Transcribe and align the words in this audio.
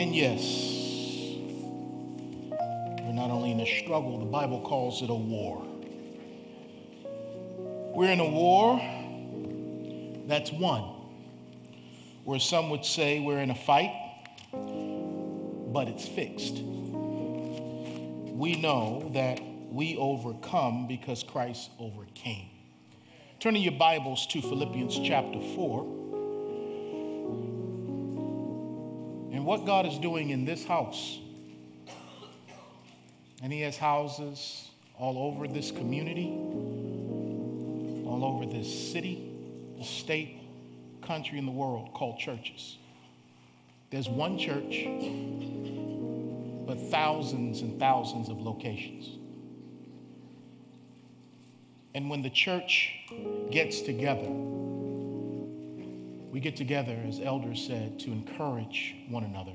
And 0.00 0.16
yes, 0.16 0.40
we're 3.02 3.12
not 3.12 3.30
only 3.30 3.50
in 3.50 3.60
a 3.60 3.66
struggle, 3.66 4.18
the 4.18 4.24
Bible 4.24 4.62
calls 4.62 5.02
it 5.02 5.10
a 5.10 5.14
war. 5.14 5.62
We're 7.94 8.10
in 8.10 8.20
a 8.20 8.26
war 8.26 8.80
that's 10.26 10.50
won, 10.52 10.84
where 12.24 12.40
some 12.40 12.70
would 12.70 12.86
say 12.86 13.20
we're 13.20 13.40
in 13.40 13.50
a 13.50 13.54
fight, 13.54 13.92
but 15.70 15.86
it's 15.86 16.08
fixed. 16.08 16.54
We 16.64 18.54
know 18.58 19.10
that 19.12 19.38
we 19.70 19.98
overcome 19.98 20.86
because 20.86 21.22
Christ 21.22 21.72
overcame. 21.78 22.48
Turning 23.38 23.60
your 23.60 23.72
Bibles 23.72 24.26
to 24.28 24.40
Philippians 24.40 24.98
chapter 25.04 25.40
4. 25.54 25.99
What 29.50 29.66
God 29.66 29.84
is 29.84 29.98
doing 29.98 30.30
in 30.30 30.44
this 30.44 30.64
house, 30.64 31.18
and 33.42 33.52
He 33.52 33.62
has 33.62 33.76
houses 33.76 34.70
all 34.96 35.18
over 35.18 35.48
this 35.48 35.72
community, 35.72 36.28
all 38.06 38.24
over 38.24 38.46
this 38.46 38.92
city, 38.92 39.28
the 39.76 39.82
state, 39.82 40.36
country, 41.02 41.36
and 41.36 41.48
the 41.48 41.52
world 41.52 41.92
called 41.94 42.16
churches. 42.16 42.78
There's 43.90 44.08
one 44.08 44.38
church, 44.38 44.86
but 46.64 46.78
thousands 46.88 47.62
and 47.62 47.80
thousands 47.80 48.28
of 48.28 48.40
locations. 48.40 49.18
And 51.96 52.08
when 52.08 52.22
the 52.22 52.30
church 52.30 52.94
gets 53.50 53.80
together, 53.80 54.30
we 56.30 56.40
get 56.40 56.56
together, 56.56 56.96
as 57.06 57.20
elders 57.20 57.64
said, 57.66 57.98
to 58.00 58.12
encourage 58.12 58.94
one 59.08 59.24
another 59.24 59.54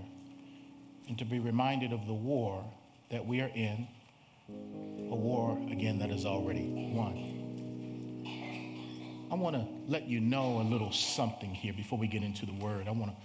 and 1.07 1.17
to 1.17 1.25
be 1.25 1.39
reminded 1.39 1.93
of 1.93 2.05
the 2.05 2.13
war 2.13 2.63
that 3.11 3.25
we 3.25 3.41
are 3.41 3.51
in, 3.53 3.87
a 4.49 5.15
war, 5.15 5.57
again, 5.71 5.99
that 5.99 6.09
is 6.09 6.25
already 6.25 6.91
won. 6.93 7.31
I 9.31 9.35
want 9.35 9.55
to 9.55 9.65
let 9.87 10.07
you 10.07 10.19
know 10.19 10.61
a 10.61 10.63
little 10.63 10.91
something 10.91 11.53
here 11.53 11.73
before 11.73 11.97
we 11.97 12.07
get 12.07 12.23
into 12.23 12.45
the 12.45 12.53
word. 12.53 12.87
I 12.87 12.91
want 12.91 13.11
to 13.11 13.17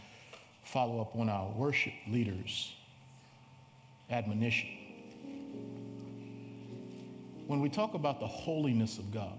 follow 0.64 1.00
up 1.00 1.16
on 1.16 1.28
our 1.28 1.50
worship 1.50 1.92
leaders' 2.08 2.74
admonition. 4.10 4.68
When 7.46 7.60
we 7.60 7.68
talk 7.68 7.94
about 7.94 8.20
the 8.20 8.26
holiness 8.26 8.98
of 8.98 9.12
God, 9.12 9.38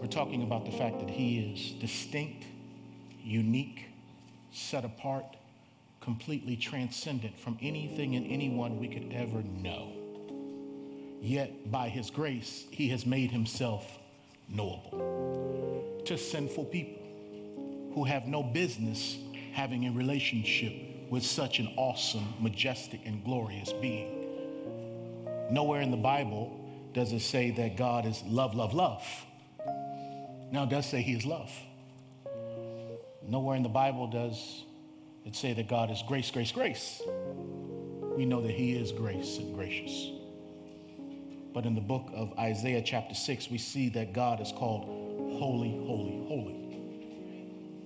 we're 0.00 0.06
talking 0.06 0.42
about 0.42 0.64
the 0.64 0.72
fact 0.72 1.00
that 1.00 1.10
He 1.10 1.38
is 1.38 1.72
distinct, 1.80 2.44
unique, 3.22 3.86
set 4.52 4.84
apart, 4.84 5.36
completely 6.00 6.56
transcendent 6.56 7.38
from 7.38 7.58
anything 7.60 8.14
and 8.16 8.30
anyone 8.30 8.78
we 8.78 8.88
could 8.88 9.12
ever 9.12 9.42
know. 9.42 9.92
Yet, 11.20 11.70
by 11.70 11.88
His 11.88 12.10
grace, 12.10 12.64
He 12.70 12.88
has 12.88 13.06
made 13.06 13.30
Himself 13.30 13.98
knowable 14.48 16.02
to 16.04 16.16
sinful 16.16 16.66
people 16.66 17.02
who 17.92 18.04
have 18.04 18.26
no 18.26 18.42
business 18.42 19.18
having 19.52 19.86
a 19.86 19.92
relationship 19.92 20.74
with 21.10 21.24
such 21.24 21.58
an 21.58 21.72
awesome, 21.76 22.34
majestic, 22.40 23.00
and 23.04 23.24
glorious 23.24 23.72
being. 23.72 24.26
Nowhere 25.50 25.80
in 25.80 25.90
the 25.90 25.96
Bible 25.96 26.60
does 26.92 27.12
it 27.12 27.20
say 27.20 27.50
that 27.52 27.76
God 27.76 28.06
is 28.06 28.22
love, 28.26 28.54
love, 28.54 28.74
love. 28.74 29.02
Now, 30.50 30.64
it 30.64 30.70
does 30.70 30.86
say 30.86 31.02
he 31.02 31.14
is 31.14 31.26
love. 31.26 31.52
Nowhere 33.22 33.56
in 33.56 33.62
the 33.62 33.68
Bible 33.68 34.06
does 34.06 34.64
it 35.24 35.34
say 35.34 35.52
that 35.52 35.68
God 35.68 35.90
is 35.90 36.02
grace, 36.06 36.30
grace, 36.30 36.52
grace. 36.52 37.02
We 38.16 38.24
know 38.24 38.40
that 38.40 38.52
he 38.52 38.74
is 38.74 38.92
grace 38.92 39.38
and 39.38 39.54
gracious. 39.54 40.12
But 41.52 41.66
in 41.66 41.74
the 41.74 41.80
book 41.80 42.10
of 42.14 42.38
Isaiah, 42.38 42.82
chapter 42.82 43.14
6, 43.14 43.50
we 43.50 43.58
see 43.58 43.88
that 43.90 44.12
God 44.12 44.40
is 44.40 44.52
called 44.52 44.84
holy, 45.38 45.72
holy, 45.84 46.24
holy. 46.28 46.66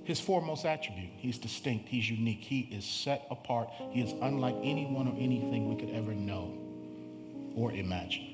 His 0.05 0.21
foremost 0.21 0.67
attribute, 0.67 1.11
he's 1.17 1.39
distinct, 1.39 1.89
he's 1.89 2.11
unique, 2.11 2.41
he 2.41 2.61
is 2.73 2.85
set 2.85 3.27
apart, 3.31 3.71
he 3.91 4.03
is 4.03 4.13
unlike 4.23 4.57
anyone 4.63 5.09
or 5.09 5.15
anything 5.19 5.69
we 5.69 5.77
could 5.77 5.95
ever 5.95 6.13
know 6.15 6.59
or 7.55 7.73
imagine. 7.73 8.27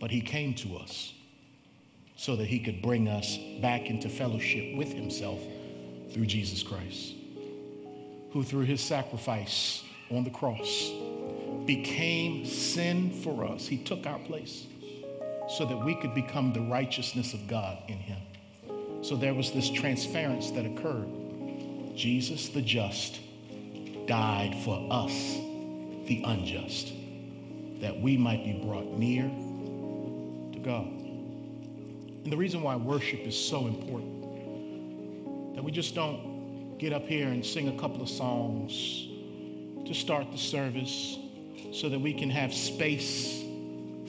But 0.00 0.10
he 0.10 0.22
came 0.22 0.54
to 0.54 0.76
us 0.78 1.12
so 2.20 2.36
that 2.36 2.44
he 2.44 2.58
could 2.58 2.82
bring 2.82 3.08
us 3.08 3.38
back 3.62 3.88
into 3.88 4.06
fellowship 4.06 4.76
with 4.76 4.92
himself 4.92 5.40
through 6.12 6.26
Jesus 6.26 6.62
Christ, 6.62 7.14
who 8.30 8.42
through 8.42 8.66
his 8.66 8.82
sacrifice 8.82 9.82
on 10.10 10.24
the 10.24 10.30
cross 10.30 10.90
became 11.64 12.44
sin 12.44 13.10
for 13.10 13.46
us. 13.46 13.66
He 13.66 13.78
took 13.78 14.04
our 14.04 14.18
place 14.18 14.66
so 15.48 15.64
that 15.64 15.78
we 15.78 15.94
could 15.94 16.14
become 16.14 16.52
the 16.52 16.60
righteousness 16.60 17.32
of 17.32 17.48
God 17.48 17.78
in 17.88 17.96
him. 17.96 18.20
So 19.00 19.16
there 19.16 19.32
was 19.32 19.52
this 19.52 19.70
transference 19.70 20.50
that 20.50 20.66
occurred. 20.66 21.08
Jesus, 21.96 22.50
the 22.50 22.60
just, 22.60 23.18
died 24.06 24.54
for 24.62 24.86
us, 24.90 25.12
the 26.04 26.22
unjust, 26.26 26.92
that 27.80 27.98
we 27.98 28.18
might 28.18 28.44
be 28.44 28.62
brought 28.62 28.98
near 28.98 29.22
to 30.52 30.58
God. 30.62 30.99
And 32.24 32.32
the 32.32 32.36
reason 32.36 32.62
why 32.62 32.76
worship 32.76 33.20
is 33.20 33.36
so 33.36 33.66
important, 33.66 35.54
that 35.54 35.62
we 35.64 35.72
just 35.72 35.94
don't 35.94 36.76
get 36.78 36.92
up 36.92 37.06
here 37.06 37.28
and 37.28 37.44
sing 37.44 37.68
a 37.68 37.78
couple 37.80 38.02
of 38.02 38.08
songs 38.08 39.08
to 39.86 39.94
start 39.94 40.30
the 40.32 40.38
service 40.38 41.18
so 41.72 41.88
that 41.88 41.98
we 41.98 42.12
can 42.12 42.30
have 42.30 42.52
space 42.52 43.42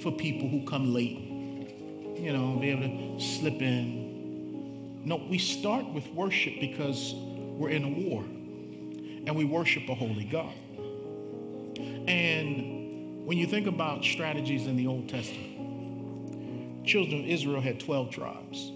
for 0.01 0.11
people 0.11 0.49
who 0.49 0.65
come 0.65 0.93
late, 0.93 1.19
you 2.19 2.33
know, 2.33 2.57
be 2.59 2.69
able 2.69 3.17
to 3.17 3.19
slip 3.23 3.61
in. 3.61 5.03
No, 5.05 5.17
we 5.29 5.37
start 5.37 5.85
with 5.85 6.07
worship 6.09 6.59
because 6.59 7.13
we're 7.15 7.69
in 7.69 7.83
a 7.83 7.89
war 7.89 8.23
and 8.23 9.35
we 9.35 9.45
worship 9.45 9.87
a 9.89 9.95
holy 9.95 10.25
God. 10.25 10.53
And 12.07 13.25
when 13.25 13.37
you 13.37 13.47
think 13.47 13.67
about 13.67 14.03
strategies 14.03 14.67
in 14.67 14.75
the 14.75 14.87
Old 14.87 15.07
Testament, 15.09 15.50
children 16.85 17.21
of 17.21 17.27
Israel 17.27 17.61
had 17.61 17.79
12 17.79 18.11
tribes. 18.11 18.71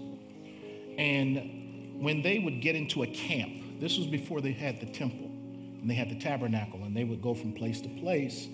And 0.98 2.00
when 2.02 2.22
they 2.22 2.38
would 2.38 2.60
get 2.60 2.76
into 2.76 3.02
a 3.02 3.06
camp, 3.06 3.80
this 3.80 3.98
was 3.98 4.06
before 4.06 4.40
they 4.40 4.52
had 4.52 4.80
the 4.80 4.86
temple 4.86 5.26
and 5.80 5.90
they 5.90 5.94
had 5.94 6.10
the 6.10 6.18
tabernacle, 6.18 6.82
and 6.82 6.96
they 6.96 7.04
would 7.04 7.22
go 7.22 7.32
from 7.32 7.52
place 7.52 7.80
to 7.80 7.88
place 7.88 8.48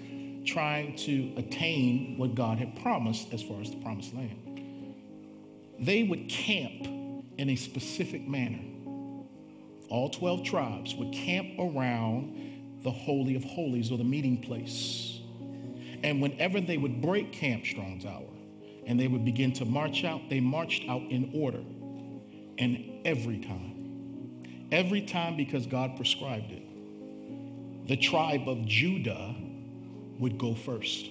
trying 0.45 0.95
to 0.97 1.33
attain 1.37 2.17
what 2.19 2.35
God 2.35 2.59
had 2.59 2.79
promised 2.83 3.33
as 3.33 3.43
far 3.43 3.61
as 3.61 3.71
the 3.71 3.77
promised 3.77 4.13
land. 4.15 4.63
They 5.79 6.03
would 6.03 6.29
camp 6.29 6.87
in 7.39 7.49
a 7.49 7.57
specific 7.57 8.29
manner. 8.29 8.61
All 9.89 10.11
12 10.11 10.45
tribes 10.45 10.95
would 10.97 11.13
camp 11.13 11.59
around 11.59 12.81
the 12.83 12.91
Holy 12.91 13.35
of 13.37 13.45
Holies 13.45 13.91
or 13.91 13.99
the 13.99 14.05
meeting 14.05 14.43
place. 14.43 15.21
And 16.03 16.21
whenever 16.21 16.61
they 16.61 16.77
would 16.77 17.01
break 17.01 17.33
camp, 17.33 17.65
Strong 17.65 18.01
Tower, 18.01 18.32
and 18.87 18.99
they 18.99 19.09
would 19.09 19.25
begin 19.25 19.53
to 19.55 19.65
march 19.65 20.05
out, 20.05 20.21
they 20.29 20.41
marched 20.41 20.89
out 20.89 21.03
in 21.03 21.31
order. 21.35 21.63
And 22.59 23.07
every 23.07 23.39
time, 23.39 24.69
every 24.71 25.03
time 25.03 25.37
because 25.37 25.67
God 25.67 25.97
prescribed 25.97 26.51
it, 26.53 26.63
the 27.89 27.97
tribe 27.97 28.49
of 28.49 28.65
Judah 28.67 29.35
would 30.19 30.39
go 30.39 30.55
first. 30.55 31.09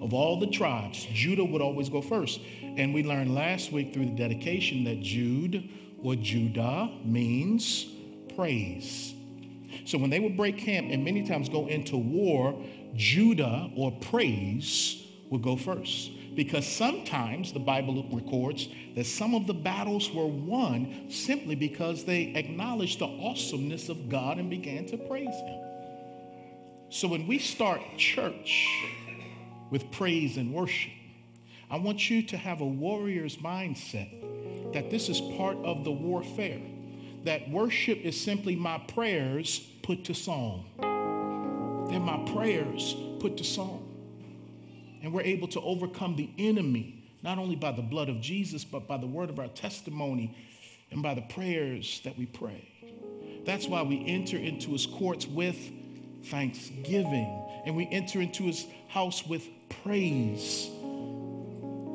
Of 0.00 0.14
all 0.14 0.40
the 0.40 0.46
tribes, 0.46 1.06
Judah 1.12 1.44
would 1.44 1.60
always 1.60 1.88
go 1.88 2.00
first. 2.00 2.40
And 2.62 2.94
we 2.94 3.02
learned 3.02 3.34
last 3.34 3.70
week 3.70 3.92
through 3.92 4.06
the 4.06 4.16
dedication 4.16 4.84
that 4.84 5.00
Jude 5.00 5.68
or 6.02 6.16
Judah 6.16 6.90
means 7.04 7.86
praise. 8.34 9.14
So 9.84 9.98
when 9.98 10.10
they 10.10 10.20
would 10.20 10.36
break 10.36 10.58
camp 10.58 10.88
and 10.90 11.04
many 11.04 11.26
times 11.26 11.48
go 11.48 11.66
into 11.66 11.96
war, 11.96 12.60
Judah 12.94 13.70
or 13.76 13.92
praise 13.92 15.06
would 15.30 15.42
go 15.42 15.56
first. 15.56 16.10
Because 16.40 16.66
sometimes 16.66 17.52
the 17.52 17.58
Bible 17.58 18.02
records 18.10 18.70
that 18.94 19.04
some 19.04 19.34
of 19.34 19.46
the 19.46 19.52
battles 19.52 20.10
were 20.10 20.26
won 20.26 21.10
simply 21.10 21.54
because 21.54 22.06
they 22.06 22.32
acknowledged 22.34 23.00
the 23.00 23.04
awesomeness 23.04 23.90
of 23.90 24.08
God 24.08 24.38
and 24.38 24.48
began 24.48 24.86
to 24.86 24.96
praise 24.96 25.34
Him. 25.34 25.62
So 26.88 27.08
when 27.08 27.26
we 27.26 27.38
start 27.38 27.82
church 27.98 28.66
with 29.68 29.90
praise 29.90 30.38
and 30.38 30.54
worship, 30.54 30.92
I 31.70 31.76
want 31.76 32.08
you 32.08 32.22
to 32.22 32.38
have 32.38 32.62
a 32.62 32.66
warrior's 32.66 33.36
mindset 33.36 34.72
that 34.72 34.90
this 34.90 35.10
is 35.10 35.20
part 35.36 35.58
of 35.58 35.84
the 35.84 35.92
warfare, 35.92 36.62
that 37.24 37.50
worship 37.50 37.98
is 37.98 38.18
simply 38.18 38.56
my 38.56 38.78
prayers 38.78 39.58
put 39.82 40.04
to 40.06 40.14
song. 40.14 40.64
They're 41.90 42.00
my 42.00 42.24
prayers 42.32 42.96
put 43.18 43.36
to 43.36 43.44
song. 43.44 43.79
And 45.02 45.12
we're 45.12 45.22
able 45.22 45.48
to 45.48 45.60
overcome 45.60 46.16
the 46.16 46.30
enemy, 46.38 47.04
not 47.22 47.38
only 47.38 47.56
by 47.56 47.72
the 47.72 47.82
blood 47.82 48.08
of 48.08 48.20
Jesus, 48.20 48.64
but 48.64 48.86
by 48.86 48.96
the 48.96 49.06
word 49.06 49.30
of 49.30 49.38
our 49.38 49.48
testimony 49.48 50.36
and 50.90 51.02
by 51.02 51.14
the 51.14 51.22
prayers 51.22 52.00
that 52.04 52.18
we 52.18 52.26
pray. 52.26 52.68
That's 53.44 53.66
why 53.66 53.82
we 53.82 54.04
enter 54.06 54.36
into 54.36 54.72
his 54.72 54.86
courts 54.86 55.26
with 55.26 55.56
thanksgiving 56.24 57.46
and 57.64 57.76
we 57.76 57.88
enter 57.90 58.20
into 58.20 58.44
his 58.44 58.66
house 58.88 59.26
with 59.26 59.48
praise. 59.82 60.68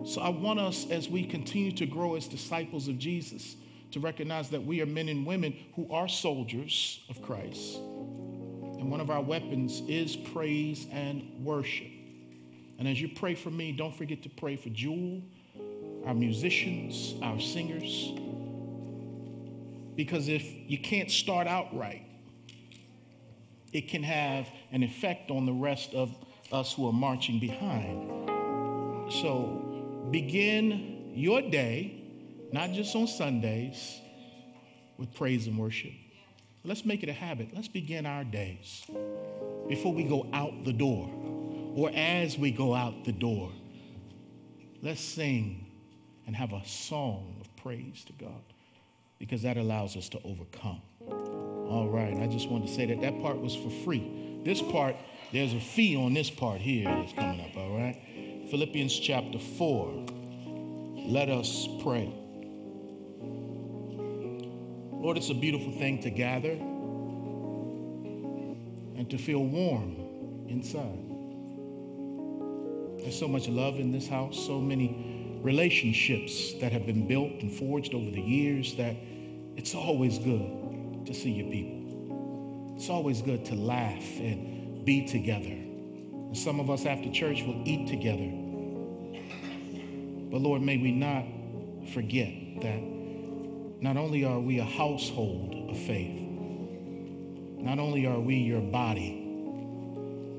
So 0.06 0.22
I 0.22 0.30
want 0.30 0.60
us, 0.60 0.90
as 0.90 1.10
we 1.10 1.24
continue 1.24 1.72
to 1.74 1.86
grow 1.86 2.16
as 2.16 2.28
disciples 2.28 2.88
of 2.88 3.00
Jesus, 3.00 3.56
to 3.92 4.00
recognize 4.00 4.50
that 4.50 4.64
we 4.64 4.82
are 4.82 4.86
men 4.86 5.10
and 5.10 5.26
women 5.26 5.56
who 5.76 5.92
are 5.92 6.08
soldiers 6.08 7.04
of 7.10 7.22
Christ. 7.22 7.78
And 7.78 8.92
one 8.92 9.02
of 9.02 9.10
our 9.10 9.22
weapons 9.22 9.82
is 9.88 10.16
praise 10.16 10.86
and 10.92 11.44
worship. 11.44 11.95
And 12.78 12.88
as 12.88 13.02
you 13.02 13.10
pray 13.10 13.36
for 13.36 13.50
me, 13.50 13.72
don't 13.72 13.96
forget 13.96 14.24
to 14.24 14.30
pray 14.30 14.56
for 14.56 14.70
Jewel, 14.70 15.22
our 16.06 16.14
musicians, 16.14 17.16
our 17.22 17.40
singers. 17.40 18.12
Because 19.96 20.28
if 20.28 20.44
you 20.70 20.78
can't 20.78 21.10
start 21.10 21.48
out 21.48 21.76
right, 21.76 22.04
it 23.72 23.88
can 23.88 24.04
have 24.04 24.48
an 24.72 24.84
effect 24.84 25.32
on 25.32 25.46
the 25.46 25.54
rest 25.54 25.94
of 25.94 26.16
us 26.52 26.74
who 26.74 26.88
are 26.88 26.94
marching 26.94 27.40
behind. 27.40 28.12
So 29.12 30.08
begin 30.12 31.12
your 31.14 31.42
day, 31.42 32.02
not 32.52 32.72
just 32.72 32.96
on 32.96 33.08
Sundays, 33.08 34.00
with 34.98 35.14
praise 35.14 35.48
and 35.48 35.58
worship. 35.58 35.92
Let's 36.64 36.86
make 36.86 37.04
it 37.04 37.10
a 37.10 37.14
habit. 37.14 37.50
Let's 37.54 37.68
begin 37.68 38.06
our 38.06 38.24
days 38.24 38.86
before 39.68 39.94
we 39.94 40.04
go 40.04 40.28
out 40.34 40.64
the 40.64 40.74
door 40.74 41.10
or 41.76 41.92
as 41.94 42.38
we 42.40 42.50
go 42.52 42.74
out 42.74 43.04
the 43.04 43.12
door. 43.12 43.52
Let's 44.82 45.02
sing 45.02 45.68
and 46.26 46.36
have 46.36 46.54
a 46.54 46.66
song 46.66 47.36
of 47.42 47.54
praise 47.58 48.06
to 48.06 48.14
God 48.14 48.42
because 49.20 49.42
that 49.42 49.58
allows 49.58 49.98
us 49.98 50.08
to 50.10 50.20
overcome. 50.24 50.82
All 51.10 51.90
right, 51.90 52.16
I 52.18 52.28
just 52.28 52.50
wanted 52.50 52.68
to 52.68 52.74
say 52.74 52.86
that 52.86 53.02
that 53.02 53.22
part 53.22 53.42
was 53.42 53.56
for 53.56 53.70
free. 53.84 54.42
This 54.46 54.62
part, 54.62 54.96
there's 55.34 55.54
a 55.54 55.60
fee 55.60 55.98
on 55.98 56.14
this 56.14 56.30
part 56.30 56.62
here 56.62 56.86
that's 56.86 57.12
coming 57.14 57.42
up, 57.42 57.58
all 57.58 57.78
right? 57.78 58.00
Philippians 58.50 58.98
chapter 58.98 59.40
4. 59.40 60.06
Let 61.08 61.30
us 61.30 61.68
pray. 61.84 62.14
Lord, 64.94 65.18
it's 65.18 65.30
a 65.30 65.36
beautiful 65.36 65.74
thing 65.74 66.02
to 66.04 66.10
gather 66.10 66.52
and 68.98 69.10
to 69.10 69.18
feel 69.18 69.44
warm 69.44 69.98
inside. 70.48 71.15
There's 73.06 73.20
so 73.20 73.28
much 73.28 73.48
love 73.48 73.76
in 73.76 73.92
this 73.92 74.08
house, 74.08 74.36
so 74.36 74.60
many 74.60 75.38
relationships 75.44 76.56
that 76.56 76.72
have 76.72 76.88
been 76.88 77.08
built 77.08 77.34
and 77.34 77.52
forged 77.54 77.94
over 77.94 78.10
the 78.10 78.20
years 78.20 78.74
that 78.78 78.96
it's 79.56 79.76
always 79.76 80.18
good 80.18 81.06
to 81.06 81.14
see 81.14 81.30
your 81.30 81.52
people. 81.52 82.74
It's 82.76 82.90
always 82.90 83.22
good 83.22 83.46
to 83.46 83.54
laugh 83.54 84.04
and 84.18 84.84
be 84.84 85.06
together. 85.06 85.46
And 85.46 86.36
some 86.36 86.60
of 86.60 86.72
us 86.72 86.88
after 86.88 87.12
church 87.12 87.44
will 87.44 87.62
eat 87.64 87.88
together. 87.88 88.28
But 90.32 90.42
Lord, 90.42 90.64
may 90.64 90.78
we 90.78 90.92
not 90.92 91.26
forget 91.94 92.34
that 92.64 92.82
not 93.84 93.98
only 93.98 94.26
are 94.26 94.40
we 94.40 94.58
a 94.58 94.66
household 94.66 95.70
of 95.70 95.78
faith, 95.78 96.28
not 97.62 97.78
only 97.78 98.08
are 98.08 98.20
we 98.20 98.38
your 98.38 98.62
body, 98.62 99.22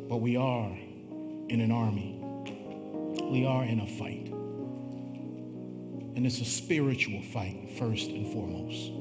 but 0.08 0.16
we 0.16 0.36
are 0.36 0.76
in 1.48 1.60
an 1.60 1.70
army 1.70 2.15
we 3.24 3.44
are 3.44 3.64
in 3.64 3.80
a 3.80 3.86
fight. 3.86 4.32
And 6.16 6.24
it's 6.24 6.40
a 6.40 6.44
spiritual 6.44 7.20
fight, 7.22 7.70
first 7.78 8.08
and 8.10 8.32
foremost. 8.32 8.92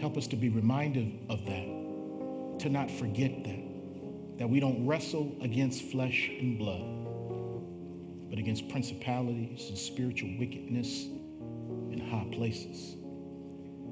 Help 0.00 0.16
us 0.16 0.26
to 0.28 0.36
be 0.36 0.48
reminded 0.48 1.26
of 1.28 1.44
that, 1.46 2.60
to 2.60 2.68
not 2.70 2.90
forget 2.90 3.44
that, 3.44 4.38
that 4.38 4.48
we 4.48 4.60
don't 4.60 4.86
wrestle 4.86 5.34
against 5.40 5.82
flesh 5.82 6.28
and 6.28 6.58
blood, 6.58 8.30
but 8.30 8.38
against 8.38 8.68
principalities 8.68 9.68
and 9.68 9.78
spiritual 9.78 10.30
wickedness 10.38 11.06
in 11.90 12.00
high 12.10 12.28
places. 12.32 12.94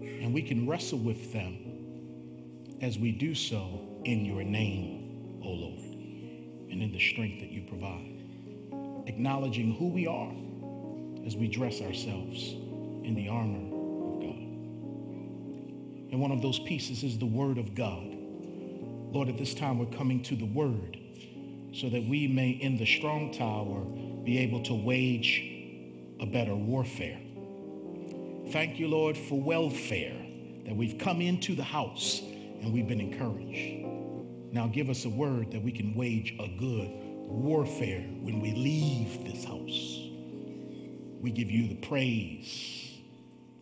And 0.03 0.33
we 0.33 0.43
can 0.43 0.69
wrestle 0.69 0.99
with 0.99 1.33
them 1.33 2.77
as 2.81 2.99
we 2.99 3.13
do 3.13 3.35
so 3.35 3.81
in 4.05 4.25
your 4.25 4.43
name, 4.43 5.41
O 5.45 5.49
Lord, 5.49 5.81
and 6.71 6.83
in 6.83 6.93
the 6.93 7.01
strength 7.01 7.41
that 7.41 7.51
you 7.51 7.63
provide 7.63 8.20
acknowledging 9.11 9.75
who 9.75 9.89
we 9.89 10.07
are 10.07 10.33
as 11.27 11.37
we 11.37 11.49
dress 11.49 11.81
ourselves 11.81 12.53
in 13.05 13.15
the 13.17 13.29
armor 13.29 13.59
of 13.59 14.21
God. 14.21 14.39
And 16.13 16.21
one 16.21 16.31
of 16.31 16.41
those 16.41 16.61
pieces 16.61 17.03
is 17.03 17.19
the 17.19 17.27
Word 17.27 17.59
of 17.59 17.75
God. 17.75 18.07
Lord, 19.13 19.29
at 19.29 19.37
this 19.37 19.53
time 19.53 19.79
we're 19.79 19.99
coming 19.99 20.23
to 20.23 20.37
the 20.37 20.47
Word 20.47 20.97
so 21.73 21.89
that 21.89 22.05
we 22.05 22.29
may, 22.29 22.51
in 22.51 22.77
the 22.77 22.87
strong 22.87 23.33
tower, 23.33 23.81
be 24.25 24.39
able 24.39 24.63
to 24.63 24.75
wage 24.75 25.43
a 26.21 26.27
better 26.27 26.55
warfare. 26.55 27.19
Thank 28.53 28.79
you, 28.79 28.87
Lord, 28.89 29.17
for 29.17 29.41
welfare, 29.41 30.17
that 30.67 30.77
we've 30.77 30.99
come 30.99 31.21
into 31.21 31.57
the 31.57 31.65
house 31.65 32.21
and 32.21 32.73
we've 32.73 32.87
been 32.87 33.01
encouraged. 33.01 33.87
Now 34.53 34.69
give 34.69 34.89
us 34.89 35.05
a 35.05 35.09
word 35.09 35.51
that 35.51 35.63
we 35.63 35.73
can 35.73 35.95
wage 35.95 36.37
a 36.39 36.49
good 36.59 37.10
warfare 37.31 38.01
when 38.21 38.41
we 38.41 38.53
leave 38.53 39.25
this 39.25 39.45
house. 39.45 40.09
We 41.21 41.31
give 41.31 41.51
you 41.51 41.69
the 41.69 41.87
praise, 41.87 42.99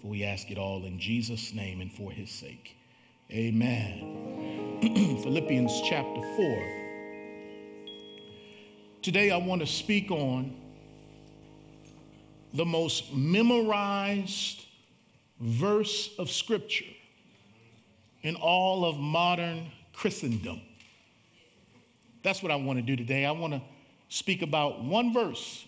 for 0.01 0.09
we 0.09 0.25
ask 0.25 0.51
it 0.51 0.59
all 0.59 0.85
in 0.85 0.99
Jesus' 0.99 1.53
name 1.53 1.81
and 1.81 1.93
for 1.93 2.11
his 2.11 2.31
sake. 2.31 2.77
Amen. 3.31 4.79
Philippians 5.23 5.83
chapter 5.89 6.21
4. 6.37 6.79
Today 9.03 9.31
I 9.31 9.37
want 9.37 9.61
to 9.61 9.67
speak 9.67 10.11
on 10.11 10.57
the 12.55 12.65
most 12.65 13.13
memorized 13.13 14.65
verse 15.41 16.11
of 16.19 16.31
Scripture 16.31 16.85
in 18.23 18.35
all 18.37 18.85
of 18.85 18.99
modern 18.99 19.71
Christendom. 19.93 20.61
That's 22.29 22.43
what 22.43 22.53
I 22.53 22.57
want 22.57 22.79
to 22.79 22.83
do 22.83 22.95
today. 22.95 23.25
I 23.25 23.31
want 23.31 23.55
to 23.55 23.63
speak 24.11 24.43
about 24.43 24.85
one 24.85 25.15
verse 25.15 25.65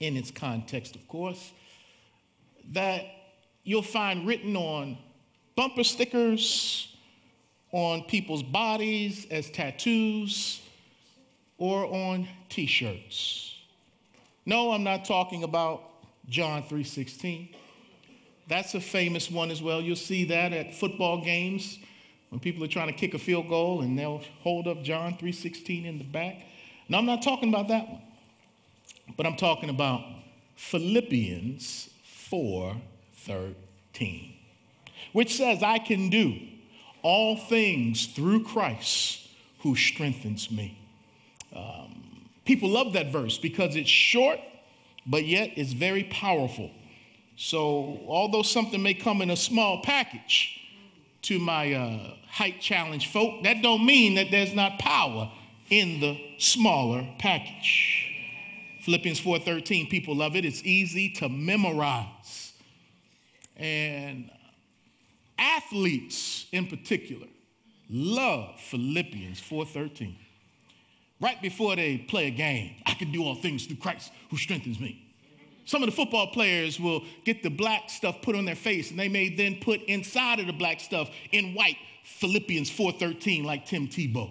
in 0.00 0.16
its 0.16 0.32
context, 0.32 0.96
of 0.96 1.06
course, 1.06 1.52
that 2.72 3.04
you'll 3.62 3.80
find 3.80 4.26
written 4.26 4.56
on 4.56 4.98
bumper 5.54 5.84
stickers, 5.84 6.92
on 7.70 8.02
people's 8.02 8.42
bodies 8.42 9.28
as 9.30 9.48
tattoos, 9.48 10.62
or 11.58 11.86
on 11.86 12.26
t-shirts. 12.48 13.54
No, 14.46 14.72
I'm 14.72 14.82
not 14.82 15.04
talking 15.04 15.44
about 15.44 15.84
John 16.28 16.64
3:16. 16.64 17.50
That's 18.48 18.74
a 18.74 18.80
famous 18.80 19.30
one 19.30 19.52
as 19.52 19.62
well. 19.62 19.80
You'll 19.80 19.94
see 19.94 20.24
that 20.24 20.52
at 20.52 20.74
football 20.74 21.20
games 21.24 21.78
when 22.30 22.40
people 22.40 22.64
are 22.64 22.68
trying 22.68 22.88
to 22.88 22.92
kick 22.92 23.14
a 23.14 23.18
field 23.18 23.48
goal 23.48 23.82
and 23.82 23.98
they'll 23.98 24.22
hold 24.40 24.66
up 24.66 24.82
John 24.82 25.16
3:16 25.16 25.84
in 25.84 25.98
the 25.98 26.04
back. 26.04 26.44
Now 26.88 26.98
I'm 26.98 27.06
not 27.06 27.22
talking 27.22 27.48
about 27.48 27.68
that 27.68 27.88
one. 27.88 28.02
But 29.16 29.26
I'm 29.26 29.36
talking 29.36 29.70
about 29.70 30.02
Philippians 30.56 31.90
4:13, 32.04 34.32
which 35.12 35.34
says, 35.34 35.62
"I 35.62 35.78
can 35.78 36.08
do 36.08 36.40
all 37.02 37.36
things 37.36 38.06
through 38.06 38.42
Christ 38.44 39.28
who 39.58 39.76
strengthens 39.76 40.50
me." 40.50 40.74
Um, 41.52 42.28
people 42.44 42.68
love 42.68 42.94
that 42.94 43.12
verse 43.12 43.38
because 43.38 43.76
it's 43.76 43.88
short, 43.88 44.40
but 45.06 45.24
yet 45.24 45.52
it's 45.56 45.72
very 45.72 46.04
powerful. 46.04 46.72
So, 47.36 48.00
although 48.08 48.42
something 48.42 48.82
may 48.82 48.94
come 48.94 49.22
in 49.22 49.30
a 49.30 49.36
small 49.36 49.82
package, 49.82 50.65
to 51.26 51.38
my 51.38 51.72
uh, 51.72 52.14
height 52.28 52.60
challenge 52.60 53.10
folk, 53.10 53.42
that 53.42 53.62
don't 53.62 53.84
mean 53.84 54.14
that 54.14 54.30
there's 54.30 54.54
not 54.54 54.78
power 54.78 55.30
in 55.70 56.00
the 56.00 56.18
smaller 56.38 57.06
package. 57.18 58.12
Philippians 58.82 59.20
4:13, 59.20 59.90
people 59.90 60.14
love 60.14 60.36
it. 60.36 60.44
It's 60.44 60.62
easy 60.62 61.10
to 61.14 61.28
memorize. 61.28 62.52
And 63.56 64.30
athletes 65.38 66.46
in 66.52 66.66
particular 66.66 67.26
love 67.90 68.60
Philippians 68.60 69.40
4:13. 69.40 70.14
Right 71.20 71.40
before 71.40 71.74
they 71.76 71.98
play 71.98 72.26
a 72.26 72.30
game, 72.30 72.76
I 72.84 72.92
can 72.92 73.10
do 73.10 73.24
all 73.24 73.34
things 73.34 73.64
through 73.66 73.76
Christ 73.76 74.12
who 74.30 74.36
strengthens 74.36 74.78
me. 74.78 75.05
Some 75.66 75.82
of 75.82 75.90
the 75.90 75.94
football 75.94 76.28
players 76.28 76.80
will 76.80 77.02
get 77.24 77.42
the 77.42 77.50
black 77.50 77.90
stuff 77.90 78.22
put 78.22 78.36
on 78.36 78.44
their 78.44 78.54
face, 78.54 78.90
and 78.90 78.98
they 78.98 79.08
may 79.08 79.28
then 79.28 79.56
put 79.56 79.82
inside 79.82 80.38
of 80.38 80.46
the 80.46 80.52
black 80.52 80.80
stuff 80.80 81.10
in 81.32 81.54
white 81.54 81.76
Philippians 82.04 82.70
4:13, 82.70 83.44
like 83.44 83.66
Tim 83.66 83.88
Tebow. 83.88 84.30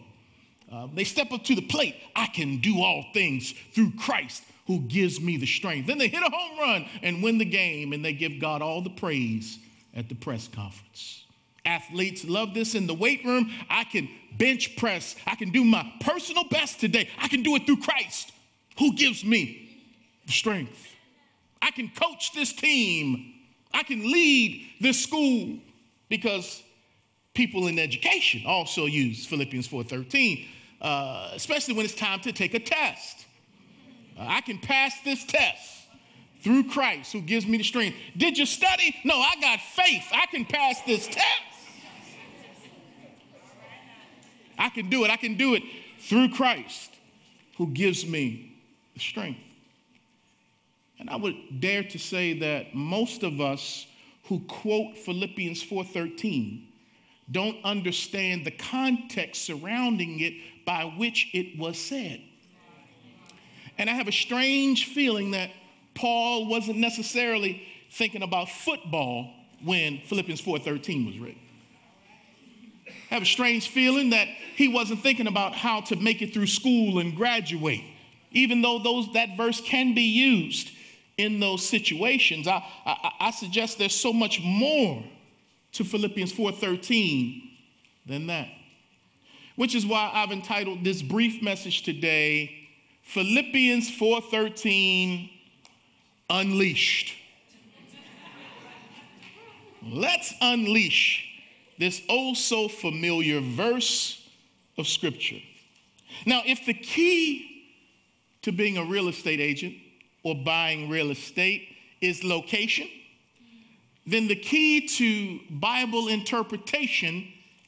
Uh, 0.71 0.87
they 0.93 1.03
step 1.03 1.31
up 1.31 1.43
to 1.43 1.53
the 1.53 1.61
plate. 1.61 1.95
I 2.15 2.27
can 2.27 2.57
do 2.57 2.81
all 2.81 3.05
things 3.13 3.53
through 3.73 3.91
Christ 3.99 4.43
who 4.65 4.79
gives 4.79 5.21
me 5.21 5.37
the 5.37 5.45
strength. 5.45 5.87
Then 5.87 5.97
they 5.97 6.07
hit 6.07 6.23
a 6.23 6.29
home 6.29 6.57
run 6.57 6.85
and 7.03 7.21
win 7.21 7.37
the 7.37 7.45
game, 7.45 7.93
and 7.93 8.03
they 8.03 8.13
give 8.13 8.39
God 8.39 8.61
all 8.61 8.81
the 8.81 8.89
praise 8.89 9.59
at 9.93 10.09
the 10.09 10.15
press 10.15 10.47
conference. 10.47 11.25
Athletes 11.65 12.23
love 12.23 12.53
this 12.53 12.75
in 12.75 12.87
the 12.87 12.93
weight 12.93 13.25
room. 13.25 13.51
I 13.69 13.83
can 13.83 14.07
bench 14.37 14.75
press. 14.77 15.15
I 15.27 15.35
can 15.35 15.51
do 15.51 15.63
my 15.63 15.91
personal 15.99 16.45
best 16.45 16.79
today. 16.79 17.09
I 17.19 17.27
can 17.27 17.43
do 17.43 17.55
it 17.55 17.65
through 17.65 17.77
Christ 17.77 18.31
who 18.77 18.93
gives 18.93 19.23
me 19.23 19.81
the 20.25 20.31
strength. 20.31 20.94
I 21.75 21.81
can 21.81 21.89
coach 21.89 22.31
this 22.31 22.53
team. 22.53 23.33
I 23.73 23.83
can 23.83 24.09
lead 24.09 24.65
this 24.79 25.03
school 25.03 25.57
because 26.07 26.63
people 27.33 27.67
in 27.67 27.77
education 27.79 28.43
also 28.47 28.85
use 28.85 29.25
Philippians 29.25 29.67
4:13, 29.67 30.47
uh, 30.79 31.31
especially 31.33 31.73
when 31.73 31.83
it's 31.83 31.93
time 31.93 32.21
to 32.21 32.31
take 32.31 32.53
a 32.53 32.59
test. 32.59 33.25
Uh, 34.17 34.25
I 34.25 34.39
can 34.39 34.57
pass 34.57 35.01
this 35.01 35.25
test 35.25 35.69
through 36.39 36.69
Christ 36.69 37.11
who 37.11 37.19
gives 37.19 37.45
me 37.45 37.57
the 37.57 37.65
strength. 37.65 37.97
Did 38.15 38.37
you 38.37 38.45
study? 38.45 38.95
No, 39.03 39.19
I 39.19 39.33
got 39.41 39.59
faith. 39.59 40.07
I 40.13 40.27
can 40.27 40.45
pass 40.45 40.81
this 40.83 41.07
test. 41.07 41.43
I 44.57 44.69
can 44.69 44.89
do 44.89 45.03
it. 45.03 45.11
I 45.11 45.17
can 45.17 45.35
do 45.35 45.55
it 45.55 45.63
through 45.99 46.29
Christ 46.29 46.91
who 47.57 47.67
gives 47.67 48.05
me 48.05 48.55
the 48.93 49.01
strength. 49.01 49.54
And 50.99 51.09
I 51.09 51.15
would 51.15 51.59
dare 51.59 51.83
to 51.83 51.99
say 51.99 52.39
that 52.39 52.73
most 52.73 53.23
of 53.23 53.41
us 53.41 53.85
who 54.25 54.39
quote 54.41 54.97
Philippians 54.97 55.61
4:13 55.63 56.67
don't 57.31 57.57
understand 57.63 58.45
the 58.45 58.51
context 58.51 59.43
surrounding 59.43 60.19
it 60.19 60.33
by 60.65 60.83
which 60.83 61.29
it 61.33 61.57
was 61.57 61.77
said. 61.77 62.21
And 63.77 63.89
I 63.89 63.93
have 63.93 64.07
a 64.07 64.11
strange 64.11 64.85
feeling 64.85 65.31
that 65.31 65.51
Paul 65.95 66.47
wasn't 66.47 66.77
necessarily 66.77 67.63
thinking 67.91 68.21
about 68.21 68.49
football 68.49 69.33
when 69.63 69.99
Philippians 69.99 70.41
4:13 70.41 71.05
was 71.05 71.17
written. 71.17 71.39
I 72.87 73.13
have 73.13 73.23
a 73.23 73.27
strange 73.27 73.67
feeling 73.69 74.11
that 74.11 74.27
he 74.55 74.67
wasn't 74.67 75.01
thinking 75.01 75.27
about 75.27 75.53
how 75.55 75.81
to 75.81 75.95
make 75.95 76.21
it 76.21 76.33
through 76.33 76.47
school 76.47 76.99
and 76.99 77.15
graduate, 77.15 77.83
even 78.31 78.61
though 78.61 78.79
those, 78.79 79.11
that 79.13 79.37
verse 79.37 79.61
can 79.61 79.93
be 79.93 80.03
used 80.03 80.71
in 81.17 81.39
those 81.39 81.65
situations. 81.65 82.47
I, 82.47 82.63
I, 82.85 83.11
I 83.19 83.31
suggest 83.31 83.77
there's 83.77 83.95
so 83.95 84.11
much 84.11 84.41
more 84.41 85.03
to 85.73 85.83
Philippians 85.83 86.33
4:13 86.33 87.41
than 88.05 88.27
that. 88.27 88.49
Which 89.55 89.73
is 89.73 89.85
why 89.85 90.11
I've 90.13 90.31
entitled 90.31 90.83
this 90.83 91.01
brief 91.01 91.41
message 91.41 91.83
today 91.83 92.51
Philippians 93.03 93.89
4:13 93.91 95.29
Unleashed. 96.29 97.13
Let's 99.87 100.33
unleash 100.41 101.23
this 101.77 102.01
oh 102.09 102.33
so 102.33 102.67
familiar 102.67 103.39
verse 103.39 104.27
of 104.77 104.87
scripture. 104.87 105.39
Now, 106.25 106.41
if 106.45 106.65
the 106.65 106.73
key 106.73 107.65
to 108.41 108.51
being 108.51 108.77
a 108.77 108.83
real 108.83 109.07
estate 109.07 109.39
agent 109.39 109.75
or 110.25 110.35
buying 110.35 110.89
real 110.89 111.11
estate 111.11 111.69
is 112.01 112.23
location, 112.23 112.89
then 114.07 114.27
the 114.27 114.35
key 114.35 114.87
to 114.87 115.39
Bible 115.49 116.07
interpretation 116.07 117.27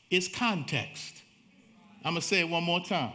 is 0.09 0.27
context. 0.27 1.21
I'm 2.03 2.13
going 2.13 2.21
to 2.21 2.27
say 2.27 2.39
it 2.39 2.49
one 2.49 2.63
more 2.63 2.83
time. 2.83 3.13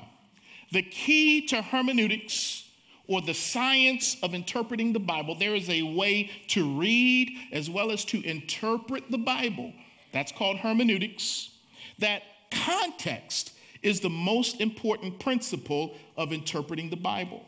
The 0.71 0.83
key 0.83 1.47
to 1.49 1.61
hermeneutics 1.61 2.69
or 3.09 3.21
the 3.21 3.35
science 3.35 4.17
of 4.23 4.33
interpreting 4.33 4.93
the 4.93 5.01
Bible, 5.01 5.35
there 5.35 5.57
is 5.57 5.69
a 5.69 5.83
way 5.83 6.31
to 6.49 6.79
read 6.79 7.37
as 7.51 7.69
well 7.69 7.91
as 7.91 8.05
to 8.07 8.25
interpret 8.25 9.11
the 9.11 9.19
Bible. 9.19 9.73
That's 10.13 10.31
called 10.31 10.59
hermeneutics. 10.59 11.51
That 11.99 12.23
context 12.53 13.55
is 13.83 13.99
the 13.99 14.09
most 14.09 14.61
important 14.61 15.19
principle 15.19 15.97
of 16.17 16.33
interpreting 16.33 16.91
the 16.91 16.97
Bible. 16.97 17.45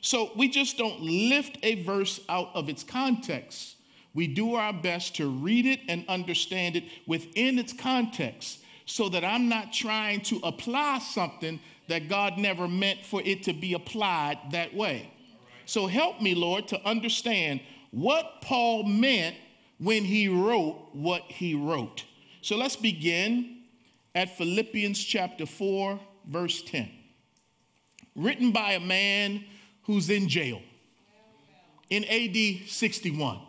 So 0.00 0.30
we 0.36 0.48
just 0.48 0.78
don't 0.78 1.00
lift 1.00 1.58
a 1.62 1.82
verse 1.82 2.20
out 2.28 2.50
of 2.54 2.68
its 2.68 2.82
context 2.82 3.76
we 4.18 4.26
do 4.26 4.54
our 4.54 4.72
best 4.72 5.14
to 5.16 5.28
read 5.28 5.64
it 5.64 5.78
and 5.88 6.04
understand 6.08 6.74
it 6.74 6.82
within 7.06 7.56
its 7.56 7.72
context 7.72 8.58
so 8.84 9.08
that 9.10 9.24
I'm 9.24 9.48
not 9.48 9.72
trying 9.72 10.22
to 10.22 10.40
apply 10.42 10.98
something 10.98 11.60
that 11.86 12.08
God 12.08 12.36
never 12.36 12.66
meant 12.66 13.04
for 13.04 13.22
it 13.24 13.44
to 13.44 13.52
be 13.52 13.74
applied 13.74 14.38
that 14.50 14.74
way. 14.74 15.10
So 15.66 15.86
help 15.86 16.20
me, 16.20 16.34
Lord, 16.34 16.66
to 16.66 16.84
understand 16.84 17.60
what 17.92 18.40
Paul 18.42 18.82
meant 18.82 19.36
when 19.78 20.04
he 20.04 20.26
wrote 20.26 20.88
what 20.92 21.22
he 21.22 21.54
wrote. 21.54 22.04
So 22.40 22.56
let's 22.56 22.74
begin 22.74 23.58
at 24.16 24.36
Philippians 24.36 24.98
chapter 24.98 25.46
4, 25.46 26.00
verse 26.26 26.62
10. 26.62 26.90
Written 28.16 28.50
by 28.50 28.72
a 28.72 28.80
man 28.80 29.44
who's 29.88 30.08
in 30.08 30.28
jail 30.28 30.62
in 31.90 32.04
AD 32.04 32.68
61 32.68 33.40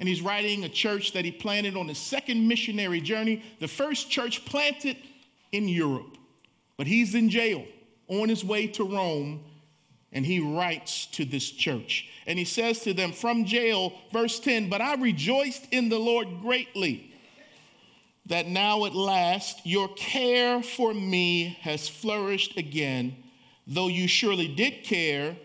and 0.00 0.08
he's 0.08 0.22
writing 0.22 0.64
a 0.64 0.68
church 0.68 1.12
that 1.12 1.24
he 1.24 1.30
planted 1.30 1.76
on 1.76 1.88
his 1.88 1.98
second 1.98 2.46
missionary 2.46 3.00
journey, 3.00 3.42
the 3.60 3.68
first 3.68 4.10
church 4.10 4.44
planted 4.44 4.96
in 5.52 5.68
Europe. 5.68 6.16
But 6.76 6.86
he's 6.86 7.14
in 7.14 7.28
jail 7.28 7.64
on 8.06 8.28
his 8.28 8.44
way 8.44 8.68
to 8.68 8.84
Rome, 8.84 9.40
and 10.12 10.24
he 10.24 10.40
writes 10.40 11.06
to 11.06 11.24
this 11.24 11.50
church. 11.50 12.08
And 12.26 12.38
he 12.38 12.44
says 12.44 12.80
to 12.80 12.94
them 12.94 13.12
from 13.12 13.44
jail, 13.44 13.92
verse 14.12 14.38
10 14.38 14.68
But 14.68 14.80
I 14.80 14.94
rejoiced 14.94 15.66
in 15.72 15.88
the 15.88 15.98
Lord 15.98 16.28
greatly 16.40 17.12
that 18.26 18.46
now 18.46 18.84
at 18.84 18.94
last 18.94 19.66
your 19.66 19.88
care 19.94 20.62
for 20.62 20.94
me 20.94 21.58
has 21.62 21.88
flourished 21.88 22.56
again, 22.56 23.16
though 23.66 23.88
you 23.88 24.06
surely 24.06 24.46
did 24.46 24.84
care, 24.84 25.36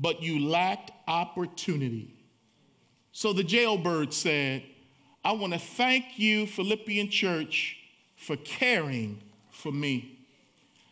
but 0.00 0.22
you 0.22 0.48
lacked 0.48 0.90
opportunity. 1.06 2.14
So 3.12 3.32
the 3.32 3.44
jailbird 3.44 4.14
said, 4.14 4.62
I 5.24 5.32
want 5.32 5.52
to 5.52 5.58
thank 5.58 6.18
you, 6.18 6.46
Philippian 6.46 7.10
church, 7.10 7.76
for 8.16 8.36
caring 8.36 9.22
for 9.50 9.70
me. 9.70 10.18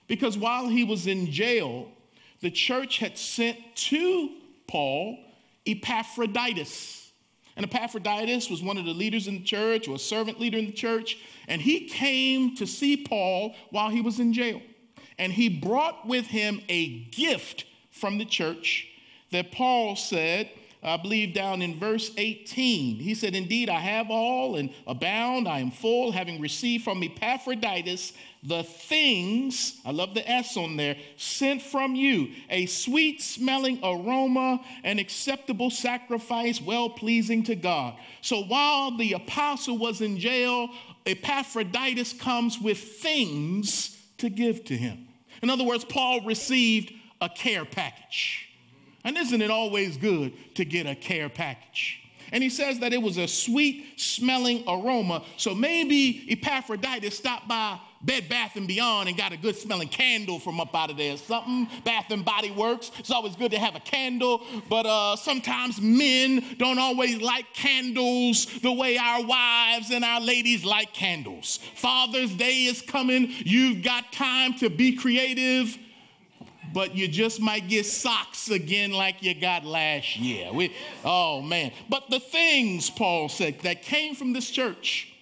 Because 0.07 0.37
while 0.37 0.69
he 0.69 0.85
was 0.85 1.07
in 1.07 1.31
jail, 1.31 1.89
the 2.41 2.51
church 2.51 2.99
had 2.99 3.17
sent 3.17 3.59
to 3.75 4.31
Paul 4.67 5.19
Epaphroditus. 5.67 7.11
And 7.57 7.65
Epaphroditus 7.65 8.51
was 8.51 8.63
one 8.63 8.79
of 8.79 8.85
the 8.85 8.93
leaders 8.93 9.27
in 9.27 9.39
the 9.39 9.45
church, 9.45 9.89
or 9.89 9.97
a 9.97 9.99
servant 9.99 10.39
leader 10.39 10.59
in 10.59 10.67
the 10.67 10.73
church, 10.73 11.19
and 11.49 11.61
he 11.61 11.89
came 11.89 12.55
to 12.57 12.67
see 12.67 12.97
Paul 12.97 13.55
while 13.71 13.89
he 13.91 14.01
was 14.01 14.21
in 14.21 14.33
jail. 14.33 14.61
And 15.19 15.33
he 15.33 15.49
brought 15.49 16.07
with 16.07 16.27
him 16.27 16.61
a 16.69 17.01
gift 17.07 17.65
from 17.91 18.19
the 18.19 18.25
church 18.25 18.87
that 19.31 19.53
Paul 19.53 19.97
said 19.97 20.51
I 20.83 20.97
believe 20.97 21.35
down 21.35 21.61
in 21.61 21.75
verse 21.79 22.13
18. 22.17 23.01
He 23.01 23.15
said, 23.15 23.35
Indeed, 23.35 23.69
I 23.69 23.81
have 23.81 24.11
all 24.11 24.57
and 24.57 24.71
abound. 24.87 25.49
I 25.49 25.59
am 25.59 25.73
full, 25.73 26.13
having 26.13 26.41
received 26.41 26.85
from 26.85 27.03
Epaphroditus 27.03 28.13
the 28.45 28.63
things, 28.63 29.81
I 29.85 29.91
love 29.91 30.15
the 30.15 30.29
S 30.31 30.57
on 30.57 30.77
there, 30.77 30.97
sent 31.17 31.61
from 31.61 31.97
you, 31.97 32.29
a 32.49 32.67
sweet 32.67 33.21
smelling 33.21 33.81
aroma, 33.83 34.61
an 34.85 35.01
acceptable 35.01 35.71
sacrifice, 35.71 36.61
well 36.61 36.89
pleasing 36.89 37.43
to 37.45 37.57
God. 37.57 37.97
So 38.23 38.45
while 38.45 38.97
the 38.97 39.15
apostle 39.15 39.77
was 39.77 40.01
in 40.01 40.21
jail, 40.21 40.69
Epaphroditus 41.05 42.13
comes 42.13 42.61
with 42.61 42.79
things 42.79 43.99
to 44.19 44.31
give 44.31 44.65
to 44.67 44.77
him. 44.77 45.09
In 45.43 45.51
other 45.51 45.65
words, 45.65 45.85
Paul 45.85 46.21
received 46.21 46.93
a 47.21 47.29
care 47.29 47.65
package. 47.65 48.48
And 49.05 49.17
isn't 49.17 49.41
it 49.41 49.51
always 49.51 49.97
good 49.97 50.33
to 50.57 50.65
get 50.65 50.87
a 50.87 50.95
care 50.95 51.29
package? 51.29 52.01
And 52.33 52.43
he 52.43 52.51
says 52.51 52.81
that 52.81 52.93
it 52.93 53.01
was 53.01 53.17
a 53.17 53.27
sweet 53.27 53.99
smelling 53.99 54.65
aroma. 54.67 55.25
So 55.37 55.55
maybe 55.55 56.27
Epaphroditus 56.29 57.17
stopped 57.17 57.49
by 57.49 57.79
Bed 58.03 58.29
Bath 58.29 58.57
and 58.57 58.69
Beyond 58.69 59.09
and 59.09 59.19
got 59.19 59.33
a 59.33 59.37
good 59.37 59.57
smelling 59.57 59.89
candle 59.89 60.39
from 60.39 60.61
up 60.61 60.75
out 60.75 60.91
of 60.91 60.97
there. 60.97 61.17
Something 61.17 61.69
Bath 61.85 62.11
and 62.11 62.25
Body 62.25 62.51
Works. 62.51 62.91
It's 62.99 63.11
always 63.11 63.35
good 63.35 63.51
to 63.53 63.59
have 63.59 63.75
a 63.75 63.81
candle, 63.81 64.43
but 64.69 64.87
uh, 64.87 65.17
sometimes 65.17 65.81
men 65.81 66.45
don't 66.59 66.79
always 66.79 67.21
like 67.21 67.53
candles 67.55 68.47
the 68.61 68.73
way 68.73 68.99
our 68.99 69.25
wives 69.25 69.91
and 69.91 70.05
our 70.05 70.21
ladies 70.21 70.65
like 70.65 70.93
candles. 70.93 71.59
Father's 71.75 72.35
Day 72.35 72.65
is 72.65 72.83
coming. 72.83 73.33
You've 73.39 73.83
got 73.83 74.13
time 74.13 74.55
to 74.55 74.71
be 74.71 74.95
creative 74.95 75.77
but 76.79 76.95
you 76.95 77.09
just 77.09 77.41
might 77.41 77.67
get 77.67 77.85
socks 77.85 78.51
again 78.51 78.93
like 78.93 79.21
you 79.21 79.35
got 79.35 79.65
last 79.65 80.17
year. 80.17 80.53
We, 80.53 80.73
oh 81.05 81.43
man. 81.43 81.73
But 81.89 82.09
the 82.09 82.21
things, 82.21 82.89
Paul 82.89 83.29
said, 83.29 83.59
that 83.63 83.83
came 83.83 84.15
from 84.15 84.33
this 84.33 84.49
church, 84.49 85.13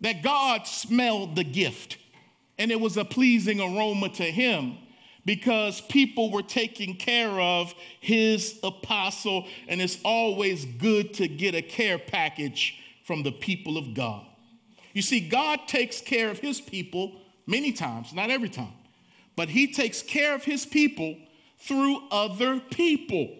that 0.00 0.24
God 0.24 0.66
smelled 0.66 1.36
the 1.36 1.44
gift, 1.44 1.98
and 2.58 2.72
it 2.72 2.80
was 2.80 2.96
a 2.96 3.04
pleasing 3.04 3.60
aroma 3.60 4.08
to 4.08 4.24
him 4.24 4.76
because 5.24 5.80
people 5.82 6.32
were 6.32 6.42
taking 6.42 6.96
care 6.96 7.30
of 7.30 7.72
his 8.00 8.58
apostle, 8.64 9.46
and 9.68 9.80
it's 9.80 10.00
always 10.04 10.64
good 10.64 11.14
to 11.14 11.28
get 11.28 11.54
a 11.54 11.62
care 11.62 11.96
package 11.96 12.76
from 13.04 13.22
the 13.22 13.30
people 13.30 13.78
of 13.78 13.94
God. 13.94 14.26
You 14.94 15.02
see, 15.02 15.20
God 15.20 15.60
takes 15.68 16.00
care 16.00 16.28
of 16.28 16.40
his 16.40 16.60
people 16.60 17.20
many 17.46 17.70
times, 17.70 18.12
not 18.12 18.30
every 18.30 18.48
time, 18.48 18.72
but 19.36 19.48
he 19.48 19.72
takes 19.72 20.02
care 20.02 20.34
of 20.34 20.44
his 20.44 20.66
people 20.66 21.16
through 21.58 22.02
other 22.10 22.60
people. 22.60 23.36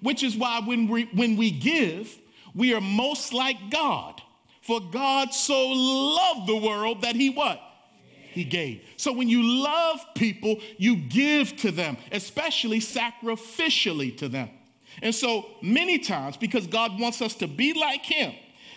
Which 0.00 0.22
is 0.22 0.36
why 0.36 0.60
when 0.60 0.88
we, 0.88 1.04
when 1.14 1.36
we 1.36 1.50
give, 1.50 2.18
we 2.54 2.74
are 2.74 2.80
most 2.80 3.32
like 3.32 3.70
God. 3.70 4.20
For 4.62 4.80
God 4.80 5.32
so 5.32 5.68
loved 5.68 6.48
the 6.48 6.56
world 6.56 7.02
that 7.02 7.14
he 7.14 7.30
what? 7.30 7.60
He 8.32 8.44
gave. 8.44 8.82
So 8.96 9.12
when 9.12 9.28
you 9.28 9.42
love 9.62 10.00
people, 10.14 10.60
you 10.78 10.96
give 10.96 11.56
to 11.58 11.70
them, 11.70 11.96
especially 12.10 12.80
sacrificially 12.80 14.16
to 14.18 14.28
them. 14.28 14.50
And 15.02 15.14
so 15.14 15.46
many 15.62 15.98
times, 15.98 16.36
because 16.36 16.66
God 16.66 16.98
wants 16.98 17.22
us 17.22 17.34
to 17.36 17.46
be 17.46 17.72
like 17.74 18.04
him, 18.04 18.32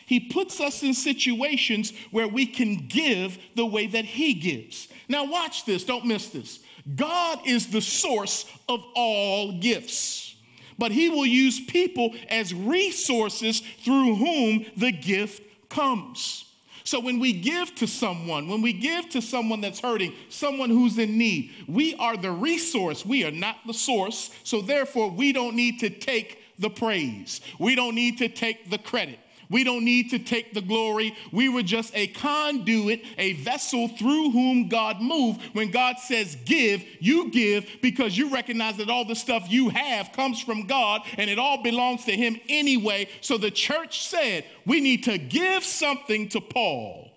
he 0.06 0.20
puts 0.20 0.62
us 0.62 0.84
in 0.84 0.94
situations 0.94 1.92
where 2.12 2.28
we 2.28 2.46
can 2.46 2.88
give 2.88 3.40
the 3.56 3.66
way 3.66 3.88
that 3.88 4.06
He 4.06 4.36
gives. 4.36 4.88
Now, 5.08 5.26
watch 5.26 5.66
this, 5.66 5.84
don't 5.84 6.06
miss 6.06 6.30
this. 6.30 6.60
God 6.96 7.40
is 7.46 7.68
the 7.68 7.82
source 7.82 8.46
of 8.70 8.84
all 8.96 9.60
gifts, 9.60 10.36
but 10.78 10.92
He 10.92 11.10
will 11.10 11.26
use 11.26 11.60
people 11.60 12.14
as 12.30 12.54
resources 12.54 13.62
through 13.84 14.16
whom 14.16 14.66
the 14.78 14.92
gift 14.92 15.42
comes. 15.70 16.46
So 16.86 17.00
when 17.00 17.20
we 17.20 17.34
give 17.34 17.74
to 17.76 17.88
someone, 17.88 18.48
when 18.48 18.62
we 18.62 18.72
give 18.72 19.10
to 19.10 19.22
someone 19.22 19.60
that's 19.60 19.80
hurting, 19.80 20.14
someone 20.30 20.70
who's 20.70 21.00
in 21.00 21.18
need, 21.18 21.52
we 21.68 21.96
are 21.96 22.16
the 22.16 22.32
resource. 22.32 23.04
We 23.04 23.24
are 23.26 23.32
not 23.32 23.58
the 23.66 23.74
source. 23.74 24.30
So 24.44 24.62
therefore, 24.62 25.10
we 25.10 25.34
don't 25.34 25.56
need 25.56 25.80
to 25.80 25.90
take 25.90 26.44
the 26.60 26.70
praise. 26.70 27.42
We 27.60 27.74
don't 27.74 27.96
need 27.96 28.20
to 28.20 28.30
take 28.30 28.70
the 28.70 28.78
credit. 28.78 29.18
We 29.50 29.64
don't 29.64 29.86
need 29.86 30.10
to 30.12 30.20
take 30.20 30.54
the 30.54 30.62
glory. 30.62 31.16
We 31.32 31.50
were 31.50 31.64
just 31.64 31.96
a 31.96 32.08
conduit, 32.08 33.04
a 33.18 33.34
vessel 33.34 33.88
through 33.88 34.32
whom 34.32 34.70
God 34.70 35.02
moved. 35.02 35.42
When 35.54 35.72
God 35.72 36.00
says 36.00 36.38
give, 36.46 36.84
you 37.00 37.30
give 37.30 37.68
because 37.82 38.18
you 38.18 38.30
recognize 38.30 38.78
that 38.78 38.90
all 38.90 39.06
the 39.06 39.16
stuff 39.16 39.46
you 39.50 39.70
have 39.70 40.12
comes 40.12 40.42
from 40.42 40.68
God 40.68 41.02
and 41.18 41.30
it 41.30 41.40
all 41.40 41.62
belongs 41.62 42.06
to 42.06 42.12
Him 42.12 42.40
anyway. 42.50 43.08
So 43.22 43.38
the 43.38 43.52
church 43.52 44.08
said, 44.08 44.46
we 44.66 44.82
need 44.82 45.04
to 45.06 45.18
give 45.18 45.64
something 45.64 46.30
to 46.30 46.42
Paul. 46.42 47.12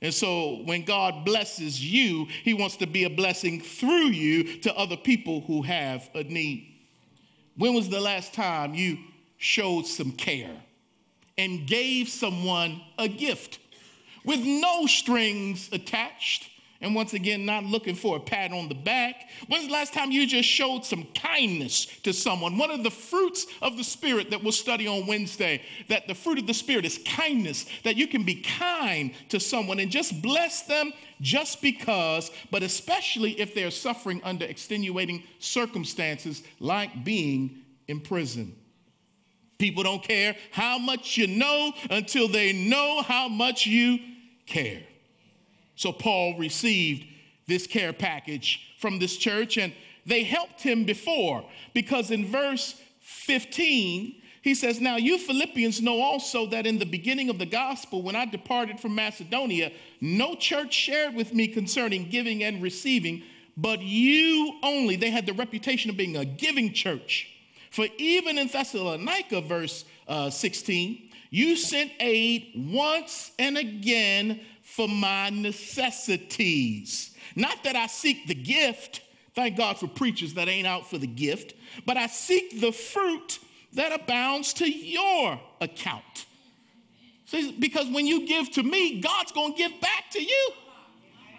And 0.00 0.12
so 0.12 0.62
when 0.64 0.84
God 0.84 1.24
blesses 1.24 1.82
you, 1.82 2.26
He 2.42 2.54
wants 2.54 2.76
to 2.76 2.86
be 2.86 3.04
a 3.04 3.10
blessing 3.10 3.60
through 3.60 4.08
you 4.08 4.58
to 4.60 4.76
other 4.76 4.96
people 4.96 5.40
who 5.42 5.62
have 5.62 6.08
a 6.14 6.24
need. 6.24 6.70
When 7.56 7.74
was 7.74 7.88
the 7.88 8.00
last 8.00 8.34
time 8.34 8.74
you 8.74 8.98
showed 9.38 9.86
some 9.86 10.12
care? 10.12 10.56
And 11.36 11.66
gave 11.66 12.08
someone 12.08 12.80
a 12.98 13.08
gift 13.08 13.58
with 14.24 14.40
no 14.40 14.86
strings 14.86 15.68
attached. 15.72 16.50
And 16.80 16.94
once 16.94 17.14
again, 17.14 17.46
not 17.46 17.64
looking 17.64 17.94
for 17.94 18.16
a 18.16 18.20
pat 18.20 18.52
on 18.52 18.68
the 18.68 18.74
back. 18.74 19.28
When's 19.46 19.68
the 19.68 19.72
last 19.72 19.94
time 19.94 20.10
you 20.10 20.26
just 20.26 20.48
showed 20.48 20.84
some 20.84 21.06
kindness 21.14 21.86
to 22.02 22.12
someone? 22.12 22.58
One 22.58 22.70
of 22.70 22.82
the 22.82 22.90
fruits 22.90 23.46
of 23.62 23.78
the 23.78 23.84
Spirit 23.84 24.30
that 24.30 24.42
we'll 24.42 24.52
study 24.52 24.86
on 24.86 25.06
Wednesday, 25.06 25.62
that 25.88 26.08
the 26.08 26.14
fruit 26.14 26.38
of 26.38 26.46
the 26.46 26.52
Spirit 26.52 26.84
is 26.84 26.98
kindness, 27.06 27.64
that 27.84 27.96
you 27.96 28.06
can 28.06 28.22
be 28.22 28.42
kind 28.42 29.12
to 29.30 29.40
someone 29.40 29.78
and 29.78 29.90
just 29.90 30.20
bless 30.20 30.62
them 30.64 30.92
just 31.22 31.62
because, 31.62 32.30
but 32.50 32.62
especially 32.62 33.40
if 33.40 33.54
they're 33.54 33.70
suffering 33.70 34.20
under 34.22 34.44
extenuating 34.44 35.22
circumstances 35.38 36.42
like 36.60 37.02
being 37.02 37.62
in 37.88 38.00
prison. 38.00 38.54
People 39.58 39.82
don't 39.82 40.02
care 40.02 40.36
how 40.50 40.78
much 40.78 41.16
you 41.16 41.26
know 41.26 41.72
until 41.90 42.28
they 42.28 42.52
know 42.52 43.02
how 43.02 43.28
much 43.28 43.66
you 43.66 43.98
care. 44.46 44.82
So 45.76 45.92
Paul 45.92 46.36
received 46.38 47.06
this 47.46 47.66
care 47.66 47.92
package 47.92 48.74
from 48.78 48.98
this 48.98 49.16
church 49.16 49.58
and 49.58 49.72
they 50.06 50.24
helped 50.24 50.62
him 50.62 50.84
before 50.84 51.44
because 51.72 52.10
in 52.10 52.26
verse 52.26 52.80
15, 53.00 54.20
he 54.42 54.54
says, 54.54 54.80
Now 54.80 54.96
you 54.96 55.18
Philippians 55.18 55.80
know 55.80 56.00
also 56.00 56.46
that 56.46 56.66
in 56.66 56.78
the 56.78 56.86
beginning 56.86 57.30
of 57.30 57.38
the 57.38 57.46
gospel, 57.46 58.02
when 58.02 58.14
I 58.16 58.26
departed 58.26 58.78
from 58.78 58.94
Macedonia, 58.94 59.72
no 60.00 60.34
church 60.34 60.74
shared 60.74 61.14
with 61.14 61.32
me 61.32 61.48
concerning 61.48 62.10
giving 62.10 62.42
and 62.44 62.62
receiving, 62.62 63.22
but 63.56 63.80
you 63.80 64.58
only. 64.62 64.96
They 64.96 65.10
had 65.10 65.26
the 65.26 65.32
reputation 65.32 65.90
of 65.90 65.96
being 65.96 66.16
a 66.16 66.24
giving 66.24 66.72
church. 66.72 67.33
For 67.74 67.88
even 67.98 68.38
in 68.38 68.46
Thessalonica, 68.46 69.40
verse 69.40 69.84
uh, 70.06 70.30
16, 70.30 71.10
you 71.30 71.56
sent 71.56 71.90
aid 71.98 72.52
once 72.54 73.32
and 73.36 73.58
again 73.58 74.42
for 74.62 74.86
my 74.86 75.30
necessities. 75.30 77.16
Not 77.34 77.64
that 77.64 77.74
I 77.74 77.88
seek 77.88 78.28
the 78.28 78.34
gift, 78.36 79.00
thank 79.34 79.56
God 79.56 79.76
for 79.76 79.88
preachers 79.88 80.34
that 80.34 80.46
ain't 80.46 80.68
out 80.68 80.88
for 80.88 80.98
the 80.98 81.08
gift, 81.08 81.54
but 81.84 81.96
I 81.96 82.06
seek 82.06 82.60
the 82.60 82.70
fruit 82.70 83.40
that 83.72 83.90
abounds 83.90 84.52
to 84.54 84.70
your 84.70 85.40
account. 85.60 86.26
See, 87.26 87.56
because 87.58 87.88
when 87.88 88.06
you 88.06 88.24
give 88.28 88.52
to 88.52 88.62
me, 88.62 89.00
God's 89.00 89.32
gonna 89.32 89.56
give 89.56 89.80
back 89.80 90.12
to 90.12 90.22
you. 90.22 90.50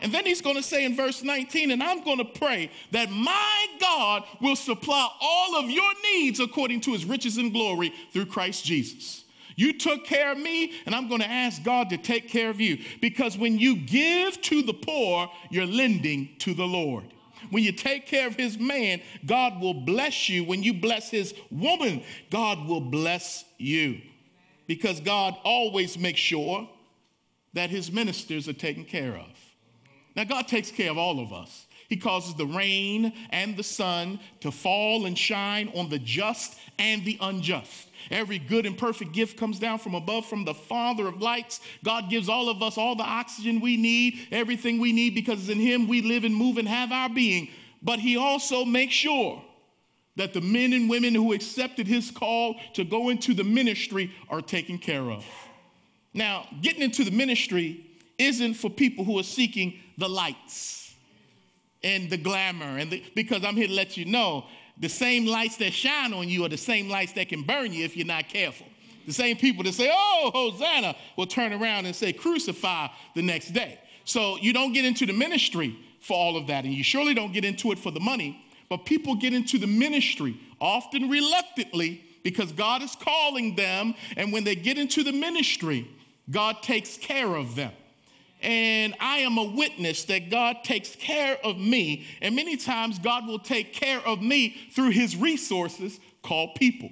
And 0.01 0.13
then 0.13 0.25
he's 0.25 0.41
going 0.41 0.55
to 0.55 0.63
say 0.63 0.86
in 0.86 0.95
verse 0.95 1.23
19, 1.23 1.71
and 1.71 1.81
I'm 1.81 2.03
going 2.03 2.17
to 2.17 2.25
pray 2.25 2.69
that 2.91 3.10
my 3.10 3.67
God 3.79 4.23
will 4.41 4.55
supply 4.55 5.08
all 5.21 5.55
of 5.55 5.69
your 5.69 5.91
needs 6.13 6.39
according 6.39 6.81
to 6.81 6.93
his 6.93 7.05
riches 7.05 7.38
and 7.38 7.51
glory 7.51 7.93
through 8.12 8.27
Christ 8.27 8.65
Jesus. 8.65 9.23
You 9.55 9.77
took 9.77 10.05
care 10.05 10.34
of 10.34 10.38
me, 10.38 10.73
and 10.86 10.93
I'm 10.93 11.08
going 11.08 11.21
to 11.21 11.29
ask 11.29 11.63
God 11.63 11.89
to 11.89 11.97
take 11.97 12.29
care 12.29 12.49
of 12.49 12.60
you. 12.60 12.84
Because 13.01 13.38
when 13.38 13.58
you 13.58 13.77
give 13.77 14.41
to 14.41 14.62
the 14.62 14.73
poor, 14.73 15.31
you're 15.49 15.65
lending 15.65 16.29
to 16.39 16.53
the 16.53 16.65
Lord. 16.65 17.05
When 17.51 17.63
you 17.63 17.71
take 17.71 18.05
care 18.05 18.27
of 18.27 18.36
his 18.36 18.58
man, 18.58 19.01
God 19.25 19.62
will 19.62 19.73
bless 19.73 20.29
you. 20.29 20.43
When 20.43 20.63
you 20.63 20.73
bless 20.73 21.10
his 21.10 21.34
woman, 21.51 22.03
God 22.31 22.67
will 22.67 22.81
bless 22.81 23.45
you. 23.58 24.01
Because 24.67 24.99
God 24.99 25.36
always 25.43 25.97
makes 25.97 26.19
sure 26.19 26.67
that 27.53 27.69
his 27.69 27.91
ministers 27.91 28.49
are 28.49 28.53
taken 28.53 28.84
care 28.84 29.15
of. 29.15 29.44
Now, 30.15 30.23
God 30.23 30.47
takes 30.47 30.71
care 30.71 30.91
of 30.91 30.97
all 30.97 31.19
of 31.19 31.34
us. 31.34 31.65
He 31.88 31.97
causes 31.97 32.34
the 32.36 32.47
rain 32.47 33.13
and 33.30 33.56
the 33.56 33.63
sun 33.63 34.19
to 34.39 34.51
fall 34.51 35.06
and 35.06 35.17
shine 35.17 35.71
on 35.75 35.89
the 35.89 35.99
just 35.99 36.58
and 36.80 37.06
the 37.06 37.17
unjust. 37.21 37.89
Every 38.12 38.39
good 38.39 38.65
and 38.65 38.78
perfect 38.78 39.13
gift 39.13 39.38
comes 39.38 39.60
down 39.60 39.80
from 39.80 39.95
above 39.95 40.25
from 40.25 40.45
the 40.45 40.54
Father 40.54 41.08
of 41.08 41.21
lights. 41.21 41.60
God 41.84 42.10
gives 42.10 42.30
all 42.30 42.49
of 42.49 42.62
us 42.62 42.78
all 42.78 42.95
the 42.95 43.04
oxygen 43.04 43.62
we 43.62 43.78
need, 43.78 44.28
everything 44.32 44.80
we 44.80 44.93
need, 44.93 45.15
because 45.15 45.49
in 45.49 45.60
Him 45.60 45.88
we 45.88 46.01
live 46.01 46.23
and 46.23 46.36
move 46.36 46.58
and 46.58 46.67
have 46.67 46.91
our 46.91 47.10
being. 47.10 47.49
But 47.82 47.99
He 47.99 48.17
also 48.17 48.65
makes 48.65 48.93
sure 48.93 49.41
that 50.15 50.34
the 50.34 50.41
men 50.41 50.73
and 50.73 50.89
women 50.89 51.13
who 51.13 51.34
accepted 51.34 51.88
His 51.88 52.10
call 52.10 52.56
to 52.73 52.84
go 52.84 53.10
into 53.10 53.34
the 53.34 53.43
ministry 53.43 54.12
are 54.30 54.41
taken 54.41 54.78
care 54.78 55.12
of. 55.12 55.25
Now, 56.13 56.47
getting 56.62 56.82
into 56.82 57.04
the 57.04 57.12
ministry 57.12 57.86
isn't 58.17 58.54
for 58.54 58.69
people 58.69 59.04
who 59.04 59.19
are 59.19 59.23
seeking 59.23 59.80
the 59.97 60.10
lights 60.10 60.93
and 61.84 62.10
the 62.10 62.17
glamour. 62.17 62.77
And 62.77 62.91
the, 62.91 63.03
because 63.15 63.43
I'm 63.45 63.55
here 63.55 63.67
to 63.67 63.73
let 63.73 63.95
you 63.95 64.05
know 64.05 64.45
the 64.77 64.89
same 64.89 65.25
lights 65.25 65.58
that 65.58 65.71
shine 65.71 66.13
on 66.13 66.27
you 66.27 66.43
are 66.45 66.49
the 66.49 66.58
same 66.58 66.89
lights 66.89 67.13
that 67.13 67.29
can 67.29 67.43
burn 67.43 67.71
you 67.71 67.86
if 67.86 67.95
you're 67.95 68.05
not 68.05 68.27
careful. 68.27 68.67
The 69.05 69.13
same 69.13 69.38
people 69.38 69.63
that 69.63 69.73
say, 69.73 69.89
oh, 69.93 70.31
Hosanna, 70.34 70.95
will 71.15 71.27
turn 71.27 71.53
around 71.53 71.86
and 71.86 71.95
say, 71.95 72.12
crucify 72.12 72.88
the 73.13 73.21
next 73.21 73.49
day. 73.49 73.79
So 74.03 74.38
you 74.38 74.51
don't 74.51 74.73
get 74.73 74.84
into 74.84 75.05
the 75.05 75.13
ministry 75.13 75.77
for 76.01 76.17
all 76.17 76.38
of 76.38 76.47
that, 76.47 76.65
and 76.65 76.73
you 76.73 76.84
surely 76.84 77.13
don't 77.13 77.31
get 77.31 77.45
into 77.45 77.71
it 77.71 77.79
for 77.79 77.91
the 77.91 77.99
money. 77.99 78.43
But 78.67 78.86
people 78.86 79.15
get 79.15 79.34
into 79.34 79.58
the 79.58 79.67
ministry 79.67 80.39
often 80.60 81.10
reluctantly 81.10 82.03
because 82.23 82.51
God 82.51 82.81
is 82.81 82.95
calling 82.95 83.55
them, 83.55 83.93
and 84.17 84.34
when 84.34 84.43
they 84.43 84.55
get 84.55 84.77
into 84.79 85.03
the 85.03 85.12
ministry, 85.12 85.88
God 86.31 86.63
takes 86.63 86.97
care 86.97 87.36
of 87.36 87.55
them 87.55 87.71
and 88.45 88.93
I 88.99 89.17
am 89.19 89.39
a 89.39 89.43
witness 89.43 90.05
that 90.05 90.29
God 90.29 90.58
takes 90.63 90.95
care 90.95 91.38
of 91.43 91.58
me. 91.58 92.05
And 92.21 92.36
many 92.36 92.55
times, 92.55 92.99
God 92.99 93.27
will 93.27 93.39
take 93.39 93.73
care 93.73 93.99
of 94.05 94.21
me 94.21 94.55
through 94.71 94.91
his 94.91 95.17
resources 95.17 95.99
called 96.21 96.53
people. 96.55 96.91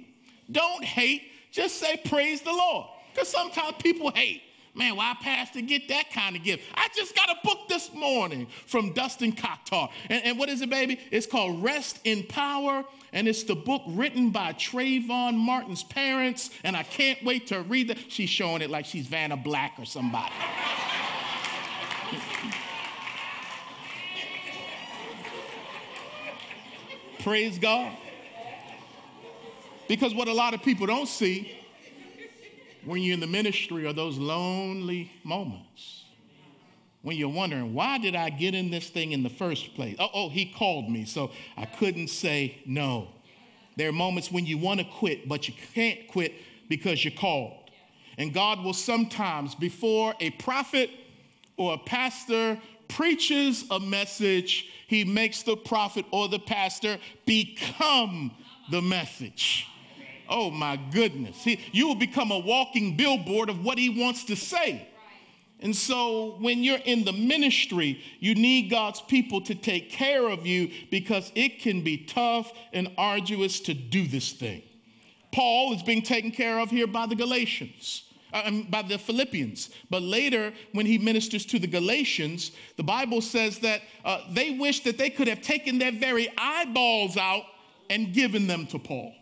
Don't 0.50 0.84
hate, 0.84 1.22
just 1.52 1.76
say, 1.76 2.00
Praise 2.04 2.42
the 2.42 2.52
Lord. 2.52 2.88
Because 3.12 3.28
sometimes 3.28 3.76
people 3.78 4.10
hate. 4.10 4.42
Man, 4.76 4.96
why 4.96 5.14
pastor 5.22 5.60
get 5.60 5.86
that 5.86 6.10
kind 6.10 6.34
of 6.34 6.42
gift? 6.42 6.64
I 6.74 6.88
just 6.96 7.14
got 7.14 7.30
a 7.30 7.36
book 7.44 7.68
this 7.68 7.94
morning 7.94 8.48
from 8.66 8.92
Dustin 8.92 9.32
Coctar. 9.32 9.88
And, 10.10 10.24
and 10.24 10.38
what 10.38 10.48
is 10.48 10.62
it, 10.62 10.70
baby? 10.70 10.98
It's 11.12 11.28
called 11.28 11.62
Rest 11.62 12.00
in 12.02 12.24
Power. 12.24 12.84
And 13.12 13.28
it's 13.28 13.44
the 13.44 13.54
book 13.54 13.82
written 13.86 14.30
by 14.30 14.52
Trayvon 14.54 15.36
Martin's 15.36 15.84
parents. 15.84 16.50
And 16.64 16.76
I 16.76 16.82
can't 16.82 17.22
wait 17.22 17.46
to 17.48 17.62
read 17.62 17.86
that. 17.90 17.98
She's 18.08 18.30
showing 18.30 18.62
it 18.62 18.70
like 18.70 18.86
she's 18.86 19.06
Vanna 19.06 19.36
Black 19.36 19.74
or 19.78 19.84
somebody. 19.84 20.34
Praise 27.20 27.58
God. 27.58 27.96
Because 29.88 30.14
what 30.14 30.28
a 30.28 30.32
lot 30.32 30.54
of 30.54 30.62
people 30.62 30.86
don't 30.86 31.08
see, 31.08 31.56
when 32.84 33.02
you're 33.02 33.14
in 33.14 33.20
the 33.20 33.26
ministry 33.26 33.86
are 33.86 33.92
those 33.92 34.18
lonely 34.18 35.10
moments 35.22 36.04
when 37.04 37.18
you're 37.18 37.28
wondering, 37.28 37.74
why 37.74 37.98
did 37.98 38.16
I 38.16 38.30
get 38.30 38.54
in 38.54 38.70
this 38.70 38.88
thing 38.88 39.12
in 39.12 39.22
the 39.22 39.28
first 39.28 39.74
place? 39.74 39.94
Oh, 39.98 40.08
oh, 40.14 40.28
he 40.30 40.46
called 40.46 40.88
me, 40.88 41.04
so 41.04 41.30
I 41.54 41.66
couldn't 41.66 42.08
say 42.08 42.62
no. 42.64 43.08
There 43.76 43.90
are 43.90 43.92
moments 43.92 44.32
when 44.32 44.46
you 44.46 44.56
want 44.56 44.80
to 44.80 44.86
quit, 44.86 45.28
but 45.28 45.46
you 45.46 45.52
can't 45.74 46.08
quit 46.08 46.32
because 46.70 47.04
you're 47.04 47.12
called. 47.12 47.70
And 48.16 48.32
God 48.32 48.64
will 48.64 48.72
sometimes, 48.72 49.54
before 49.54 50.14
a 50.18 50.30
prophet 50.30 50.88
or 51.56 51.74
a 51.74 51.78
pastor 51.78 52.58
preaches 52.88 53.64
a 53.70 53.80
message, 53.80 54.68
he 54.86 55.04
makes 55.04 55.42
the 55.42 55.56
prophet 55.56 56.04
or 56.10 56.28
the 56.28 56.38
pastor 56.38 56.98
become 57.26 58.30
the 58.70 58.82
message. 58.82 59.66
Oh 60.28 60.50
my 60.50 60.78
goodness. 60.92 61.42
He, 61.44 61.60
you 61.72 61.88
will 61.88 61.94
become 61.94 62.30
a 62.30 62.38
walking 62.38 62.96
billboard 62.96 63.50
of 63.50 63.64
what 63.64 63.78
he 63.78 63.88
wants 63.88 64.24
to 64.24 64.36
say. 64.36 64.88
And 65.60 65.74
so 65.74 66.36
when 66.40 66.62
you're 66.62 66.78
in 66.84 67.04
the 67.04 67.12
ministry, 67.12 68.02
you 68.20 68.34
need 68.34 68.70
God's 68.70 69.00
people 69.00 69.40
to 69.42 69.54
take 69.54 69.90
care 69.90 70.28
of 70.28 70.46
you 70.46 70.70
because 70.90 71.30
it 71.34 71.60
can 71.60 71.82
be 71.82 71.98
tough 71.98 72.52
and 72.72 72.88
arduous 72.98 73.60
to 73.60 73.74
do 73.74 74.06
this 74.06 74.32
thing. 74.32 74.62
Paul 75.32 75.74
is 75.74 75.82
being 75.82 76.02
taken 76.02 76.30
care 76.30 76.58
of 76.58 76.70
here 76.70 76.86
by 76.86 77.06
the 77.06 77.16
Galatians. 77.16 78.04
Uh, 78.34 78.50
by 78.68 78.82
the 78.82 78.98
Philippians. 78.98 79.70
But 79.90 80.02
later, 80.02 80.52
when 80.72 80.86
he 80.86 80.98
ministers 80.98 81.46
to 81.46 81.60
the 81.60 81.68
Galatians, 81.68 82.50
the 82.76 82.82
Bible 82.82 83.20
says 83.20 83.60
that 83.60 83.82
uh, 84.04 84.22
they 84.28 84.50
wish 84.50 84.80
that 84.80 84.98
they 84.98 85.08
could 85.08 85.28
have 85.28 85.40
taken 85.40 85.78
their 85.78 85.92
very 85.92 86.28
eyeballs 86.36 87.16
out 87.16 87.44
and 87.88 88.12
given 88.12 88.48
them 88.48 88.66
to 88.66 88.78
Paul 88.80 89.14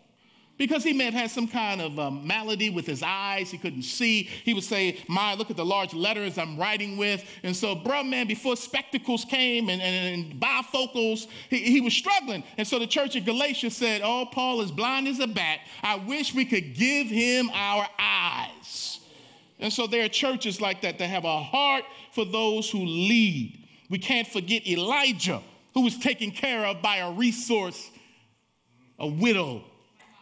because 0.57 0.83
he 0.83 0.93
may 0.93 1.05
have 1.05 1.13
had 1.13 1.29
some 1.29 1.47
kind 1.47 1.79
of 1.79 1.99
um, 1.99 2.25
malady 2.25 2.71
with 2.71 2.87
his 2.87 3.03
eyes. 3.03 3.51
He 3.51 3.57
couldn't 3.59 3.83
see. 3.83 4.23
He 4.23 4.55
would 4.55 4.63
say, 4.63 4.97
My, 5.07 5.35
look 5.35 5.51
at 5.51 5.57
the 5.57 5.65
large 5.65 5.93
letters 5.93 6.39
I'm 6.39 6.57
writing 6.57 6.97
with. 6.97 7.23
And 7.43 7.55
so, 7.55 7.75
bro, 7.75 8.03
man, 8.03 8.27
before 8.27 8.55
spectacles 8.55 9.25
came 9.25 9.69
and, 9.69 9.81
and, 9.81 10.23
and 10.31 10.41
bifocals, 10.41 11.27
he, 11.49 11.57
he, 11.57 11.81
was 11.81 11.93
struggling. 11.93 12.43
And 12.57 12.67
so 12.67 12.79
the 12.79 12.87
church 12.87 13.15
of 13.15 13.25
Galatia 13.25 13.69
said, 13.69 14.01
Oh, 14.03 14.27
Paul 14.31 14.61
is 14.61 14.71
blind 14.71 15.07
as 15.07 15.19
a 15.19 15.27
bat. 15.27 15.59
I 15.83 15.97
wish 15.97 16.33
we 16.33 16.45
could 16.45 16.73
give 16.73 17.07
him 17.07 17.51
our 17.53 17.87
eyes. 17.99 18.99
And 19.59 19.71
so 19.71 19.87
there 19.87 20.03
are 20.03 20.09
churches 20.09 20.59
like 20.59 20.81
that 20.81 20.99
that 20.99 21.07
have 21.07 21.25
a 21.25 21.39
heart 21.39 21.83
for 22.11 22.25
those 22.25 22.69
who 22.69 22.79
lead. 22.79 23.67
We 23.89 23.99
can't 23.99 24.27
forget 24.27 24.67
Elijah, 24.67 25.41
who 25.73 25.81
was 25.81 25.97
taken 25.97 26.31
care 26.31 26.65
of 26.65 26.81
by 26.81 26.97
a 26.97 27.11
resource, 27.11 27.91
a 28.99 29.07
widow 29.07 29.63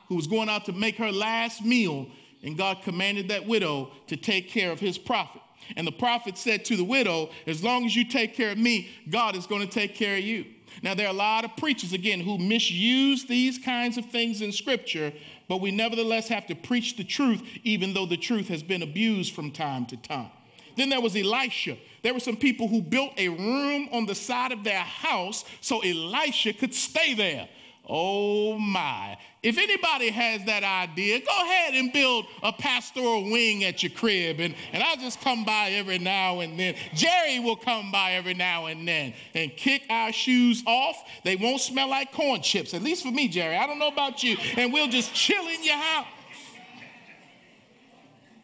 who 0.07 0.15
was 0.15 0.27
going 0.27 0.49
out 0.49 0.65
to 0.65 0.73
make 0.73 0.97
her 0.97 1.11
last 1.11 1.63
meal, 1.63 2.07
and 2.43 2.57
God 2.57 2.79
commanded 2.83 3.29
that 3.29 3.47
widow 3.47 3.91
to 4.07 4.17
take 4.17 4.49
care 4.49 4.71
of 4.71 4.79
his 4.79 4.97
prophet. 4.97 5.41
And 5.77 5.87
the 5.87 5.91
prophet 5.91 6.37
said 6.37 6.65
to 6.65 6.75
the 6.75 6.83
widow, 6.83 7.29
As 7.47 7.63
long 7.63 7.85
as 7.85 7.95
you 7.95 8.03
take 8.03 8.35
care 8.35 8.51
of 8.51 8.57
me, 8.57 8.89
God 9.09 9.35
is 9.35 9.47
going 9.47 9.61
to 9.61 9.71
take 9.71 9.95
care 9.95 10.17
of 10.17 10.23
you. 10.23 10.45
Now, 10.81 10.95
there 10.95 11.07
are 11.07 11.13
a 11.13 11.17
lot 11.17 11.45
of 11.45 11.55
preachers, 11.57 11.93
again, 11.93 12.19
who 12.19 12.37
misuse 12.37 13.25
these 13.25 13.57
kinds 13.57 13.97
of 13.97 14.05
things 14.07 14.41
in 14.41 14.51
Scripture, 14.51 15.13
but 15.51 15.59
we 15.59 15.69
nevertheless 15.69 16.29
have 16.29 16.47
to 16.47 16.55
preach 16.55 16.95
the 16.95 17.03
truth, 17.03 17.41
even 17.65 17.93
though 17.93 18.05
the 18.05 18.15
truth 18.15 18.47
has 18.47 18.63
been 18.63 18.83
abused 18.83 19.35
from 19.35 19.51
time 19.51 19.85
to 19.85 19.97
time. 19.97 20.29
Then 20.77 20.87
there 20.87 21.01
was 21.01 21.13
Elisha. 21.13 21.77
There 22.03 22.13
were 22.13 22.21
some 22.21 22.37
people 22.37 22.69
who 22.69 22.81
built 22.81 23.11
a 23.17 23.27
room 23.27 23.89
on 23.91 24.05
the 24.05 24.15
side 24.15 24.53
of 24.53 24.63
their 24.63 24.79
house 24.79 25.43
so 25.59 25.81
Elisha 25.81 26.53
could 26.53 26.73
stay 26.73 27.15
there. 27.15 27.49
Oh 27.87 28.57
my. 28.59 29.17
If 29.43 29.57
anybody 29.57 30.09
has 30.09 30.45
that 30.45 30.63
idea, 30.63 31.19
go 31.19 31.35
ahead 31.43 31.73
and 31.73 31.91
build 31.91 32.25
a 32.43 32.53
pastoral 32.53 33.29
wing 33.29 33.63
at 33.63 33.81
your 33.81 33.91
crib, 33.91 34.39
and, 34.39 34.53
and 34.71 34.83
I'll 34.83 34.97
just 34.97 35.19
come 35.21 35.43
by 35.43 35.71
every 35.71 35.97
now 35.97 36.41
and 36.41 36.59
then. 36.59 36.75
Jerry 36.93 37.39
will 37.39 37.55
come 37.55 37.91
by 37.91 38.13
every 38.13 38.35
now 38.35 38.67
and 38.67 38.87
then 38.87 39.13
and 39.33 39.51
kick 39.57 39.83
our 39.89 40.11
shoes 40.11 40.61
off. 40.67 40.95
They 41.23 41.35
won't 41.35 41.59
smell 41.59 41.89
like 41.89 42.11
corn 42.11 42.41
chips, 42.41 42.75
at 42.75 42.83
least 42.83 43.03
for 43.03 43.11
me, 43.11 43.27
Jerry. 43.27 43.57
I 43.57 43.65
don't 43.65 43.79
know 43.79 43.87
about 43.87 44.23
you. 44.23 44.37
And 44.57 44.71
we'll 44.71 44.89
just 44.89 45.13
chill 45.13 45.47
in 45.47 45.63
your 45.63 45.77
house. 45.77 46.07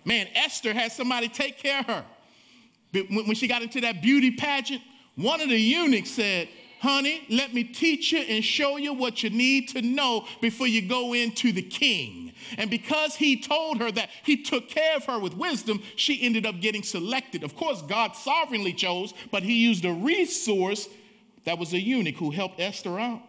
Man, 0.04 0.28
Esther 0.34 0.74
had 0.74 0.92
somebody 0.92 1.28
take 1.28 1.60
care 1.60 1.82
of 1.82 1.86
her. 1.86 2.06
But 2.92 3.10
when 3.10 3.36
she 3.36 3.48
got 3.48 3.62
into 3.62 3.82
that 3.82 4.02
beauty 4.02 4.32
pageant, 4.32 4.82
one 5.16 5.42
of 5.42 5.50
the 5.50 5.60
eunuchs 5.60 6.12
said, 6.12 6.48
honey, 6.80 7.24
let 7.30 7.54
me 7.54 7.64
teach 7.64 8.12
you 8.12 8.20
and 8.20 8.44
show 8.44 8.78
you 8.78 8.94
what 8.94 9.24
you 9.24 9.30
need 9.30 9.70
to 9.70 9.82
know 9.82 10.26
before 10.42 10.68
you 10.68 10.82
go 10.82 11.14
into 11.14 11.52
the 11.52 11.62
king. 11.62 12.34
And 12.58 12.70
because 12.70 13.16
he 13.16 13.42
told 13.42 13.80
her 13.80 13.92
that 13.92 14.10
he 14.24 14.44
took 14.44 14.70
care 14.70 14.96
of 14.96 15.06
her 15.06 15.20
with 15.20 15.36
wisdom, 15.36 15.82
she 15.96 16.22
ended 16.22 16.46
up 16.46 16.60
getting 16.62 16.84
selected. 16.84 17.44
Of 17.44 17.56
course, 17.56 17.82
God 17.82 18.16
sovereignly 18.16 18.74
chose, 18.74 19.14
but 19.32 19.44
he 19.44 19.56
used 19.56 19.86
a 19.86 19.94
resource 19.94 20.88
that 21.46 21.58
was 21.58 21.74
a 21.74 21.80
eunuch 21.80 22.16
who 22.16 22.32
helped 22.32 22.60
Esther 22.60 23.00
out. 23.00 23.22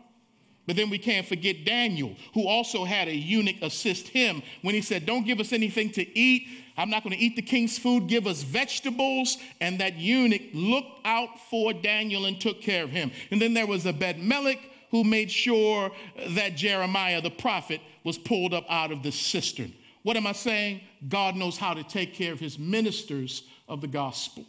But 0.66 0.76
then 0.76 0.90
we 0.90 0.98
can't 0.98 1.26
forget 1.26 1.64
Daniel, 1.64 2.14
who 2.34 2.46
also 2.46 2.84
had 2.84 3.08
a 3.08 3.14
eunuch 3.14 3.62
assist 3.62 4.08
him 4.08 4.42
when 4.60 4.74
he 4.74 4.82
said, 4.82 5.06
Don't 5.06 5.24
give 5.24 5.40
us 5.40 5.54
anything 5.54 5.90
to 5.92 6.18
eat. 6.18 6.46
I'm 6.78 6.88
not 6.88 7.02
going 7.02 7.14
to 7.14 7.22
eat 7.22 7.36
the 7.36 7.42
king's 7.42 7.78
food. 7.78 8.06
Give 8.06 8.26
us 8.26 8.42
vegetables. 8.42 9.36
And 9.60 9.80
that 9.80 9.96
eunuch 9.96 10.42
looked 10.54 11.00
out 11.04 11.38
for 11.50 11.72
Daniel 11.72 12.24
and 12.24 12.40
took 12.40 12.62
care 12.62 12.84
of 12.84 12.90
him. 12.90 13.10
And 13.30 13.42
then 13.42 13.52
there 13.52 13.66
was 13.66 13.86
Ebed-Melech 13.86 14.60
who 14.90 15.04
made 15.04 15.30
sure 15.30 15.90
that 16.28 16.56
Jeremiah 16.56 17.20
the 17.20 17.30
prophet 17.30 17.80
was 18.04 18.16
pulled 18.16 18.54
up 18.54 18.64
out 18.70 18.92
of 18.92 19.02
the 19.02 19.12
cistern. 19.12 19.74
What 20.02 20.16
am 20.16 20.26
I 20.26 20.32
saying? 20.32 20.80
God 21.08 21.36
knows 21.36 21.58
how 21.58 21.74
to 21.74 21.82
take 21.82 22.14
care 22.14 22.32
of 22.32 22.40
his 22.40 22.58
ministers 22.58 23.42
of 23.68 23.82
the 23.82 23.88
gospel. 23.88 24.46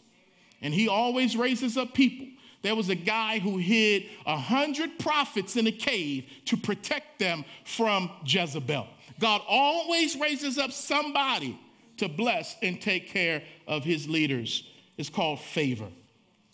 And 0.62 0.74
he 0.74 0.88
always 0.88 1.36
raises 1.36 1.76
up 1.76 1.94
people 1.94 2.28
there 2.62 2.76
was 2.76 2.89
a 2.89 2.96
guy 2.96 3.39
who 3.39 3.58
hid 3.58 4.06
a 4.26 4.38
hundred 4.38 5.00
prophets 5.00 5.56
in 5.56 5.68
a 5.68 5.72
cave 5.72 6.26
to 6.46 6.58
protect 6.58 7.20
them 7.20 7.46
from 7.63 8.12
Jezebel. 8.26 8.88
God 9.20 9.42
always 9.48 10.18
raises 10.18 10.58
up 10.58 10.72
somebody 10.72 11.58
to 11.99 12.09
bless 12.09 12.55
and 12.62 12.81
take 12.81 13.09
care 13.09 13.43
of 13.67 13.83
his 13.83 14.07
leaders. 14.07 14.63
It's 14.97 15.09
called 15.09 15.39
favor. 15.39 15.88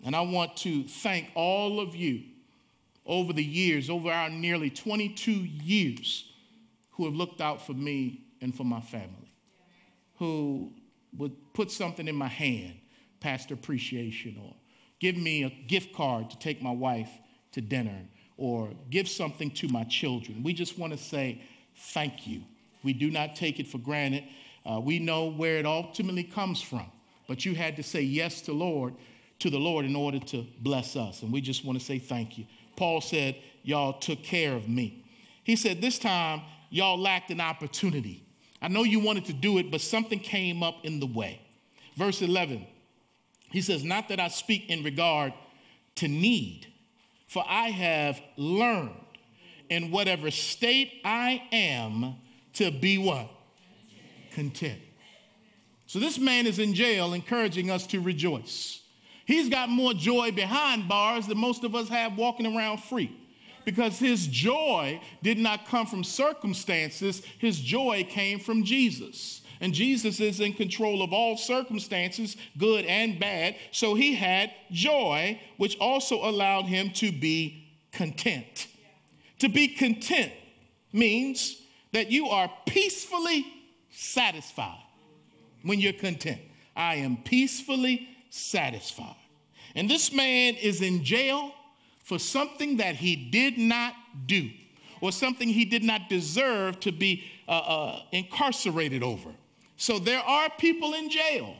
And 0.03 0.15
I 0.15 0.21
want 0.21 0.58
to 0.58 0.84
thank 0.84 1.29
all 1.36 1.79
of 1.79 1.95
you 1.95 2.23
over 3.05 3.34
the 3.34 3.43
years, 3.43 3.89
over 3.89 4.12
our 4.12 4.29
nearly 4.29 4.69
22 4.69 5.31
years, 5.31 6.31
who 6.91 7.05
have 7.05 7.15
looked 7.15 7.41
out 7.41 7.65
for 7.65 7.73
me 7.73 8.21
and 8.41 8.55
for 8.55 8.63
my 8.63 8.81
family, 8.81 9.31
who 10.17 10.71
would 11.17 11.34
put 11.53 11.71
something 11.71 12.08
in 12.08 12.15
my 12.15 12.27
hand, 12.27 12.75
pastor 13.19 13.53
appreciation 13.53 14.38
or 14.43 14.53
give 14.99 15.17
me 15.17 15.43
a 15.43 15.49
gift 15.67 15.93
card 15.93 16.29
to 16.29 16.39
take 16.39 16.62
my 16.62 16.71
wife 16.71 17.10
to 17.51 17.62
dinner 17.62 18.01
or 18.38 18.71
give 18.89 19.08
something 19.08 19.51
to 19.51 19.67
my 19.67 19.84
children. 19.86 20.43
We 20.43 20.53
just 20.53 20.77
want 20.77 20.93
to 20.93 20.99
say 20.99 21.41
thank 21.75 22.27
you. 22.27 22.43
We 22.84 22.93
do 22.93 23.10
not 23.10 23.36
take 23.36 23.60
it 23.60 23.67
for 23.67 23.77
granted. 23.77 24.23
Uh, 24.65 24.80
we 24.80 24.99
know 24.99 25.25
where 25.32 25.58
it 25.58 25.65
ultimately 25.65 26.23
comes 26.23 26.62
from, 26.62 26.86
but 27.28 27.45
you 27.45 27.56
had 27.56 27.75
to 27.75 27.84
say 27.84 28.01
yes 28.01 28.41
to 28.41 28.54
Lord, 28.54 28.95
to 29.39 29.49
the 29.49 29.60
Lord 29.60 29.86
in 29.86 29.95
order 29.95 30.19
to 30.19 30.45
bless 30.62 30.95
us, 30.95 31.21
and 31.21 31.32
we 31.32 31.41
just 31.41 31.65
want 31.65 31.80
to 31.80 31.86
say 31.86 31.99
thank 31.99 32.38
you. 32.38 32.45
Paul 32.75 33.01
said, 33.01 33.36
"Y'all 33.63 33.93
took 33.93 34.23
care 34.23 34.54
of 34.54 34.67
me." 34.67 35.04
He 35.43 35.56
said, 35.56 35.82
"This 35.82 35.99
time 35.99 36.41
y'all 36.69 36.97
lacked 36.97 37.32
an 37.32 37.41
opportunity. 37.41 38.23
I 38.62 38.67
know 38.67 38.84
you 38.84 38.99
wanted 38.99 39.25
to 39.25 39.34
do 39.34 39.58
it, 39.60 39.69
but 39.69 39.82
something 39.82 40.19
came 40.19 40.63
up 40.63 40.84
in 40.84 40.99
the 40.99 41.06
way." 41.06 41.41
Verse 41.95 42.21
11. 42.21 42.65
He 43.51 43.62
says, 43.62 43.84
Not 43.84 44.10
that 44.10 44.19
I 44.19 44.28
speak 44.28 44.69
in 44.69 44.84
regard 44.84 45.34
to 45.95 46.08
need, 46.08 46.67
for 47.28 47.43
I 47.47 47.69
have 47.69 48.21
learned 48.38 48.91
in 49.69 49.91
whatever 49.91 50.30
state 50.30 51.01
I 51.04 51.41
am 51.51 52.15
to 52.54 52.71
be 52.71 52.97
what? 52.97 53.30
Content. 54.36 54.82
So 55.88 55.98
this 55.98 56.19
man 56.19 56.45
is 56.45 56.60
in 56.60 56.74
jail 56.74 57.13
encouraging 57.13 57.71
us 57.71 57.88
to 57.88 58.02
rejoice. 58.02 58.82
He's 59.26 59.48
got 59.48 59.69
more 59.69 59.93
joy 59.93 60.34
behind 60.34 60.89
bars 60.89 61.26
than 61.26 61.38
most 61.38 61.63
of 61.63 61.74
us 61.74 61.88
have 61.88 62.17
walking 62.17 62.45
around 62.45 62.84
free 62.84 63.15
because 63.63 63.98
his 63.98 64.28
joy 64.28 65.00
did 65.24 65.38
not 65.38 65.65
come 65.67 65.88
from 65.88 66.04
circumstances, 66.04 67.24
his 67.39 67.58
joy 67.62 68.06
came 68.10 68.39
from 68.39 68.65
Jesus. 68.65 69.41
And 69.62 69.74
Jesus 69.74 70.19
is 70.19 70.41
in 70.41 70.52
control 70.52 71.02
of 71.02 71.13
all 71.13 71.38
circumstances, 71.38 72.36
good 72.58 72.84
and 72.86 73.17
bad. 73.17 73.56
So 73.71 73.95
he 73.95 74.15
had 74.15 74.52
joy, 74.69 75.39
which 75.56 75.78
also 75.80 76.30
allowed 76.30 76.65
him 76.65 76.89
to 76.95 77.10
be 77.10 77.69
content. 77.93 78.67
To 79.39 79.48
be 79.48 79.69
content 79.69 80.34
means 80.91 81.62
that 81.93 82.12
you 82.12 82.28
are 82.28 82.52
peacefully 82.65 83.45
satisfied 83.95 84.84
when 85.63 85.79
you're 85.79 85.93
content. 85.93 86.41
I 86.75 86.95
am 86.95 87.17
peacefully 87.17 88.10
satisfied. 88.29 89.15
And 89.75 89.89
this 89.89 90.13
man 90.13 90.55
is 90.55 90.81
in 90.81 91.03
jail 91.03 91.53
for 92.03 92.19
something 92.19 92.77
that 92.77 92.95
he 92.95 93.15
did 93.15 93.58
not 93.58 93.93
do 94.25 94.49
or 95.01 95.12
something 95.12 95.47
he 95.47 95.65
did 95.65 95.84
not 95.84 96.10
deserve 96.10 96.79
to 96.81 96.91
be 96.91 97.23
uh, 97.47 97.51
uh, 97.51 97.99
incarcerated 98.12 99.03
over. 99.03 99.29
So 99.77 99.99
there 99.99 100.21
are 100.21 100.49
people 100.58 100.93
in 100.93 101.10
jail 101.10 101.55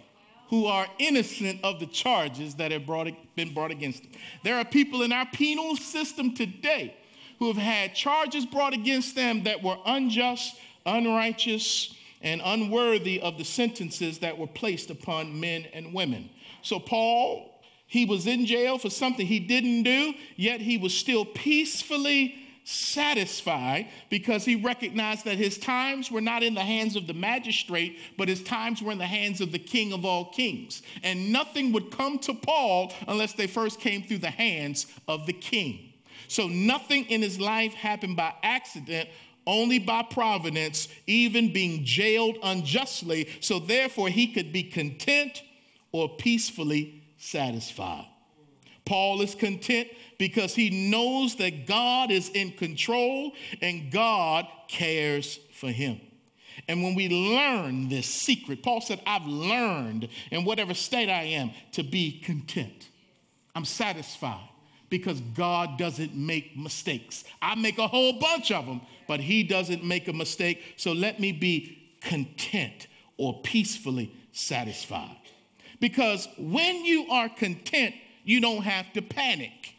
who 0.50 0.66
are 0.68 0.88
innocent 1.00 1.60
of 1.64 1.80
the 1.80 1.88
charges 1.88 2.56
that 2.56 2.72
have 2.72 2.86
brought, 2.86 3.08
been 3.36 3.54
brought 3.54 3.72
against 3.72 4.04
them. 4.04 4.12
There 4.44 4.58
are 4.58 4.66
people 4.66 5.02
in 5.02 5.12
our 5.12 5.26
penal 5.26 5.76
system 5.76 6.34
today 6.34 6.96
who 7.40 7.48
have 7.48 7.58
had 7.58 7.96
charges 7.96 8.46
brought 8.46 8.74
against 8.74 9.16
them 9.16 9.44
that 9.44 9.62
were 9.62 9.78
unjust, 9.86 10.56
unrighteous, 10.86 11.96
and 12.26 12.42
unworthy 12.44 13.22
of 13.22 13.38
the 13.38 13.46
sentences 13.46 14.20
that 14.20 14.38
were 14.38 14.48
placed 14.48 14.90
upon 14.90 15.40
men 15.40 15.66
and 15.74 15.94
women. 15.94 16.30
So, 16.64 16.80
Paul, 16.80 17.62
he 17.88 18.04
was 18.04 18.26
in 18.28 18.48
jail 18.48 18.78
for 18.78 18.90
something 18.90 19.26
he 19.26 19.40
didn't 19.40 19.84
do, 19.84 20.14
yet 20.36 20.60
he 20.60 20.78
was 20.78 20.94
still 20.94 21.24
peacefully 21.24 22.36
satisfied 22.66 23.88
because 24.10 24.44
he 24.44 24.56
recognized 24.56 25.24
that 25.26 25.38
his 25.38 25.60
times 25.60 26.10
were 26.10 26.20
not 26.20 26.42
in 26.42 26.56
the 26.56 26.62
hands 26.62 26.96
of 26.96 27.06
the 27.06 27.14
magistrate, 27.14 28.00
but 28.18 28.28
his 28.28 28.42
times 28.42 28.82
were 28.82 28.92
in 28.92 28.98
the 28.98 29.06
hands 29.06 29.40
of 29.40 29.52
the 29.52 29.60
king 29.60 29.94
of 29.94 30.04
all 30.04 30.32
kings. 30.32 30.82
And 31.04 31.32
nothing 31.32 31.72
would 31.74 31.92
come 31.92 32.18
to 32.20 32.34
Paul 32.34 32.92
unless 33.08 33.34
they 33.34 33.46
first 33.46 33.80
came 33.80 34.02
through 34.02 34.18
the 34.18 34.32
hands 34.32 34.88
of 35.08 35.28
the 35.28 35.34
king. 35.34 35.94
So 36.28 36.48
nothing 36.48 37.06
in 37.06 37.22
his 37.22 37.40
life 37.40 37.76
happened 37.76 38.16
by 38.16 38.34
accident, 38.42 39.10
only 39.48 39.80
by 39.80 40.04
providence, 40.04 40.88
even 41.08 41.54
being 41.54 41.84
jailed 41.86 42.38
unjustly. 42.42 43.30
So 43.42 43.60
therefore, 43.60 44.10
he 44.10 44.28
could 44.28 44.52
be 44.52 44.64
content 44.64 45.44
or 45.92 46.10
peacefully 46.18 47.04
satisfied. 47.18 48.08
Paul 48.86 49.22
is 49.22 49.34
content 49.34 49.90
because 50.18 50.54
he 50.54 50.90
knows 50.90 51.36
that 51.38 51.66
God 51.66 52.12
is 52.12 52.30
in 52.30 52.52
control 52.52 53.34
and 53.62 53.92
God 53.92 54.48
cares 54.68 55.40
for 55.54 55.70
him. 55.70 56.00
And 56.68 56.84
when 56.84 56.96
we 56.96 57.10
learn 57.10 57.90
this 57.90 58.08
secret, 58.08 58.64
Paul 58.64 58.82
said, 58.82 59.02
I've 59.06 59.26
learned 59.26 60.08
in 60.32 60.46
whatever 60.46 60.74
state 60.74 61.10
I 61.10 61.24
am 61.24 61.52
to 61.74 61.84
be 61.84 62.20
content. 62.20 62.90
I'm 63.54 63.66
satisfied 63.66 64.50
because 64.90 65.20
God 65.34 65.78
doesn't 65.78 66.16
make 66.16 66.58
mistakes. 66.58 67.24
I 67.42 67.56
make 67.56 67.78
a 67.78 67.88
whole 67.88 68.20
bunch 68.20 68.52
of 68.52 68.66
them, 68.66 68.82
but 69.08 69.20
He 69.20 69.44
doesn't 69.44 69.84
make 69.84 70.08
a 70.08 70.14
mistake. 70.14 70.62
So 70.78 70.94
let 70.94 71.20
me 71.20 71.32
be 71.32 71.96
content 72.02 72.88
or 73.18 73.42
peacefully 73.42 74.16
satisfied. 74.32 75.18
Because 75.80 76.28
when 76.38 76.86
you 76.86 77.08
are 77.10 77.30
content, 77.30 77.96
you 78.24 78.42
don't 78.42 78.64
have 78.64 78.92
to 78.94 79.02
panic. 79.02 79.76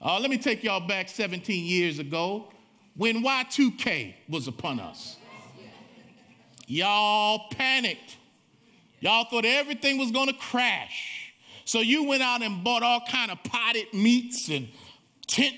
Uh, 0.00 0.18
let 0.20 0.30
me 0.30 0.38
take 0.38 0.62
y'all 0.62 0.86
back 0.86 1.08
17 1.08 1.64
years 1.64 1.98
ago 1.98 2.48
when 2.96 3.24
Y2K 3.24 4.14
was 4.28 4.46
upon 4.48 4.80
us. 4.80 5.16
Y'all 6.66 7.48
panicked. 7.50 8.16
Y'all 9.00 9.24
thought 9.24 9.44
everything 9.44 9.98
was 9.98 10.10
going 10.10 10.26
to 10.26 10.34
crash. 10.34 11.15
So 11.66 11.80
you 11.80 12.04
went 12.04 12.22
out 12.22 12.42
and 12.42 12.64
bought 12.64 12.82
all 12.82 13.00
kind 13.00 13.30
of 13.30 13.42
potted 13.44 13.92
meats 13.92 14.48
and 14.48 14.68
tent 15.26 15.56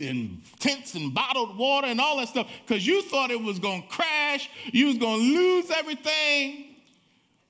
and 0.00 0.42
tents 0.60 0.94
and 0.94 1.14
bottled 1.14 1.56
water 1.56 1.86
and 1.86 1.98
all 1.98 2.18
that 2.18 2.28
stuff 2.28 2.48
because 2.64 2.86
you 2.86 3.02
thought 3.02 3.30
it 3.30 3.40
was 3.40 3.58
going 3.58 3.82
to 3.82 3.88
crash. 3.88 4.50
You 4.66 4.86
was 4.86 4.98
going 4.98 5.18
to 5.18 5.26
lose 5.26 5.70
everything. 5.70 6.76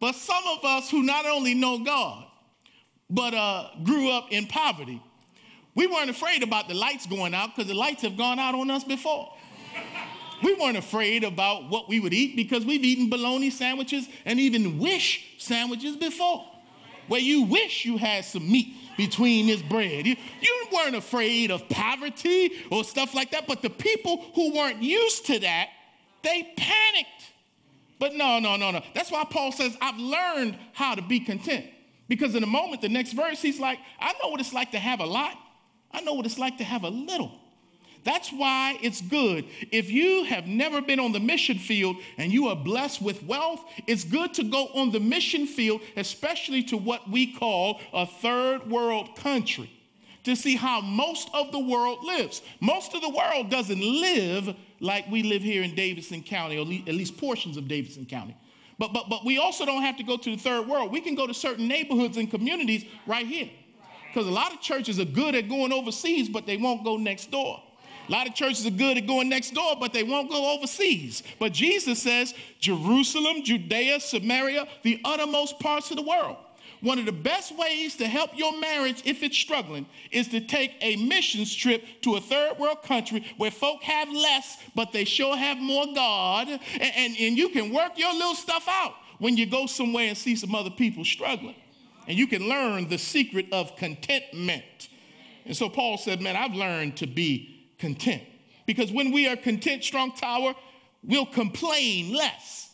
But 0.00 0.14
some 0.14 0.44
of 0.46 0.64
us 0.64 0.88
who 0.88 1.02
not 1.02 1.26
only 1.26 1.54
know 1.54 1.80
God, 1.80 2.26
but 3.10 3.34
uh, 3.34 3.70
grew 3.82 4.10
up 4.10 4.28
in 4.30 4.46
poverty, 4.46 5.02
we 5.74 5.88
weren't 5.88 6.10
afraid 6.10 6.44
about 6.44 6.68
the 6.68 6.74
lights 6.74 7.06
going 7.06 7.34
out 7.34 7.56
because 7.56 7.68
the 7.68 7.76
lights 7.76 8.02
have 8.02 8.16
gone 8.16 8.38
out 8.38 8.54
on 8.54 8.70
us 8.70 8.84
before. 8.84 9.32
We 10.44 10.54
weren't 10.54 10.76
afraid 10.76 11.24
about 11.24 11.70
what 11.70 11.88
we 11.88 11.98
would 11.98 12.14
eat 12.14 12.36
because 12.36 12.64
we've 12.64 12.84
eaten 12.84 13.10
bologna 13.10 13.50
sandwiches 13.50 14.06
and 14.24 14.38
even 14.38 14.78
wish 14.78 15.34
sandwiches 15.38 15.96
before, 15.96 16.46
where 17.08 17.20
you 17.20 17.42
wish 17.42 17.84
you 17.84 17.96
had 17.96 18.24
some 18.24 18.50
meat 18.50 18.74
between 18.96 19.46
this 19.46 19.62
bread. 19.62 20.06
You, 20.06 20.16
you 20.40 20.66
weren't 20.72 20.96
afraid 20.96 21.50
of 21.50 21.68
poverty 21.68 22.52
or 22.70 22.84
stuff 22.84 23.14
like 23.14 23.30
that, 23.32 23.46
but 23.46 23.62
the 23.62 23.70
people 23.70 24.24
who 24.34 24.54
weren't 24.54 24.82
used 24.82 25.26
to 25.26 25.38
that, 25.40 25.68
they 26.22 26.42
panicked. 26.56 27.08
But 27.98 28.14
no, 28.14 28.38
no, 28.38 28.56
no, 28.56 28.70
no. 28.70 28.82
That's 28.94 29.10
why 29.10 29.24
Paul 29.24 29.52
says, 29.52 29.76
I've 29.80 29.98
learned 29.98 30.58
how 30.72 30.94
to 30.94 31.02
be 31.02 31.20
content. 31.20 31.66
Because 32.08 32.34
in 32.34 32.42
a 32.42 32.46
moment, 32.46 32.82
the 32.82 32.88
next 32.88 33.12
verse, 33.12 33.40
he's 33.42 33.58
like, 33.58 33.78
I 33.98 34.12
know 34.22 34.28
what 34.28 34.40
it's 34.40 34.52
like 34.52 34.72
to 34.72 34.78
have 34.78 35.00
a 35.00 35.06
lot. 35.06 35.36
I 35.92 36.02
know 36.02 36.14
what 36.14 36.26
it's 36.26 36.38
like 36.38 36.58
to 36.58 36.64
have 36.64 36.84
a 36.84 36.88
little. 36.88 37.32
That's 38.06 38.30
why 38.30 38.78
it's 38.82 39.00
good. 39.00 39.46
If 39.72 39.90
you 39.90 40.22
have 40.24 40.46
never 40.46 40.80
been 40.80 41.00
on 41.00 41.10
the 41.10 41.18
mission 41.18 41.58
field 41.58 41.96
and 42.18 42.32
you 42.32 42.46
are 42.46 42.54
blessed 42.54 43.02
with 43.02 43.24
wealth, 43.24 43.64
it's 43.88 44.04
good 44.04 44.32
to 44.34 44.44
go 44.44 44.68
on 44.76 44.92
the 44.92 45.00
mission 45.00 45.44
field, 45.44 45.80
especially 45.96 46.62
to 46.64 46.76
what 46.76 47.10
we 47.10 47.32
call 47.32 47.80
a 47.92 48.06
third 48.06 48.70
world 48.70 49.16
country, 49.16 49.68
to 50.22 50.36
see 50.36 50.54
how 50.54 50.80
most 50.80 51.28
of 51.34 51.50
the 51.50 51.58
world 51.58 52.04
lives. 52.04 52.42
Most 52.60 52.94
of 52.94 53.00
the 53.00 53.10
world 53.10 53.50
doesn't 53.50 53.80
live 53.80 54.54
like 54.78 55.10
we 55.10 55.24
live 55.24 55.42
here 55.42 55.64
in 55.64 55.74
Davidson 55.74 56.22
County, 56.22 56.58
or 56.58 56.60
at 56.62 56.94
least 56.94 57.18
portions 57.18 57.56
of 57.56 57.66
Davidson 57.66 58.06
County. 58.06 58.36
But, 58.78 58.92
but, 58.92 59.08
but 59.10 59.24
we 59.24 59.38
also 59.38 59.66
don't 59.66 59.82
have 59.82 59.96
to 59.96 60.04
go 60.04 60.16
to 60.16 60.30
the 60.30 60.36
third 60.36 60.68
world. 60.68 60.92
We 60.92 61.00
can 61.00 61.16
go 61.16 61.26
to 61.26 61.34
certain 61.34 61.66
neighborhoods 61.66 62.18
and 62.18 62.30
communities 62.30 62.84
right 63.04 63.26
here. 63.26 63.50
Because 64.14 64.28
a 64.28 64.32
lot 64.32 64.52
of 64.52 64.60
churches 64.60 65.00
are 65.00 65.04
good 65.04 65.34
at 65.34 65.48
going 65.48 65.72
overseas, 65.72 66.28
but 66.28 66.46
they 66.46 66.56
won't 66.56 66.84
go 66.84 66.96
next 66.96 67.32
door. 67.32 67.64
A 68.08 68.12
lot 68.12 68.28
of 68.28 68.34
churches 68.34 68.66
are 68.66 68.70
good 68.70 68.96
at 68.96 69.06
going 69.06 69.28
next 69.28 69.52
door, 69.52 69.76
but 69.78 69.92
they 69.92 70.02
won't 70.02 70.30
go 70.30 70.54
overseas. 70.54 71.22
But 71.38 71.52
Jesus 71.52 72.02
says 72.02 72.34
Jerusalem, 72.60 73.42
Judea, 73.42 74.00
Samaria, 74.00 74.66
the 74.82 75.00
uttermost 75.04 75.58
parts 75.58 75.90
of 75.90 75.96
the 75.96 76.02
world. 76.02 76.36
One 76.82 76.98
of 76.98 77.06
the 77.06 77.12
best 77.12 77.56
ways 77.56 77.96
to 77.96 78.06
help 78.06 78.36
your 78.36 78.56
marriage, 78.58 79.02
if 79.04 79.22
it's 79.22 79.36
struggling, 79.36 79.86
is 80.10 80.28
to 80.28 80.40
take 80.40 80.76
a 80.82 80.96
missions 80.96 81.54
trip 81.54 81.82
to 82.02 82.16
a 82.16 82.20
third 82.20 82.58
world 82.58 82.82
country 82.82 83.24
where 83.38 83.50
folk 83.50 83.82
have 83.82 84.08
less, 84.10 84.58
but 84.74 84.92
they 84.92 85.04
sure 85.04 85.36
have 85.36 85.58
more 85.58 85.86
God. 85.94 86.48
And, 86.48 86.60
and, 86.80 87.16
and 87.18 87.38
you 87.38 87.48
can 87.48 87.72
work 87.72 87.98
your 87.98 88.12
little 88.12 88.34
stuff 88.34 88.66
out 88.68 88.94
when 89.18 89.36
you 89.36 89.46
go 89.46 89.66
somewhere 89.66 90.08
and 90.08 90.18
see 90.18 90.36
some 90.36 90.54
other 90.54 90.70
people 90.70 91.04
struggling 91.04 91.56
and 92.06 92.16
you 92.16 92.26
can 92.26 92.48
learn 92.48 92.88
the 92.88 92.98
secret 92.98 93.46
of 93.52 93.76
contentment. 93.76 94.88
And 95.44 95.56
so 95.56 95.68
Paul 95.68 95.98
said, 95.98 96.20
Man, 96.20 96.36
I've 96.36 96.54
learned 96.54 96.96
to 96.98 97.06
be 97.06 97.55
content. 97.78 98.22
Because 98.66 98.90
when 98.90 99.12
we 99.12 99.28
are 99.28 99.36
content, 99.36 99.84
Strong 99.84 100.12
Tower, 100.12 100.54
we'll 101.02 101.26
complain 101.26 102.12
less. 102.14 102.70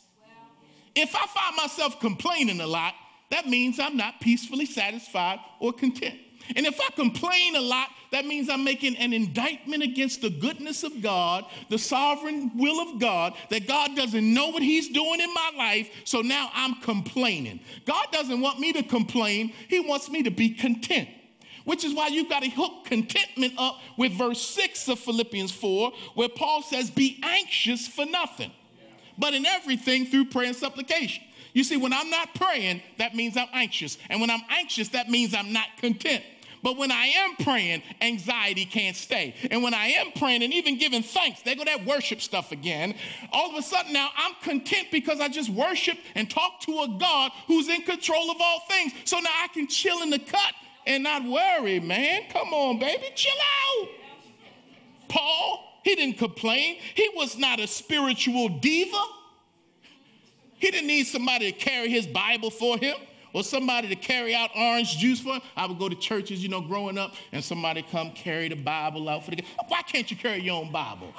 If 0.94 1.14
I 1.14 1.26
find 1.26 1.56
myself 1.56 2.00
complaining 2.00 2.60
a 2.60 2.66
lot, 2.66 2.94
that 3.30 3.46
means 3.46 3.78
I'm 3.80 3.96
not 3.96 4.20
peacefully 4.20 4.66
satisfied 4.66 5.38
or 5.58 5.72
content. 5.72 6.18
And 6.56 6.66
if 6.66 6.78
I 6.80 6.90
complain 6.94 7.56
a 7.56 7.60
lot, 7.60 7.88
that 8.10 8.26
means 8.26 8.50
I'm 8.50 8.64
making 8.64 8.96
an 8.96 9.12
indictment 9.12 9.82
against 9.82 10.20
the 10.20 10.28
goodness 10.28 10.82
of 10.82 11.00
God, 11.00 11.44
the 11.70 11.78
sovereign 11.78 12.50
will 12.56 12.80
of 12.80 13.00
God, 13.00 13.34
that 13.48 13.66
God 13.66 13.96
doesn't 13.96 14.34
know 14.34 14.48
what 14.48 14.62
He's 14.62 14.90
doing 14.90 15.20
in 15.20 15.32
my 15.32 15.50
life, 15.56 15.90
so 16.04 16.20
now 16.20 16.50
I'm 16.52 16.74
complaining. 16.82 17.60
God 17.86 18.06
doesn't 18.12 18.40
want 18.40 18.58
me 18.58 18.72
to 18.74 18.82
complain, 18.82 19.52
He 19.68 19.80
wants 19.80 20.10
me 20.10 20.22
to 20.24 20.30
be 20.30 20.50
content. 20.50 21.08
Which 21.64 21.84
is 21.84 21.94
why 21.94 22.08
you've 22.08 22.28
got 22.28 22.42
to 22.42 22.50
hook 22.50 22.84
contentment 22.84 23.54
up 23.58 23.78
with 23.96 24.12
verse 24.12 24.40
6 24.40 24.88
of 24.88 24.98
Philippians 24.98 25.52
4, 25.52 25.92
where 26.14 26.28
Paul 26.28 26.62
says, 26.62 26.90
Be 26.90 27.20
anxious 27.22 27.86
for 27.86 28.04
nothing, 28.04 28.50
but 29.16 29.34
in 29.34 29.46
everything 29.46 30.06
through 30.06 30.26
prayer 30.26 30.48
and 30.48 30.56
supplication. 30.56 31.22
You 31.52 31.64
see, 31.64 31.76
when 31.76 31.92
I'm 31.92 32.10
not 32.10 32.34
praying, 32.34 32.82
that 32.98 33.14
means 33.14 33.36
I'm 33.36 33.48
anxious. 33.52 33.98
And 34.08 34.20
when 34.20 34.30
I'm 34.30 34.42
anxious, 34.48 34.88
that 34.88 35.10
means 35.10 35.34
I'm 35.34 35.52
not 35.52 35.66
content. 35.78 36.24
But 36.62 36.76
when 36.76 36.92
I 36.92 37.06
am 37.06 37.34
praying, 37.36 37.82
anxiety 38.00 38.64
can't 38.64 38.96
stay. 38.96 39.34
And 39.50 39.62
when 39.62 39.74
I 39.74 39.88
am 39.88 40.12
praying 40.12 40.44
and 40.44 40.54
even 40.54 40.78
giving 40.78 41.02
thanks, 41.02 41.42
they 41.42 41.56
go 41.56 41.64
that 41.64 41.84
worship 41.84 42.20
stuff 42.20 42.52
again. 42.52 42.94
All 43.32 43.50
of 43.50 43.56
a 43.56 43.62
sudden 43.62 43.92
now 43.92 44.10
I'm 44.16 44.34
content 44.42 44.88
because 44.92 45.20
I 45.20 45.28
just 45.28 45.50
worship 45.50 45.98
and 46.14 46.30
talk 46.30 46.60
to 46.60 46.82
a 46.82 46.96
God 47.00 47.32
who's 47.48 47.68
in 47.68 47.82
control 47.82 48.30
of 48.30 48.36
all 48.40 48.60
things. 48.68 48.92
So 49.04 49.18
now 49.18 49.30
I 49.42 49.48
can 49.48 49.66
chill 49.66 50.02
in 50.02 50.10
the 50.10 50.20
cut 50.20 50.54
and 50.86 51.02
not 51.02 51.24
worry, 51.24 51.80
man. 51.80 52.22
Come 52.30 52.52
on, 52.52 52.78
baby, 52.78 53.10
chill 53.14 53.32
out. 53.32 53.88
Paul, 55.08 55.80
he 55.84 55.94
didn't 55.94 56.18
complain. 56.18 56.78
He 56.94 57.10
was 57.14 57.36
not 57.36 57.60
a 57.60 57.66
spiritual 57.66 58.48
diva. 58.48 59.02
He 60.54 60.70
didn't 60.70 60.86
need 60.86 61.06
somebody 61.06 61.52
to 61.52 61.58
carry 61.58 61.88
his 61.88 62.06
Bible 62.06 62.50
for 62.50 62.78
him 62.78 62.96
or 63.32 63.42
somebody 63.42 63.88
to 63.88 63.96
carry 63.96 64.34
out 64.34 64.50
orange 64.56 64.96
juice 64.98 65.20
for 65.20 65.34
him. 65.34 65.42
I 65.56 65.66
would 65.66 65.78
go 65.78 65.88
to 65.88 65.96
churches, 65.96 66.42
you 66.42 66.48
know, 66.48 66.60
growing 66.60 66.98
up, 66.98 67.14
and 67.32 67.42
somebody 67.42 67.82
come 67.82 68.12
carry 68.12 68.48
the 68.48 68.56
Bible 68.56 69.08
out 69.08 69.24
for 69.24 69.30
the 69.32 69.42
Why 69.68 69.82
can't 69.82 70.10
you 70.10 70.16
carry 70.16 70.40
your 70.42 70.62
own 70.62 70.70
Bible? 70.70 71.12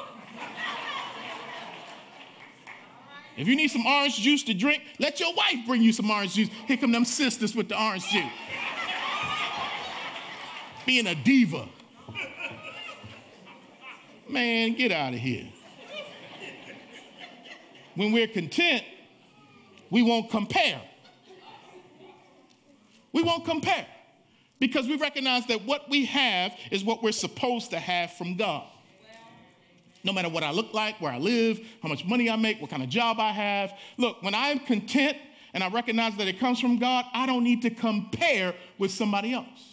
If 3.36 3.47
you 3.47 3.56
need 3.56 3.69
some 3.69 3.86
orange 3.86 4.17
juice 4.17 4.43
to 4.43 4.54
drink, 4.54 4.84
let 4.99 5.19
your 5.19 5.34
wife 5.34 5.65
bring 5.65 5.82
you 5.82 5.91
some 5.91 6.10
orange 6.10 6.36
juice. 6.36 6.49
Here 6.67 6.78
come 6.78 6.91
them 6.91 7.04
sisters 7.04 7.56
with 7.56 7.67
the 7.67 7.82
orange 7.82 8.08
juice. 8.10 8.32
Being 10.86 11.08
a 11.08 11.15
diva. 11.15 11.67
Man, 14.28 14.74
get 14.74 14.91
out 14.91 15.13
of 15.13 15.19
here. 15.19 15.48
When 17.96 18.12
we're 18.12 18.28
content, 18.28 18.84
we 19.89 20.02
won't 20.02 20.30
compare. 20.30 20.82
We 23.12 23.22
won't 23.22 23.46
compare 23.46 23.86
because 24.60 24.88
we 24.88 24.96
recognize 24.98 25.46
that 25.48 25.63
what 25.65 25.89
we 25.89 26.06
have 26.06 26.54
is 26.72 26.84
what 26.84 27.04
we're 27.04 27.12
supposed 27.12 27.69
to 27.72 27.80
have 27.80 28.13
from 28.13 28.36
God. 28.36 28.65
No 30.04 30.12
matter 30.12 30.30
what 30.30 30.43
I 30.43 30.52
look 30.52 30.74
like, 30.74 31.00
where 31.00 31.12
I 31.12 31.19
live, 31.19 31.60
how 31.82 31.89
much 31.89 32.04
money 32.06 32.30
I 32.30 32.36
make, 32.36 32.60
what 32.60 32.69
kind 32.69 32.82
of 32.82 32.89
job 32.89 33.19
I 33.19 33.32
have. 33.32 33.74
Look, 33.98 34.22
when 34.24 34.34
I'm 34.34 34.60
content 34.60 35.17
and 35.54 35.63
I 35.63 35.69
recognize 35.69 36.15
that 36.17 36.28
it 36.28 36.39
comes 36.39 36.60
from 36.60 36.78
God, 36.78 37.06
I 37.13 37.26
don't 37.26 37.43
need 37.43 37.62
to 37.62 37.69
compare 37.69 38.56
with 38.78 38.91
somebody 38.91 39.34
else. 39.34 39.72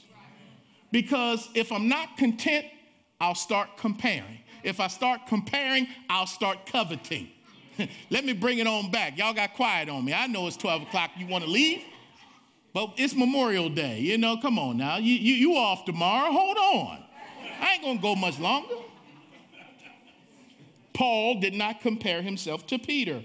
Because 0.92 1.48
if 1.54 1.72
I'm 1.72 1.88
not 1.88 2.16
content, 2.16 2.66
I'll 3.20 3.34
start 3.34 3.76
comparing. 3.76 4.40
If 4.62 4.80
I 4.80 4.88
start 4.88 5.26
comparing, 5.26 5.88
I'll 6.08 6.26
start 6.26 6.66
coveting. 6.66 7.28
Let 8.10 8.24
me 8.24 8.32
bring 8.32 8.58
it 8.58 8.66
on 8.66 8.90
back. 8.90 9.16
Y'all 9.16 9.34
got 9.34 9.54
quiet 9.54 9.88
on 9.88 10.04
me. 10.04 10.12
I 10.12 10.26
know 10.26 10.46
it's 10.46 10.56
12 10.56 10.82
o'clock. 10.82 11.10
You 11.16 11.26
want 11.26 11.44
to 11.44 11.50
leave? 11.50 11.82
But 12.72 12.94
it's 12.96 13.14
Memorial 13.14 13.68
Day. 13.68 14.00
You 14.00 14.18
know, 14.18 14.36
come 14.36 14.58
on 14.58 14.76
now. 14.76 14.98
You, 14.98 15.14
you, 15.14 15.34
you 15.34 15.56
off 15.56 15.84
tomorrow. 15.84 16.30
Hold 16.30 16.56
on. 16.56 17.04
I 17.60 17.74
ain't 17.74 17.82
going 17.82 17.96
to 17.96 18.02
go 18.02 18.14
much 18.14 18.38
longer. 18.38 18.74
Paul 20.94 21.40
did 21.40 21.54
not 21.54 21.80
compare 21.80 22.22
himself 22.22 22.66
to 22.68 22.78
Peter. 22.78 23.22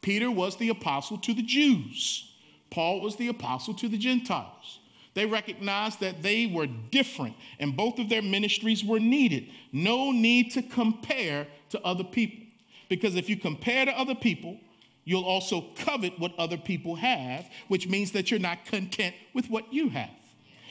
Peter 0.00 0.30
was 0.30 0.56
the 0.56 0.68
apostle 0.68 1.18
to 1.18 1.34
the 1.34 1.42
Jews, 1.42 2.30
Paul 2.70 3.00
was 3.00 3.16
the 3.16 3.28
apostle 3.28 3.74
to 3.74 3.88
the 3.88 3.98
Gentiles. 3.98 4.78
They 5.16 5.24
recognized 5.24 6.00
that 6.00 6.22
they 6.22 6.44
were 6.46 6.66
different 6.66 7.36
and 7.58 7.74
both 7.74 7.98
of 7.98 8.10
their 8.10 8.20
ministries 8.20 8.84
were 8.84 9.00
needed. 9.00 9.48
No 9.72 10.12
need 10.12 10.50
to 10.52 10.62
compare 10.62 11.46
to 11.70 11.82
other 11.82 12.04
people. 12.04 12.44
Because 12.90 13.16
if 13.16 13.30
you 13.30 13.38
compare 13.38 13.86
to 13.86 13.98
other 13.98 14.14
people, 14.14 14.60
you'll 15.04 15.24
also 15.24 15.64
covet 15.74 16.18
what 16.18 16.38
other 16.38 16.58
people 16.58 16.96
have, 16.96 17.48
which 17.68 17.88
means 17.88 18.12
that 18.12 18.30
you're 18.30 18.38
not 18.38 18.66
content 18.66 19.14
with 19.32 19.48
what 19.48 19.72
you 19.72 19.88
have. 19.88 20.10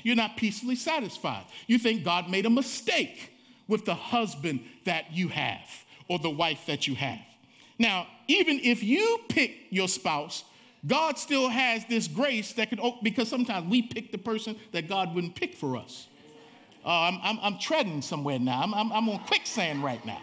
You're 0.04 0.16
not 0.16 0.38
peacefully 0.38 0.76
satisfied. 0.76 1.46
You 1.66 1.80
think 1.80 2.04
God 2.04 2.30
made 2.30 2.46
a 2.46 2.52
mistake 2.52 3.32
with 3.68 3.86
the 3.86 3.96
husband 3.96 4.60
that 4.84 5.12
you 5.12 5.28
have 5.30 5.68
or 6.08 6.20
the 6.20 6.30
wife 6.30 6.68
that 6.68 6.86
you 6.86 6.94
have. 6.94 7.26
Now, 7.80 8.06
even 8.28 8.60
if 8.60 8.84
you 8.84 9.22
pick 9.28 9.56
your 9.72 9.88
spouse, 9.88 10.44
God 10.86 11.18
still 11.18 11.50
has 11.50 11.86
this 11.86 12.08
grace 12.08 12.54
that 12.54 12.70
can, 12.70 12.80
because 13.02 13.28
sometimes 13.28 13.70
we 13.70 13.82
pick 13.82 14.12
the 14.12 14.18
person 14.18 14.56
that 14.72 14.88
God 14.88 15.16
wouldn't 15.16 15.36
pick 15.36 15.56
for 15.56 15.78
us. 15.78 16.08
Uh, 16.86 16.90
I'm, 16.90 17.20
I'm, 17.24 17.40
I'm, 17.42 17.58
treading 17.58 18.04
somewhere 18.04 18.38
now. 18.38 18.62
I'm, 18.62 18.74
I'm, 18.74 18.92
I'm 18.92 19.10
on 19.10 19.20
quicksand 19.20 19.84
right 19.84 20.06
now. 20.06 20.22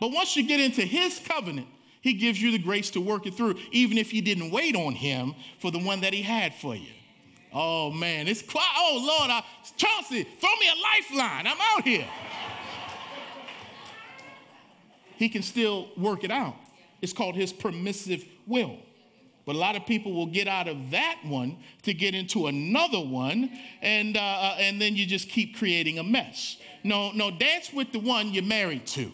But 0.00 0.12
once 0.12 0.36
you 0.36 0.46
get 0.46 0.60
into 0.60 0.82
His 0.82 1.18
covenant, 1.18 1.66
He 2.02 2.12
gives 2.14 2.40
you 2.40 2.50
the 2.50 2.58
grace 2.58 2.90
to 2.90 3.00
work 3.00 3.26
it 3.26 3.34
through, 3.34 3.54
even 3.72 3.96
if 3.96 4.12
you 4.12 4.20
didn't 4.20 4.50
wait 4.50 4.76
on 4.76 4.94
Him 4.94 5.34
for 5.58 5.70
the 5.70 5.78
one 5.78 6.02
that 6.02 6.12
He 6.12 6.20
had 6.20 6.54
for 6.54 6.74
you. 6.74 6.92
Oh 7.54 7.90
man, 7.90 8.28
it's 8.28 8.42
quiet. 8.42 8.68
Oh 8.76 9.16
Lord, 9.18 9.30
I, 9.30 9.42
Chauncey, 9.76 10.24
throw 10.24 10.54
me 10.56 10.68
a 10.68 11.16
lifeline. 11.16 11.46
I'm 11.46 11.56
out 11.60 11.84
here. 11.84 12.06
he 15.16 15.30
can 15.30 15.42
still 15.42 15.88
work 15.96 16.24
it 16.24 16.30
out. 16.30 16.56
It's 17.00 17.14
called 17.14 17.34
His 17.34 17.52
permissive 17.52 18.26
will. 18.46 18.76
But 19.48 19.56
a 19.56 19.60
lot 19.60 19.76
of 19.76 19.86
people 19.86 20.12
will 20.12 20.26
get 20.26 20.46
out 20.46 20.68
of 20.68 20.90
that 20.90 21.20
one 21.24 21.56
to 21.84 21.94
get 21.94 22.14
into 22.14 22.48
another 22.48 23.00
one, 23.00 23.50
and, 23.80 24.14
uh, 24.14 24.20
uh, 24.20 24.56
and 24.58 24.78
then 24.78 24.94
you 24.94 25.06
just 25.06 25.30
keep 25.30 25.56
creating 25.56 25.98
a 25.98 26.02
mess. 26.02 26.58
No, 26.84 27.12
no, 27.12 27.30
dance 27.30 27.72
with 27.72 27.90
the 27.92 27.98
one 27.98 28.34
you're 28.34 28.44
married 28.44 28.86
to. 28.88 29.10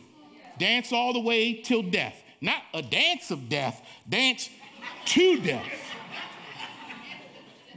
Dance 0.58 0.92
all 0.92 1.12
the 1.12 1.20
way 1.20 1.52
till 1.62 1.82
death. 1.82 2.20
Not 2.40 2.62
a 2.74 2.82
dance 2.82 3.30
of 3.30 3.48
death, 3.48 3.80
dance 4.08 4.50
to 5.04 5.38
death. 5.38 5.68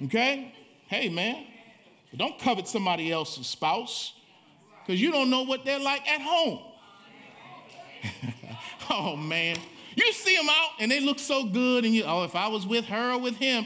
Okay? 0.06 0.52
Hey, 0.88 1.10
man, 1.10 1.46
don't 2.16 2.40
covet 2.40 2.68
somebody 2.68 3.12
else's 3.12 3.46
spouse 3.46 4.14
because 4.84 5.00
you 5.00 5.12
don't 5.12 5.30
know 5.30 5.44
what 5.44 5.64
they're 5.64 5.78
like 5.78 6.10
at 6.10 6.22
home. 6.22 6.60
oh, 8.90 9.16
man. 9.16 9.58
You 9.98 10.14
see 10.14 10.36
them 10.36 10.48
out 10.48 10.70
and 10.80 10.92
they 10.92 11.00
look 11.00 11.18
so 11.18 11.44
good, 11.44 11.84
and 11.84 11.94
you, 11.94 12.04
oh, 12.06 12.24
if 12.24 12.36
I 12.36 12.48
was 12.50 12.68
with 12.68 12.86
her 12.86 13.14
or 13.14 13.18
with 13.18 13.36
him, 13.36 13.66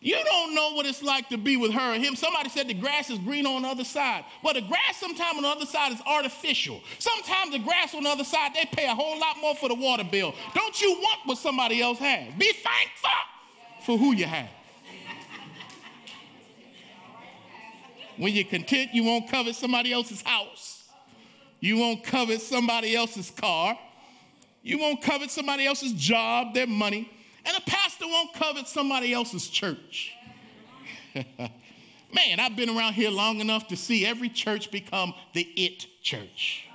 you 0.00 0.16
don't 0.24 0.54
know 0.54 0.74
what 0.74 0.86
it's 0.86 1.02
like 1.02 1.28
to 1.30 1.36
be 1.36 1.56
with 1.56 1.72
her 1.72 1.94
or 1.94 1.98
him. 1.98 2.14
Somebody 2.14 2.50
said 2.50 2.68
the 2.68 2.74
grass 2.74 3.10
is 3.10 3.18
green 3.18 3.46
on 3.46 3.62
the 3.62 3.68
other 3.68 3.82
side. 3.82 4.24
Well, 4.44 4.54
the 4.54 4.60
grass 4.60 4.96
sometimes 4.98 5.36
on 5.36 5.42
the 5.42 5.48
other 5.48 5.66
side 5.66 5.90
is 5.90 6.00
artificial. 6.06 6.80
Sometimes 7.00 7.50
the 7.50 7.58
grass 7.58 7.96
on 7.96 8.04
the 8.04 8.10
other 8.10 8.22
side, 8.22 8.52
they 8.54 8.64
pay 8.64 8.86
a 8.86 8.94
whole 8.94 9.18
lot 9.18 9.36
more 9.40 9.56
for 9.56 9.68
the 9.68 9.74
water 9.74 10.04
bill. 10.04 10.34
Don't 10.54 10.80
you 10.80 10.92
want 10.92 11.20
what 11.24 11.38
somebody 11.38 11.82
else 11.82 11.98
has? 11.98 12.32
Be 12.38 12.52
thankful 12.52 13.10
for 13.84 13.98
who 13.98 14.12
you 14.12 14.26
have. 14.26 14.48
When 18.18 18.32
you're 18.32 18.44
content, 18.44 18.90
you 18.94 19.02
won't 19.02 19.28
covet 19.28 19.56
somebody 19.56 19.92
else's 19.92 20.22
house. 20.22 20.84
You 21.58 21.78
won't 21.78 22.04
covet 22.04 22.40
somebody 22.40 22.94
else's 22.94 23.30
car. 23.32 23.76
You 24.62 24.78
won't 24.78 25.02
covet 25.02 25.30
somebody 25.30 25.66
else's 25.66 25.92
job, 25.92 26.54
their 26.54 26.66
money. 26.66 27.10
And 27.44 27.56
a 27.56 27.60
pastor 27.62 28.06
won't 28.06 28.32
covet 28.34 28.68
somebody 28.68 29.12
else's 29.12 29.48
church. 29.48 30.14
Man, 31.14 32.38
I've 32.38 32.56
been 32.56 32.70
around 32.70 32.92
here 32.92 33.10
long 33.10 33.40
enough 33.40 33.68
to 33.68 33.76
see 33.76 34.06
every 34.06 34.28
church 34.28 34.70
become 34.70 35.14
the 35.32 35.42
it 35.56 35.86
church. 36.02 36.66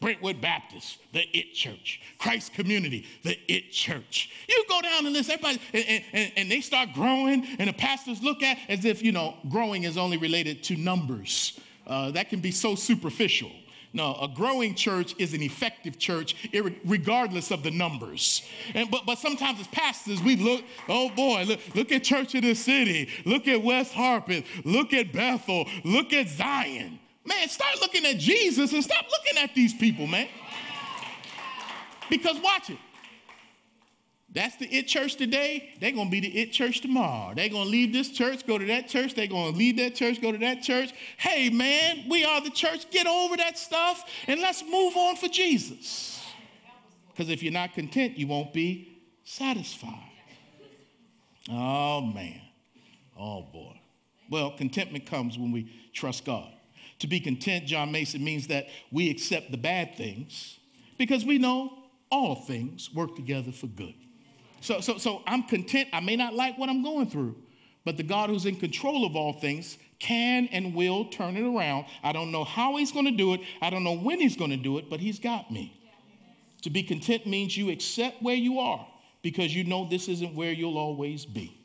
Brentwood 0.00 0.40
Baptist, 0.40 0.98
the 1.12 1.20
it 1.32 1.54
church. 1.54 2.00
Christ 2.18 2.52
Community, 2.54 3.06
the 3.22 3.38
it 3.46 3.70
church. 3.70 4.30
You 4.48 4.64
go 4.68 4.80
down 4.80 5.04
the 5.04 5.10
list, 5.10 5.30
everybody, 5.30 5.60
and, 5.72 6.04
and, 6.12 6.32
and, 6.36 6.50
they 6.50 6.60
start 6.60 6.88
growing, 6.92 7.46
and 7.58 7.68
the 7.68 7.72
pastors 7.72 8.20
look 8.20 8.42
at 8.42 8.58
as 8.68 8.84
if, 8.84 9.00
you 9.00 9.12
know, 9.12 9.36
growing 9.48 9.84
is 9.84 9.96
only 9.96 10.16
related 10.16 10.64
to 10.64 10.76
numbers. 10.76 11.60
Uh, 11.86 12.10
that 12.10 12.30
can 12.30 12.40
be 12.40 12.50
so 12.50 12.74
superficial. 12.74 13.52
No, 13.94 14.16
a 14.22 14.28
growing 14.28 14.74
church 14.74 15.14
is 15.18 15.34
an 15.34 15.42
effective 15.42 15.98
church, 15.98 16.50
regardless 16.84 17.50
of 17.50 17.62
the 17.62 17.70
numbers. 17.70 18.42
And, 18.74 18.90
but, 18.90 19.04
but 19.04 19.18
sometimes 19.18 19.60
as 19.60 19.66
pastors, 19.68 20.22
we 20.22 20.36
look, 20.36 20.64
oh 20.88 21.10
boy, 21.10 21.44
look, 21.44 21.60
look 21.74 21.92
at 21.92 22.02
Church 22.02 22.34
of 22.34 22.42
the 22.42 22.54
City, 22.54 23.10
look 23.26 23.46
at 23.48 23.62
West 23.62 23.92
Harpeth, 23.92 24.46
look 24.64 24.94
at 24.94 25.12
Bethel, 25.12 25.68
look 25.84 26.14
at 26.14 26.28
Zion. 26.28 26.98
Man, 27.24 27.48
start 27.48 27.80
looking 27.80 28.06
at 28.06 28.18
Jesus 28.18 28.72
and 28.72 28.82
stop 28.82 29.04
looking 29.10 29.42
at 29.42 29.54
these 29.54 29.74
people, 29.74 30.06
man. 30.06 30.28
Because 32.08 32.40
watch 32.40 32.70
it. 32.70 32.78
That's 34.34 34.56
the 34.56 34.66
it 34.66 34.88
church 34.88 35.16
today. 35.16 35.74
They're 35.80 35.92
going 35.92 36.06
to 36.08 36.10
be 36.10 36.20
the 36.20 36.40
it 36.40 36.52
church 36.52 36.80
tomorrow. 36.80 37.34
They're 37.34 37.50
going 37.50 37.64
to 37.64 37.70
leave 37.70 37.92
this 37.92 38.10
church, 38.10 38.46
go 38.46 38.56
to 38.56 38.64
that 38.66 38.88
church. 38.88 39.14
They're 39.14 39.26
going 39.26 39.52
to 39.52 39.58
leave 39.58 39.76
that 39.76 39.94
church, 39.94 40.22
go 40.22 40.32
to 40.32 40.38
that 40.38 40.62
church. 40.62 40.92
Hey, 41.18 41.50
man, 41.50 42.06
we 42.08 42.24
are 42.24 42.40
the 42.40 42.50
church. 42.50 42.90
Get 42.90 43.06
over 43.06 43.36
that 43.36 43.58
stuff 43.58 44.04
and 44.26 44.40
let's 44.40 44.62
move 44.62 44.96
on 44.96 45.16
for 45.16 45.28
Jesus. 45.28 46.24
Because 47.10 47.28
if 47.28 47.42
you're 47.42 47.52
not 47.52 47.74
content, 47.74 48.16
you 48.16 48.26
won't 48.26 48.54
be 48.54 49.02
satisfied. 49.22 50.10
Oh, 51.50 52.00
man. 52.00 52.40
Oh, 53.18 53.42
boy. 53.42 53.78
Well, 54.30 54.52
contentment 54.52 55.04
comes 55.04 55.36
when 55.36 55.52
we 55.52 55.70
trust 55.92 56.24
God. 56.24 56.50
To 57.00 57.06
be 57.06 57.20
content, 57.20 57.66
John 57.66 57.92
Mason, 57.92 58.24
means 58.24 58.46
that 58.46 58.68
we 58.90 59.10
accept 59.10 59.50
the 59.50 59.58
bad 59.58 59.96
things 59.96 60.58
because 60.96 61.24
we 61.24 61.36
know 61.36 61.76
all 62.10 62.36
things 62.36 62.90
work 62.94 63.14
together 63.16 63.52
for 63.52 63.66
good. 63.66 63.94
So, 64.62 64.80
so, 64.80 64.96
so 64.96 65.22
I'm 65.26 65.42
content. 65.42 65.88
I 65.92 66.00
may 66.00 66.16
not 66.16 66.34
like 66.34 66.56
what 66.56 66.70
I'm 66.70 66.82
going 66.82 67.08
through, 67.08 67.36
but 67.84 67.96
the 67.96 68.04
God 68.04 68.30
who's 68.30 68.46
in 68.46 68.56
control 68.56 69.04
of 69.04 69.16
all 69.16 69.34
things 69.34 69.76
can 69.98 70.48
and 70.52 70.74
will 70.74 71.06
turn 71.06 71.36
it 71.36 71.42
around. 71.42 71.86
I 72.02 72.12
don't 72.12 72.30
know 72.30 72.44
how 72.44 72.76
he's 72.76 72.92
going 72.92 73.06
to 73.06 73.12
do 73.12 73.34
it. 73.34 73.40
I 73.60 73.70
don't 73.70 73.82
know 73.82 73.96
when 73.96 74.20
he's 74.20 74.36
going 74.36 74.50
to 74.50 74.56
do 74.56 74.78
it, 74.78 74.88
but 74.88 75.00
he's 75.00 75.18
got 75.18 75.50
me. 75.50 75.78
To 76.62 76.70
be 76.70 76.84
content 76.84 77.26
means 77.26 77.56
you 77.56 77.70
accept 77.70 78.22
where 78.22 78.36
you 78.36 78.60
are 78.60 78.86
because 79.20 79.54
you 79.54 79.64
know 79.64 79.88
this 79.88 80.08
isn't 80.08 80.34
where 80.34 80.52
you'll 80.52 80.78
always 80.78 81.26
be. 81.26 81.58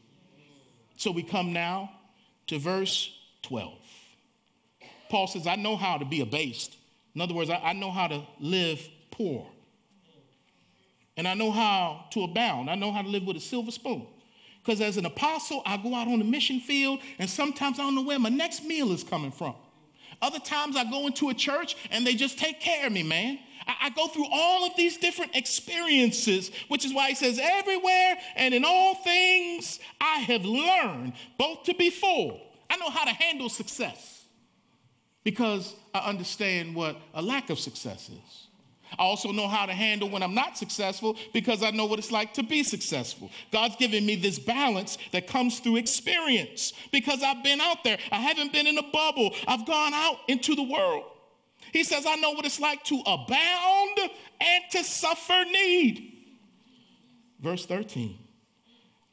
So 0.98 1.12
we 1.12 1.22
come 1.22 1.54
now 1.54 1.92
to 2.48 2.58
verse 2.58 3.16
12. 3.44 3.78
Paul 5.10 5.28
says, 5.28 5.46
I 5.46 5.56
know 5.56 5.78
how 5.78 6.00
to 6.00 6.06
be 6.06 6.22
abased. 6.22 6.76
In 7.14 7.22
other 7.22 7.36
words, 7.36 7.52
I, 7.52 7.58
I 7.58 7.74
know 7.74 7.92
how 7.92 8.08
to 8.08 8.24
live 8.40 8.82
poor. 9.12 9.48
And 11.18 11.28
I 11.28 11.34
know 11.34 11.52
how 11.52 12.06
to 12.12 12.24
abound. 12.24 12.70
I 12.70 12.76
know 12.76 12.92
how 12.92 13.02
to 13.02 13.10
live 13.10 13.26
with 13.26 13.36
a 13.38 13.42
silver 13.42 13.72
spoon. 13.72 14.08
Because 14.64 14.82
as 14.82 14.98
an 14.98 15.06
apostle, 15.06 15.64
I 15.66 15.78
go 15.78 15.96
out 15.96 16.08
on 16.08 16.20
the 16.20 16.26
mission 16.26 16.60
field, 16.60 17.00
and 17.20 17.30
sometimes 17.30 17.80
I 17.80 17.84
don't 17.84 17.96
know 17.96 18.04
where 18.04 18.20
my 18.20 18.30
next 18.30 18.64
meal 18.64 18.92
is 18.92 19.04
coming 19.04 19.32
from. 19.32 19.56
Other 20.22 20.40
times 20.40 20.76
I 20.76 20.84
go 20.90 21.08
into 21.08 21.30
a 21.30 21.34
church 21.34 21.76
and 21.92 22.06
they 22.06 22.16
just 22.16 22.38
take 22.38 22.60
care 22.60 22.88
of 22.88 22.94
me, 22.94 23.04
man. 23.04 23.40
I, 23.68 23.76
I, 23.84 23.90
go 23.92 24.08
through 24.08 24.28
all 24.32 24.66
of 24.66 24.76
these 24.76 24.98
different 24.98 25.36
experiences, 25.36 26.52
which 26.70 26.86
is 26.86 26.94
why 26.94 27.10
he 27.10 27.16
says, 27.16 27.40
everywhere 27.42 28.18
and 28.36 28.54
in 28.54 28.66
all 28.66 28.96
things 28.96 29.80
I 30.02 30.20
have 30.20 30.44
learned 30.44 31.14
both 31.38 31.64
to 31.64 31.76
be 31.76 31.90
full. 31.90 32.42
I 32.70 32.78
know 32.78 32.90
how 32.90 33.06
to 33.06 33.12
handle 33.12 33.50
success 33.50 34.26
because 35.24 35.76
I 35.94 36.00
understand 36.00 36.74
what 36.74 36.98
a 37.14 37.22
lack 37.22 37.50
of 37.50 37.60
success 37.60 38.10
is. 38.10 38.48
I 38.98 39.04
also 39.04 39.32
know 39.32 39.48
how 39.48 39.66
to 39.66 39.74
handle 39.74 40.10
when 40.10 40.24
I'm 40.24 40.34
not 40.34 40.58
successful 40.58 41.16
because 41.34 41.64
I 41.64 41.72
know 41.72 41.86
what 41.86 42.00
it's 42.00 42.12
like 42.12 42.34
to 42.36 42.44
be 42.44 42.64
successful. 42.64 43.30
God's 43.52 43.76
given 43.76 44.06
me 44.06 44.16
this 44.16 44.40
balance 44.40 44.98
that 45.12 45.28
comes 45.28 45.60
through 45.60 45.78
experience 45.78 46.74
because 46.92 47.22
I've 47.24 47.44
been 47.44 47.62
out 47.62 47.84
there. 47.84 47.98
I 48.12 48.18
haven't 48.18 48.54
been 48.54 48.68
in 48.68 48.78
a 48.78 48.84
bubble, 48.92 49.34
I've 49.48 49.66
gone 49.66 49.94
out 49.94 50.18
into 50.28 50.56
the 50.56 50.64
world. 50.64 51.04
He 51.74 51.84
says, 51.84 52.06
I 52.08 52.16
know 52.16 52.32
what 52.32 52.46
it's 52.46 52.60
like 52.60 52.84
to 52.86 53.02
abound 53.06 54.00
and 54.40 54.64
to 54.72 54.84
suffer 54.84 55.44
need. 55.52 56.14
Verse 57.40 57.66
13 57.66 58.18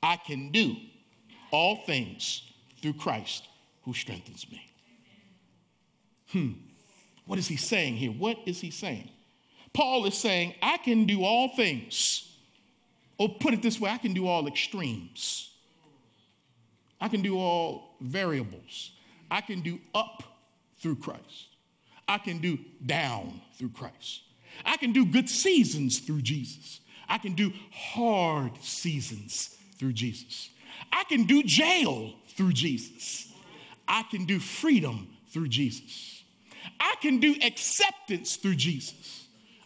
I 0.02 0.16
can 0.16 0.50
do 0.50 0.76
all 1.50 1.76
things 1.86 2.42
through 2.80 2.94
Christ 2.94 3.48
who 3.82 3.94
strengthens 3.94 4.46
me. 4.50 4.70
Hmm. 6.30 6.52
What 7.26 7.38
is 7.38 7.48
he 7.48 7.56
saying 7.56 7.96
here? 7.96 8.10
What 8.10 8.38
is 8.44 8.60
he 8.60 8.70
saying? 8.70 9.08
Paul 9.74 10.06
is 10.06 10.16
saying, 10.16 10.54
I 10.62 10.78
can 10.78 11.04
do 11.04 11.24
all 11.24 11.48
things. 11.48 12.30
Or 13.18 13.28
put 13.28 13.54
it 13.54 13.62
this 13.62 13.78
way, 13.78 13.90
I 13.90 13.98
can 13.98 14.14
do 14.14 14.26
all 14.26 14.46
extremes. 14.46 15.50
I 17.00 17.08
can 17.08 17.22
do 17.22 17.38
all 17.38 17.96
variables. 18.00 18.92
I 19.30 19.40
can 19.40 19.60
do 19.60 19.78
up 19.94 20.22
through 20.78 20.96
Christ. 20.96 21.48
I 22.08 22.18
can 22.18 22.38
do 22.38 22.58
down 22.84 23.40
through 23.58 23.70
Christ. 23.70 24.22
I 24.64 24.76
can 24.76 24.92
do 24.92 25.04
good 25.04 25.28
seasons 25.28 25.98
through 25.98 26.22
Jesus. 26.22 26.80
I 27.08 27.18
can 27.18 27.34
do 27.34 27.52
hard 27.72 28.52
seasons 28.62 29.56
through 29.78 29.92
Jesus. 29.92 30.50
I 30.92 31.04
can 31.04 31.24
do 31.24 31.42
jail 31.42 32.14
through 32.28 32.52
Jesus. 32.52 33.32
I 33.86 34.02
can 34.04 34.24
do 34.24 34.38
freedom 34.38 35.08
through 35.30 35.48
Jesus. 35.48 36.22
I 36.80 36.94
can 37.00 37.18
do 37.18 37.34
acceptance 37.42 38.36
through 38.36 38.56
Jesus. 38.56 39.23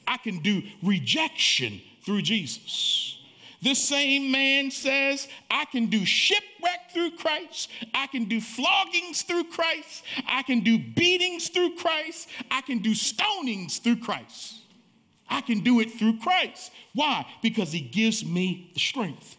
I 0.09 0.17
can 0.17 0.39
do 0.39 0.63
rejection 0.83 1.83
through 2.03 2.23
Jesus. 2.23 3.19
This 3.61 3.87
same 3.87 4.31
man 4.31 4.71
says, 4.71 5.29
I 5.51 5.67
can 5.67 5.87
do 5.87 6.07
shipwreck 6.07 6.91
through 6.93 7.11
Christ. 7.13 7.69
I 7.93 8.07
can 8.07 8.25
do 8.25 8.41
floggings 8.41 9.23
through 9.23 9.45
Christ. 9.45 10.05
I 10.27 10.43
can 10.43 10.61
do 10.61 10.79
beatings 10.79 11.49
through 11.49 11.77
Christ. 11.77 12.31
I 12.51 12.63
can 12.63 12.79
do 12.79 12.93
stonings 12.93 13.81
through 13.83 13.97
Christ. 13.97 14.55
I 15.29 15.43
can 15.43 15.61
do 15.61 15.81
it 15.81 15.93
through 15.93 16.19
Christ. 16.21 16.73
Why? 16.95 17.27
Because 17.43 17.71
he 17.71 17.81
gives 17.81 18.25
me 18.25 18.71
the 18.73 18.81
strength. 18.81 19.37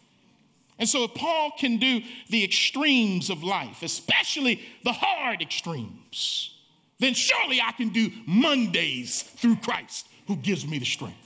And 0.78 0.88
so, 0.88 1.04
if 1.04 1.14
Paul 1.14 1.50
can 1.58 1.78
do 1.78 2.00
the 2.28 2.44
extremes 2.44 3.28
of 3.28 3.42
life, 3.42 3.82
especially 3.82 4.62
the 4.84 4.92
hard 4.92 5.42
extremes, 5.42 6.54
then 7.00 7.12
surely 7.12 7.60
I 7.60 7.72
can 7.72 7.88
do 7.88 8.10
Mondays 8.24 9.22
through 9.22 9.56
Christ 9.56 10.06
who 10.26 10.36
gives 10.36 10.66
me 10.66 10.78
the 10.78 10.84
strength. 10.84 11.16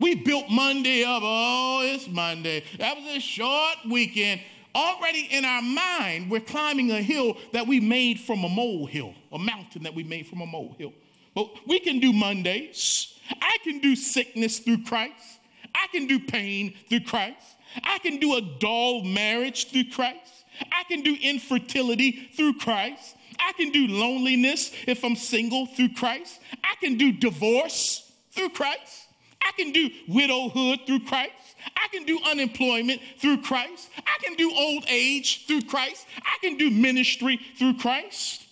We 0.00 0.16
built 0.16 0.50
Monday 0.50 1.04
up. 1.04 1.22
Oh, 1.24 1.82
it's 1.84 2.08
Monday. 2.08 2.64
That 2.78 2.96
was 2.96 3.16
a 3.16 3.20
short 3.20 3.76
weekend. 3.88 4.40
Already 4.74 5.28
in 5.30 5.44
our 5.44 5.62
mind, 5.62 6.30
we're 6.30 6.40
climbing 6.40 6.90
a 6.90 7.00
hill 7.00 7.36
that 7.52 7.66
we 7.66 7.78
made 7.78 8.18
from 8.20 8.42
a 8.42 8.48
molehill, 8.48 9.14
a 9.32 9.38
mountain 9.38 9.84
that 9.84 9.94
we 9.94 10.02
made 10.02 10.26
from 10.26 10.40
a 10.40 10.46
molehill. 10.46 10.92
But 11.34 11.48
we 11.66 11.78
can 11.78 12.00
do 12.00 12.12
Mondays. 12.12 13.18
I 13.40 13.56
can 13.62 13.78
do 13.78 13.94
sickness 13.94 14.58
through 14.58 14.82
Christ. 14.84 15.40
I 15.74 15.86
can 15.88 16.06
do 16.06 16.18
pain 16.18 16.74
through 16.88 17.00
Christ. 17.00 17.56
I 17.82 17.98
can 17.98 18.18
do 18.18 18.36
a 18.36 18.40
dull 18.58 19.02
marriage 19.04 19.70
through 19.70 19.90
Christ. 19.90 20.44
I 20.72 20.84
can 20.84 21.02
do 21.02 21.16
infertility 21.20 22.30
through 22.36 22.54
Christ. 22.54 23.16
I 23.38 23.52
can 23.52 23.70
do 23.70 23.86
loneliness 23.88 24.72
if 24.86 25.04
I'm 25.04 25.16
single 25.16 25.66
through 25.66 25.94
Christ. 25.94 26.40
I 26.62 26.74
can 26.80 26.96
do 26.96 27.12
divorce 27.12 28.12
through 28.32 28.50
Christ. 28.50 29.06
I 29.44 29.52
can 29.56 29.72
do 29.72 29.90
widowhood 30.08 30.80
through 30.86 31.00
Christ. 31.00 31.32
I 31.76 31.88
can 31.88 32.04
do 32.04 32.18
unemployment 32.26 33.00
through 33.18 33.42
Christ. 33.42 33.88
I 33.98 34.22
can 34.22 34.34
do 34.34 34.52
old 34.54 34.84
age 34.88 35.46
through 35.46 35.62
Christ. 35.62 36.06
I 36.18 36.36
can 36.40 36.56
do 36.56 36.70
ministry 36.70 37.40
through 37.58 37.78
Christ. 37.78 38.42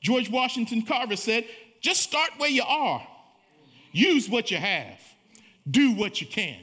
George 0.00 0.30
Washington 0.30 0.82
Carver 0.82 1.16
said, 1.16 1.44
just 1.80 2.02
start 2.02 2.30
where 2.38 2.50
you 2.50 2.62
are. 2.62 3.06
Use 3.92 4.28
what 4.28 4.50
you 4.50 4.56
have. 4.56 5.00
Do 5.70 5.92
what 5.92 6.20
you 6.20 6.26
can. 6.26 6.58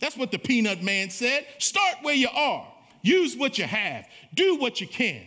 That's 0.00 0.16
what 0.16 0.30
the 0.30 0.38
peanut 0.38 0.82
man 0.82 1.10
said. 1.10 1.46
Start 1.58 1.96
where 2.02 2.14
you 2.14 2.28
are. 2.28 2.66
Use 3.02 3.36
what 3.36 3.58
you 3.58 3.64
have. 3.64 4.06
Do 4.34 4.56
what 4.56 4.80
you 4.80 4.86
can. 4.86 5.22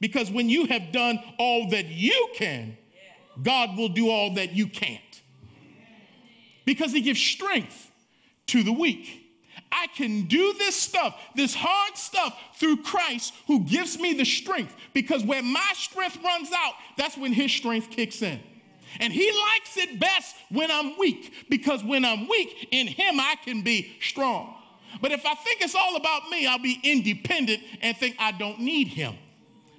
Because 0.00 0.30
when 0.30 0.48
you 0.48 0.66
have 0.66 0.92
done 0.92 1.18
all 1.38 1.70
that 1.70 1.86
you 1.86 2.30
can, 2.34 2.76
God 3.42 3.76
will 3.76 3.88
do 3.88 4.10
all 4.10 4.34
that 4.34 4.52
you 4.52 4.66
can't. 4.66 5.00
Because 6.64 6.92
He 6.92 7.00
gives 7.00 7.20
strength 7.20 7.90
to 8.48 8.62
the 8.62 8.72
weak. 8.72 9.22
I 9.72 9.88
can 9.88 10.22
do 10.26 10.54
this 10.56 10.76
stuff, 10.76 11.20
this 11.34 11.54
hard 11.54 11.96
stuff, 11.96 12.38
through 12.56 12.82
Christ 12.82 13.34
who 13.46 13.64
gives 13.64 13.98
me 13.98 14.14
the 14.14 14.24
strength. 14.24 14.74
Because 14.92 15.24
when 15.24 15.44
my 15.44 15.72
strength 15.74 16.18
runs 16.22 16.50
out, 16.52 16.74
that's 16.96 17.16
when 17.16 17.32
His 17.32 17.50
strength 17.50 17.90
kicks 17.90 18.22
in. 18.22 18.40
And 19.00 19.12
He 19.12 19.30
likes 19.30 19.76
it 19.76 19.98
best 19.98 20.36
when 20.50 20.70
I'm 20.70 20.96
weak, 20.98 21.32
because 21.50 21.82
when 21.82 22.04
I'm 22.04 22.28
weak, 22.28 22.68
in 22.70 22.86
Him 22.86 23.18
I 23.18 23.36
can 23.44 23.62
be 23.62 23.96
strong. 24.00 24.54
But 25.00 25.10
if 25.10 25.26
I 25.26 25.34
think 25.34 25.60
it's 25.60 25.74
all 25.74 25.96
about 25.96 26.30
me, 26.30 26.46
I'll 26.46 26.60
be 26.60 26.78
independent 26.84 27.62
and 27.82 27.96
think 27.96 28.16
I 28.20 28.30
don't 28.30 28.60
need 28.60 28.88
Him. 28.88 29.16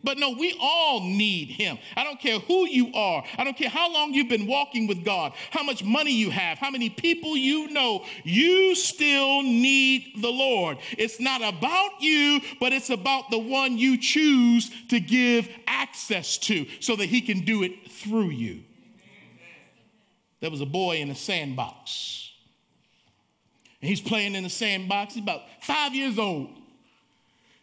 But 0.05 0.19
no, 0.19 0.29
we 0.29 0.55
all 0.61 1.01
need 1.01 1.49
him. 1.49 1.79
I 1.97 2.03
don't 2.03 2.19
care 2.19 2.37
who 2.37 2.67
you 2.67 2.93
are. 2.93 3.23
I 3.39 3.43
don't 3.43 3.57
care 3.57 3.69
how 3.69 3.91
long 3.91 4.13
you've 4.13 4.29
been 4.29 4.45
walking 4.45 4.85
with 4.85 5.03
God, 5.03 5.33
how 5.49 5.63
much 5.63 5.83
money 5.83 6.13
you 6.13 6.29
have, 6.29 6.59
how 6.59 6.69
many 6.69 6.91
people 6.91 7.35
you 7.35 7.69
know. 7.69 8.05
You 8.23 8.75
still 8.75 9.41
need 9.41 10.21
the 10.21 10.29
Lord. 10.29 10.77
It's 10.91 11.19
not 11.19 11.41
about 11.41 12.01
you, 12.01 12.39
but 12.59 12.71
it's 12.71 12.91
about 12.91 13.31
the 13.31 13.39
one 13.39 13.79
you 13.79 13.97
choose 13.97 14.69
to 14.89 14.99
give 14.99 15.49
access 15.65 16.37
to 16.37 16.67
so 16.79 16.95
that 16.95 17.07
he 17.07 17.21
can 17.21 17.39
do 17.39 17.63
it 17.63 17.89
through 17.89 18.29
you. 18.29 18.61
There 20.39 20.51
was 20.51 20.61
a 20.61 20.67
boy 20.67 20.97
in 20.97 21.09
a 21.09 21.15
sandbox. 21.15 22.31
And 23.81 23.89
he's 23.89 24.01
playing 24.01 24.35
in 24.35 24.43
the 24.43 24.49
sandbox. 24.51 25.15
He's 25.15 25.23
about 25.23 25.41
five 25.61 25.95
years 25.95 26.19
old. 26.19 26.49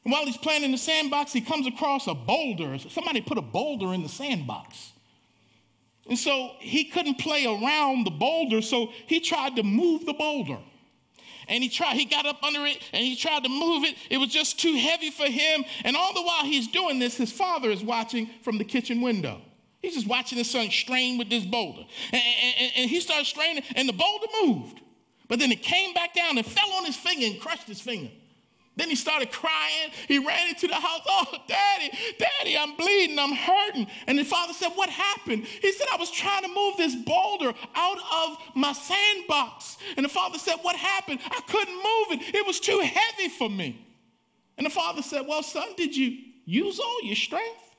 And 0.05 0.13
while 0.13 0.25
he's 0.25 0.37
playing 0.37 0.65
in 0.65 0.73
the 0.73 0.79
sandbox, 0.79 1.33
he 1.33 1.41
comes 1.41 1.67
across 1.67 2.07
a 2.07 2.15
boulder. 2.15 2.79
Somebody 2.79 3.21
put 3.21 3.39
a 3.39 3.43
boulder 3.43 3.95
in 3.95 4.03
the 4.03 4.09
sandbox. 4.09 4.93
And 6.09 6.19
so 6.19 6.53
he 6.59 6.85
couldn't 6.85 7.19
play 7.19 7.47
around 7.47 8.05
the 8.05 8.11
boulder, 8.11 8.61
so 8.61 8.91
he 9.07 9.21
tried 9.21 9.57
to 9.57 9.63
move 9.63 10.05
the 10.05 10.13
boulder. 10.13 10.59
And 11.49 11.63
he 11.63 11.69
tried, 11.69 11.97
he 11.97 12.05
got 12.05 12.27
up 12.27 12.43
under 12.43 12.65
it 12.67 12.79
and 12.93 13.05
he 13.05 13.17
tried 13.17 13.43
to 13.45 13.49
move 13.49 13.85
it. 13.85 13.97
It 14.11 14.19
was 14.19 14.31
just 14.31 14.61
too 14.61 14.75
heavy 14.75 15.11
for 15.11 15.27
him. 15.27 15.65
And 15.85 15.97
all 15.97 16.15
the 16.15 16.23
while 16.23 16.45
he's 16.45 16.69
doing 16.69 16.99
this, 16.99 17.17
his 17.17 17.33
father 17.33 17.71
is 17.71 17.83
watching 17.83 18.31
from 18.43 18.59
the 18.59 18.65
kitchen 18.65 19.01
window. 19.01 19.41
He's 19.81 19.95
just 19.95 20.07
watching 20.07 20.39
his 20.39 20.51
son 20.51 20.71
strain 20.71 21.19
with 21.19 21.29
this 21.29 21.45
boulder. 21.45 21.83
And, 22.13 22.23
and, 22.59 22.73
and 22.77 22.91
he 22.91 23.01
started 23.01 23.27
straining, 23.27 23.65
and 23.75 23.89
the 23.89 23.93
boulder 23.93 24.27
moved. 24.45 24.81
But 25.29 25.41
then 25.41 25.51
it 25.51 25.63
came 25.63 25.93
back 25.93 26.15
down 26.15 26.39
and 26.39 26.47
fell 26.47 26.71
on 26.75 26.85
his 26.85 26.97
finger 26.97 27.27
and 27.27 27.41
crushed 27.41 27.67
his 27.67 27.81
finger. 27.81 28.11
Then 28.75 28.89
he 28.89 28.95
started 28.95 29.31
crying. 29.31 29.91
He 30.09 30.19
ran 30.19 30.49
into 30.49 30.67
the 30.67 30.75
house. 30.75 31.01
Oh, 31.07 31.27
daddy, 31.47 31.91
daddy, 32.19 32.57
I'm 32.57 32.75
bleeding. 32.77 33.19
I'm 33.19 33.35
hurting. 33.35 33.87
And 34.07 34.19
the 34.19 34.25
father 34.25 34.55
said, 34.55 34.71
What 34.75 34.89
happened? 34.89 35.45
He 35.45 35.73
said, 35.73 35.89
I 35.93 35.97
was 35.97 36.11
trying 36.11 36.43
to 36.43 36.49
move 36.49 36.77
this 36.79 36.95
boulder 36.95 37.53
out 37.75 37.99
of 37.99 38.39
my 38.55 38.73
sandbox. 38.73 39.77
And 39.97 40.05
the 40.05 40.09
father 40.09 40.39
said, 40.39 40.57
What 40.63 40.77
happened? 40.77 41.21
I 41.25 41.41
couldn't 41.49 41.75
move 41.75 42.23
it. 42.23 42.35
It 42.35 42.47
was 42.47 42.61
too 42.61 42.81
heavy 42.81 43.29
for 43.29 43.51
me. 43.51 43.87
And 44.57 44.65
the 44.65 44.71
father 44.71 45.03
said, 45.03 45.27
Well, 45.29 45.43
son, 45.43 45.69
did 45.77 45.95
you 45.95 46.17
use 46.47 46.81
all 46.81 47.03
your 47.03 47.17
strength? 47.17 47.77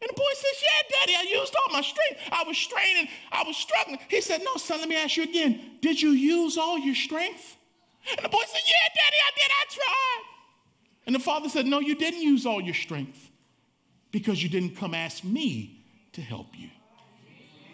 And 0.00 0.08
the 0.08 0.14
boy 0.14 0.30
says, 0.34 0.62
Yeah, 0.62 0.98
daddy, 1.00 1.14
I 1.14 1.38
used 1.40 1.54
all 1.54 1.74
my 1.74 1.82
strength. 1.82 2.20
I 2.32 2.42
was 2.46 2.56
straining, 2.56 3.08
I 3.30 3.44
was 3.46 3.58
struggling. 3.58 3.98
He 4.08 4.22
said, 4.22 4.40
No, 4.42 4.56
son, 4.56 4.80
let 4.80 4.88
me 4.88 4.96
ask 4.96 5.18
you 5.18 5.24
again. 5.24 5.60
Did 5.82 6.00
you 6.00 6.10
use 6.10 6.56
all 6.56 6.78
your 6.78 6.94
strength? 6.94 7.58
And 8.10 8.24
the 8.24 8.28
boy 8.28 8.42
said, 8.46 8.62
Yeah, 8.66 8.88
daddy, 8.94 9.16
I 9.16 9.30
did. 9.36 9.50
I 9.50 9.64
tried. 9.70 10.22
And 11.06 11.14
the 11.14 11.20
father 11.20 11.48
said, 11.48 11.66
No, 11.66 11.80
you 11.80 11.94
didn't 11.94 12.22
use 12.22 12.46
all 12.46 12.60
your 12.60 12.74
strength 12.74 13.30
because 14.10 14.42
you 14.42 14.48
didn't 14.48 14.76
come 14.76 14.94
ask 14.94 15.24
me 15.24 15.84
to 16.12 16.20
help 16.20 16.48
you. 16.58 16.68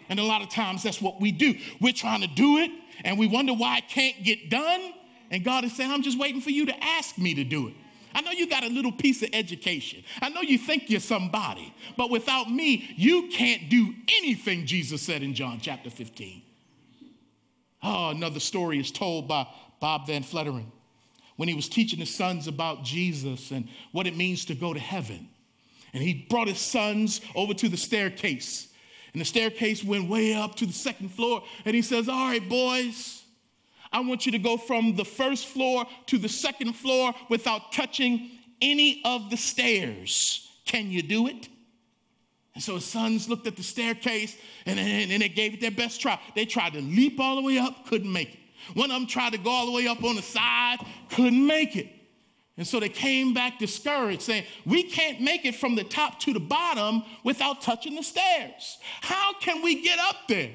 And 0.09 0.19
a 0.19 0.23
lot 0.23 0.41
of 0.41 0.49
times 0.49 0.81
that's 0.81 1.01
what 1.01 1.21
we 1.21 1.31
do. 1.31 1.55
We're 1.79 1.93
trying 1.93 2.21
to 2.21 2.27
do 2.27 2.57
it 2.57 2.71
and 3.03 3.17
we 3.17 3.27
wonder 3.27 3.53
why 3.53 3.77
it 3.77 3.87
can't 3.89 4.23
get 4.23 4.49
done. 4.49 4.93
And 5.29 5.43
God 5.43 5.63
is 5.63 5.75
saying, 5.75 5.91
I'm 5.91 6.01
just 6.01 6.19
waiting 6.19 6.41
for 6.41 6.49
you 6.49 6.65
to 6.65 6.83
ask 6.83 7.17
me 7.17 7.35
to 7.35 7.43
do 7.43 7.67
it. 7.67 7.75
I 8.13 8.21
know 8.21 8.31
you 8.31 8.47
got 8.47 8.63
a 8.63 8.69
little 8.69 8.91
piece 8.91 9.21
of 9.21 9.29
education. 9.33 10.03
I 10.19 10.29
know 10.29 10.41
you 10.41 10.57
think 10.57 10.89
you're 10.89 10.99
somebody, 10.99 11.73
but 11.95 12.09
without 12.09 12.49
me, 12.49 12.91
you 12.97 13.29
can't 13.29 13.69
do 13.69 13.93
anything, 14.17 14.65
Jesus 14.65 15.03
said 15.03 15.21
in 15.21 15.35
John 15.35 15.59
chapter 15.61 15.91
15. 15.91 16.41
Oh, 17.83 18.09
another 18.09 18.39
story 18.39 18.79
is 18.79 18.91
told 18.91 19.27
by 19.27 19.47
Bob 19.79 20.07
Van 20.07 20.23
Fletteren, 20.23 20.65
when 21.35 21.47
he 21.47 21.55
was 21.55 21.69
teaching 21.69 21.99
his 21.99 22.13
sons 22.13 22.47
about 22.47 22.83
Jesus 22.83 23.51
and 23.51 23.67
what 23.91 24.07
it 24.07 24.15
means 24.15 24.45
to 24.45 24.55
go 24.55 24.73
to 24.73 24.79
heaven. 24.79 25.29
And 25.93 26.03
he 26.03 26.25
brought 26.29 26.47
his 26.47 26.59
sons 26.59 27.21
over 27.35 27.53
to 27.53 27.69
the 27.69 27.77
staircase. 27.77 28.67
And 29.13 29.21
the 29.21 29.25
staircase 29.25 29.83
went 29.83 30.09
way 30.09 30.35
up 30.35 30.55
to 30.55 30.65
the 30.65 30.73
second 30.73 31.09
floor. 31.09 31.43
And 31.65 31.75
he 31.75 31.81
says, 31.81 32.07
All 32.07 32.27
right, 32.27 32.47
boys, 32.47 33.23
I 33.91 34.01
want 34.01 34.25
you 34.25 34.31
to 34.33 34.39
go 34.39 34.57
from 34.57 34.95
the 34.95 35.05
first 35.05 35.47
floor 35.47 35.85
to 36.07 36.17
the 36.17 36.29
second 36.29 36.73
floor 36.73 37.13
without 37.29 37.71
touching 37.71 38.29
any 38.61 39.01
of 39.05 39.29
the 39.29 39.37
stairs. 39.37 40.47
Can 40.65 40.91
you 40.91 41.01
do 41.01 41.27
it? 41.27 41.47
And 42.53 42.63
so 42.63 42.75
his 42.75 42.85
sons 42.85 43.29
looked 43.29 43.47
at 43.47 43.55
the 43.55 43.63
staircase 43.63 44.37
and, 44.65 44.79
and, 44.79 45.11
and 45.11 45.21
they 45.21 45.29
gave 45.29 45.53
it 45.53 45.61
their 45.61 45.71
best 45.71 46.01
try. 46.01 46.19
They 46.35 46.45
tried 46.45 46.73
to 46.73 46.81
leap 46.81 47.19
all 47.19 47.37
the 47.37 47.41
way 47.41 47.57
up, 47.57 47.87
couldn't 47.87 48.11
make 48.11 48.33
it. 48.33 48.38
One 48.73 48.91
of 48.91 48.99
them 48.99 49.07
tried 49.07 49.33
to 49.33 49.37
go 49.37 49.49
all 49.49 49.65
the 49.65 49.71
way 49.71 49.87
up 49.87 50.03
on 50.03 50.15
the 50.15 50.21
side, 50.21 50.77
couldn't 51.09 51.45
make 51.45 51.75
it. 51.75 51.87
And 52.57 52.67
so 52.67 52.79
they 52.81 52.89
came 52.89 53.33
back 53.33 53.57
discouraged, 53.57 54.21
saying, 54.21 54.43
We 54.65 54.83
can't 54.83 55.21
make 55.21 55.45
it 55.45 55.55
from 55.55 55.75
the 55.75 55.83
top 55.85 56.19
to 56.21 56.33
the 56.33 56.41
bottom 56.41 57.03
without 57.23 57.61
touching 57.61 57.95
the 57.95 58.03
stairs. 58.03 58.77
How 58.99 59.33
can 59.39 59.63
we 59.63 59.81
get 59.81 59.97
up 59.97 60.17
there? 60.27 60.51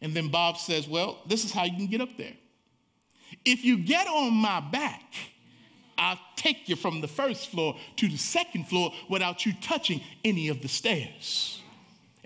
And 0.00 0.14
then 0.14 0.28
Bob 0.28 0.56
says, 0.56 0.88
Well, 0.88 1.18
this 1.26 1.44
is 1.44 1.52
how 1.52 1.64
you 1.64 1.76
can 1.76 1.88
get 1.88 2.00
up 2.00 2.16
there. 2.16 2.32
If 3.44 3.64
you 3.64 3.76
get 3.76 4.06
on 4.06 4.32
my 4.32 4.60
back, 4.60 5.12
I'll 5.98 6.18
take 6.36 6.68
you 6.68 6.76
from 6.76 7.00
the 7.00 7.08
first 7.08 7.50
floor 7.50 7.76
to 7.96 8.08
the 8.08 8.16
second 8.16 8.68
floor 8.68 8.92
without 9.08 9.44
you 9.44 9.52
touching 9.60 10.00
any 10.24 10.48
of 10.48 10.62
the 10.62 10.68
stairs. 10.68 11.55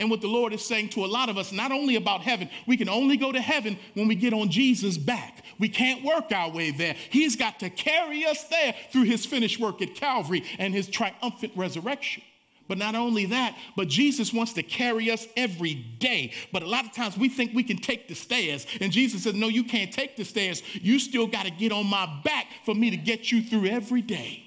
And 0.01 0.11
what 0.11 0.23
the 0.23 0.29
Lord 0.29 0.55
is 0.55 0.65
saying 0.65 0.89
to 0.91 1.05
a 1.05 1.07
lot 1.07 1.29
of 1.29 1.37
us, 1.37 1.53
not 1.53 1.73
only 1.73 1.97
about 1.97 2.23
heaven, 2.23 2.49
we 2.67 2.79
can 2.79 2.89
only 2.89 3.19
go 3.19 3.31
to 3.31 3.41
heaven 3.41 3.79
when 3.93 4.09
we 4.09 4.15
get 4.15 4.33
on 4.33 4.49
Jesus' 4.49 4.97
back. 4.97 5.45
We 5.59 5.69
can't 5.69 6.03
work 6.03 6.33
our 6.33 6.51
way 6.51 6.71
there. 6.71 6.97
He's 7.11 7.37
got 7.37 7.61
to 7.61 7.69
carry 7.69 8.25
us 8.25 8.45
there 8.45 8.75
through 8.91 9.05
his 9.05 9.27
finished 9.27 9.61
work 9.61 9.83
at 9.83 9.95
Calvary 9.95 10.43
and 10.59 10.73
his 10.73 10.89
triumphant 10.89 11.53
resurrection. 11.55 12.23
But 12.67 12.79
not 12.79 12.95
only 12.95 13.27
that, 13.27 13.59
but 13.77 13.89
Jesus 13.89 14.33
wants 14.33 14.55
to 14.55 14.63
carry 14.63 15.11
us 15.11 15.27
every 15.37 15.75
day. 15.75 16.33
But 16.51 16.63
a 16.63 16.67
lot 16.69 16.87
of 16.87 16.93
times 16.93 17.19
we 17.19 17.29
think 17.29 17.53
we 17.53 17.65
can 17.65 17.77
take 17.77 18.09
the 18.09 18.15
stairs. 18.15 18.67
And 18.81 18.91
Jesus 18.91 19.25
said, 19.25 19.35
No, 19.35 19.49
you 19.49 19.65
can't 19.65 19.93
take 19.93 20.17
the 20.17 20.25
stairs. 20.25 20.63
You 20.75 20.99
still 20.99 21.27
got 21.27 21.45
to 21.45 21.51
get 21.51 21.73
on 21.73 21.87
my 21.87 22.09
back 22.25 22.47
for 22.65 22.75
me 22.75 22.89
to 22.89 22.97
get 22.97 23.31
you 23.31 23.43
through 23.43 23.67
every 23.67 24.01
day. 24.01 24.45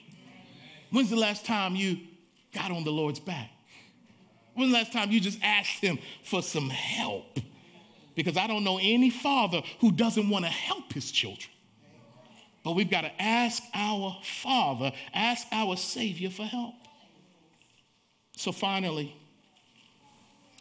When's 0.89 1.11
the 1.11 1.15
last 1.15 1.45
time 1.45 1.75
you 1.75 1.99
got 2.53 2.71
on 2.71 2.83
the 2.83 2.91
Lord's 2.91 3.19
back? 3.19 3.51
When's 4.55 4.71
the 4.71 4.77
last 4.77 4.93
time 4.93 5.11
you 5.11 5.19
just 5.19 5.39
asked 5.41 5.79
Him 5.81 5.99
for 6.23 6.41
some 6.41 6.69
help? 6.69 7.39
Because 8.15 8.37
I 8.37 8.47
don't 8.47 8.63
know 8.63 8.79
any 8.81 9.09
father 9.09 9.61
who 9.79 9.91
doesn't 9.91 10.29
want 10.29 10.45
to 10.45 10.51
help 10.51 10.93
his 10.93 11.11
children. 11.11 11.49
But 12.63 12.73
we've 12.73 12.89
got 12.89 13.01
to 13.01 13.21
ask 13.21 13.61
our 13.73 14.17
Father, 14.23 14.91
ask 15.13 15.47
our 15.51 15.75
Savior 15.75 16.29
for 16.29 16.43
help. 16.43 16.75
So 18.37 18.51
finally, 18.51 19.15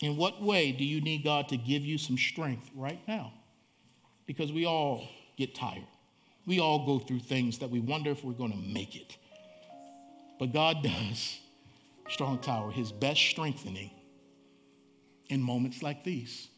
in 0.01 0.16
what 0.16 0.43
way 0.43 0.72
do 0.72 0.84
you 0.84 1.01
need 1.01 1.22
God 1.22 1.49
to 1.51 1.57
give 1.57 1.84
you 1.84 1.99
some 1.99 2.18
strength 2.18 2.68
right 2.74 3.01
now? 3.07 3.32
Because 4.26 4.53
we 4.53 4.66
all 4.66 5.09
get 5.36 5.55
tired. 5.55 5.86
We 6.45 6.59
all 6.59 6.84
go 6.84 6.99
through 6.99 7.20
things 7.20 7.59
that 7.59 7.70
we 7.70 7.78
wonder 7.78 8.11
if 8.11 8.24
we're 8.24 8.32
going 8.32 8.51
to 8.51 8.74
make 8.74 8.97
it. 8.97 9.16
But 10.40 10.53
God 10.53 10.82
does, 10.82 11.38
Strong 12.12 12.40
Tower, 12.40 12.70
his 12.70 12.92
best 12.92 13.20
strengthening 13.20 13.90
in 15.28 15.42
moments 15.42 15.82
like 15.82 16.04
these. 16.04 16.48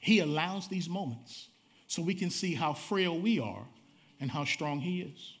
He 0.00 0.20
allows 0.20 0.68
these 0.68 0.88
moments 0.88 1.48
so 1.88 2.02
we 2.02 2.14
can 2.14 2.30
see 2.30 2.54
how 2.54 2.72
frail 2.72 3.18
we 3.18 3.40
are 3.40 3.66
and 4.20 4.30
how 4.30 4.44
strong 4.44 4.80
he 4.80 5.02
is. 5.02 5.34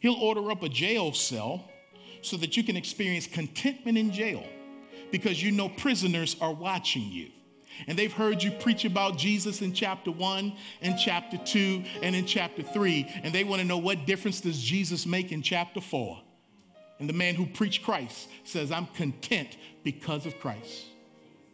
He'll 0.00 0.14
order 0.14 0.50
up 0.50 0.62
a 0.62 0.68
jail 0.68 1.12
cell 1.12 1.68
so 2.22 2.36
that 2.38 2.56
you 2.56 2.62
can 2.62 2.76
experience 2.76 3.26
contentment 3.26 3.98
in 3.98 4.12
jail 4.12 4.44
because 5.10 5.42
you 5.42 5.50
know 5.50 5.68
prisoners 5.68 6.36
are 6.40 6.52
watching 6.52 7.04
you. 7.04 7.30
And 7.86 7.98
they've 7.98 8.12
heard 8.12 8.42
you 8.42 8.52
preach 8.52 8.84
about 8.84 9.18
Jesus 9.18 9.60
in 9.60 9.72
chapter 9.72 10.10
one 10.10 10.56
and 10.80 10.96
chapter 10.98 11.36
two 11.38 11.84
and 12.02 12.14
in 12.14 12.26
chapter 12.26 12.62
three. 12.62 13.10
And 13.22 13.34
they 13.34 13.44
want 13.44 13.60
to 13.60 13.66
know 13.66 13.78
what 13.78 14.06
difference 14.06 14.40
does 14.40 14.60
Jesus 14.60 15.06
make 15.06 15.32
in 15.32 15.42
chapter 15.42 15.80
four. 15.80 16.23
And 17.04 17.08
the 17.10 17.12
man 17.12 17.34
who 17.34 17.44
preached 17.44 17.82
Christ 17.82 18.30
says, 18.44 18.72
I'm 18.72 18.86
content 18.86 19.58
because 19.82 20.24
of 20.24 20.40
Christ. 20.40 20.86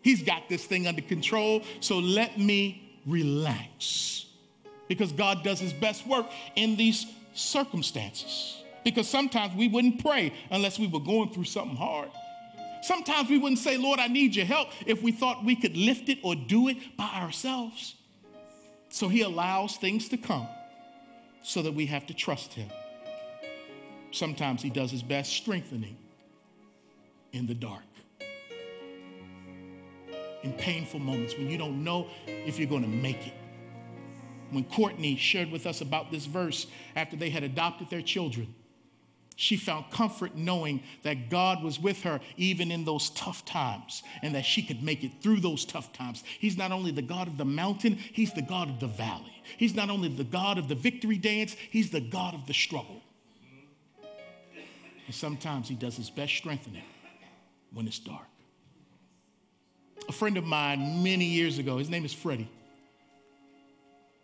He's 0.01 0.23
got 0.23 0.49
this 0.49 0.65
thing 0.65 0.87
under 0.87 1.03
control, 1.03 1.65
so 1.81 1.99
let 1.99 2.39
me 2.39 3.01
relax. 3.05 4.27
Because 4.87 5.11
God 5.11 5.43
does 5.43 5.59
his 5.59 5.73
best 5.73 6.07
work 6.07 6.27
in 6.55 6.77
these 6.77 7.05
circumstances. 7.35 8.63
Because 8.85 9.09
sometimes 9.09 9.53
we 9.57 9.67
wouldn't 9.67 10.05
pray 10.05 10.33
unless 10.53 10.79
we 10.79 10.87
were 10.87 11.01
going 11.01 11.33
through 11.33 11.47
something 11.47 11.77
hard. 11.77 12.11
Sometimes 12.83 13.29
we 13.29 13.37
wouldn't 13.37 13.59
say, 13.59 13.77
Lord, 13.77 13.99
I 13.99 14.07
need 14.07 14.37
your 14.37 14.47
help 14.47 14.69
if 14.87 15.03
we 15.03 15.11
thought 15.11 15.45
we 15.45 15.57
could 15.57 15.77
lift 15.77 16.09
it 16.09 16.21
or 16.23 16.37
do 16.37 16.69
it 16.69 16.97
by 16.97 17.11
ourselves. 17.17 17.97
So 18.89 19.09
he 19.09 19.23
allows 19.23 19.79
things 19.79 20.11
to 20.11 20.17
come 20.17 20.47
so 21.43 21.61
that 21.63 21.73
we 21.73 21.87
have 21.87 22.07
to 22.07 22.15
trust 22.15 22.53
him. 22.53 22.71
Sometimes 24.11 24.63
he 24.63 24.71
does 24.71 24.91
his 24.91 25.03
best 25.03 25.33
strengthening 25.33 25.97
in 27.33 27.47
the 27.47 27.55
dark. 27.55 27.83
In 30.43 30.53
painful 30.55 31.01
moments 31.01 31.37
when 31.37 31.51
you 31.51 31.59
don't 31.59 31.85
know 31.85 32.09
if 32.27 32.59
you're 32.59 32.69
going 32.69 32.83
to 32.83 32.89
make 32.89 33.27
it. 33.27 33.35
When 34.51 34.65
Courtney 34.65 35.17
shared 35.17 35.51
with 35.51 35.67
us 35.67 35.81
about 35.81 36.11
this 36.11 36.27
verse 36.27 36.67
after 36.97 37.17
they 37.17 37.31
had 37.31 37.45
adopted 37.45 37.89
their 37.89 38.03
children, 38.03 38.53
she 39.37 39.57
found 39.57 39.91
comfort 39.91 40.35
knowing 40.35 40.83
that 41.03 41.31
God 41.31 41.63
was 41.63 41.81
with 41.81 42.03
her 42.03 42.21
even 42.37 42.71
in 42.71 42.85
those 42.85 43.09
tough 43.11 43.45
times 43.47 44.03
and 44.23 44.35
that 44.35 44.45
she 44.45 44.63
could 44.63 44.83
make 44.83 45.03
it 45.03 45.13
through 45.23 45.41
those 45.41 45.65
tough 45.65 45.93
times. 45.95 46.23
He's 46.39 46.59
not 46.59 46.73
only 46.73 46.91
the 46.91 47.01
God 47.01 47.27
of 47.27 47.39
the 47.39 47.45
mountain, 47.45 47.97
He's 47.97 48.35
the 48.35 48.43
God 48.43 48.69
of 48.69 48.81
the 48.81 48.87
valley. 48.87 49.43
He's 49.57 49.75
not 49.75 49.89
only 49.89 50.09
the 50.09 50.25
God 50.25 50.59
of 50.59 50.69
the 50.69 50.75
victory 50.75 51.17
dance, 51.17 51.57
He's 51.71 51.91
the 51.91 52.03
God 52.03 52.35
of 52.35 52.47
the 52.47 52.53
struggle. 52.53 53.03
And 55.11 55.15
sometimes 55.17 55.69
He 55.69 55.75
does 55.75 55.97
His 55.97 56.09
best 56.09 56.33
strengthening 56.37 56.85
when 57.73 57.89
it's 57.89 57.99
dark. 57.99 58.29
A 60.09 60.13
friend 60.13 60.37
of 60.37 60.45
mine 60.45 61.03
many 61.03 61.25
years 61.25 61.59
ago, 61.59 61.79
his 61.79 61.91
name 61.91 62.05
is 62.05 62.13
Freddie, 62.13 62.49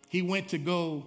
he 0.07 0.21
went 0.21 0.47
to 0.47 0.57
go 0.57 1.05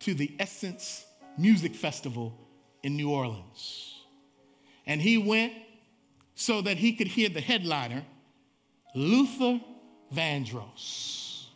to 0.00 0.12
the 0.12 0.36
Essence 0.38 1.06
Music 1.38 1.74
Festival 1.74 2.38
in 2.82 2.94
New 2.94 3.10
Orleans. 3.10 3.98
And 4.84 5.00
he 5.00 5.16
went 5.16 5.54
so 6.34 6.60
that 6.60 6.76
he 6.76 6.92
could 6.92 7.06
hear 7.06 7.30
the 7.30 7.40
headliner, 7.40 8.04
Luther 8.94 9.58
Vandross. 10.14 11.46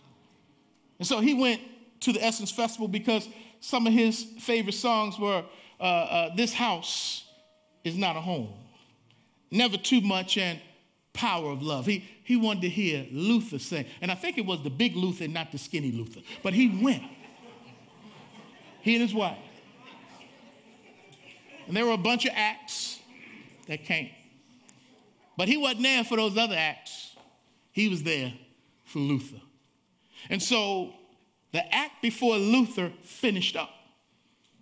And 0.98 1.06
so 1.06 1.20
he 1.20 1.34
went 1.34 1.60
to 2.00 2.14
the 2.14 2.24
Essence 2.24 2.50
Festival 2.50 2.88
because 2.88 3.28
some 3.60 3.86
of 3.86 3.92
his 3.92 4.24
favorite 4.38 4.72
songs 4.72 5.18
were 5.18 5.44
uh, 5.78 5.82
uh, 5.82 6.34
This 6.34 6.54
House 6.54 7.24
is 7.86 7.96
Not 7.96 8.16
a 8.16 8.20
Home, 8.20 8.52
Never 9.50 9.76
Too 9.76 10.00
Much, 10.00 10.36
and 10.36 10.60
Power 11.12 11.50
of 11.50 11.62
Love. 11.62 11.86
He, 11.86 12.04
he 12.24 12.36
wanted 12.36 12.62
to 12.62 12.68
hear 12.68 13.06
Luther 13.10 13.58
sing. 13.58 13.86
And 14.00 14.10
I 14.10 14.14
think 14.14 14.38
it 14.38 14.44
was 14.44 14.62
the 14.62 14.70
big 14.70 14.96
Luther, 14.96 15.28
not 15.28 15.52
the 15.52 15.58
skinny 15.58 15.92
Luther. 15.92 16.20
But 16.42 16.52
he 16.52 16.80
went. 16.82 17.04
He 18.82 18.94
and 18.94 19.02
his 19.02 19.14
wife. 19.14 19.38
And 21.66 21.76
there 21.76 21.86
were 21.86 21.92
a 21.92 21.98
bunch 21.98 22.24
of 22.26 22.32
acts 22.34 23.00
that 23.66 23.84
came. 23.84 24.10
But 25.36 25.48
he 25.48 25.56
wasn't 25.56 25.82
there 25.82 26.04
for 26.04 26.16
those 26.16 26.36
other 26.36 26.54
acts. 26.56 27.16
He 27.72 27.88
was 27.88 28.02
there 28.02 28.32
for 28.84 28.98
Luther. 28.98 29.40
And 30.28 30.42
so 30.42 30.92
the 31.52 31.74
act 31.74 32.02
before 32.02 32.36
Luther 32.36 32.92
finished 33.02 33.56
up. 33.56 33.70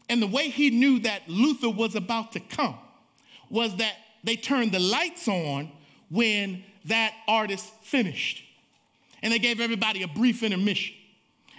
And 0.09 0.21
the 0.21 0.27
way 0.27 0.51
he 0.51 0.71
knew 0.71 1.01
that 1.01 1.29
Luther 1.29 1.71
was 1.71 1.95
about 1.95 2.33
to 2.33 2.41
come 2.41 2.79
was 3.51 3.77
that 3.77 3.95
they 4.23 4.37
turned 4.37 4.73
the 4.73 4.81
lights 4.81 5.29
on 5.29 5.71
when 6.11 6.65
that 6.87 7.13
artist 7.29 7.73
finished. 7.83 8.43
And 9.23 9.33
they 9.33 9.39
gave 9.39 9.61
everybody 9.61 10.03
a 10.03 10.09
brief 10.09 10.43
intermission. 10.43 10.95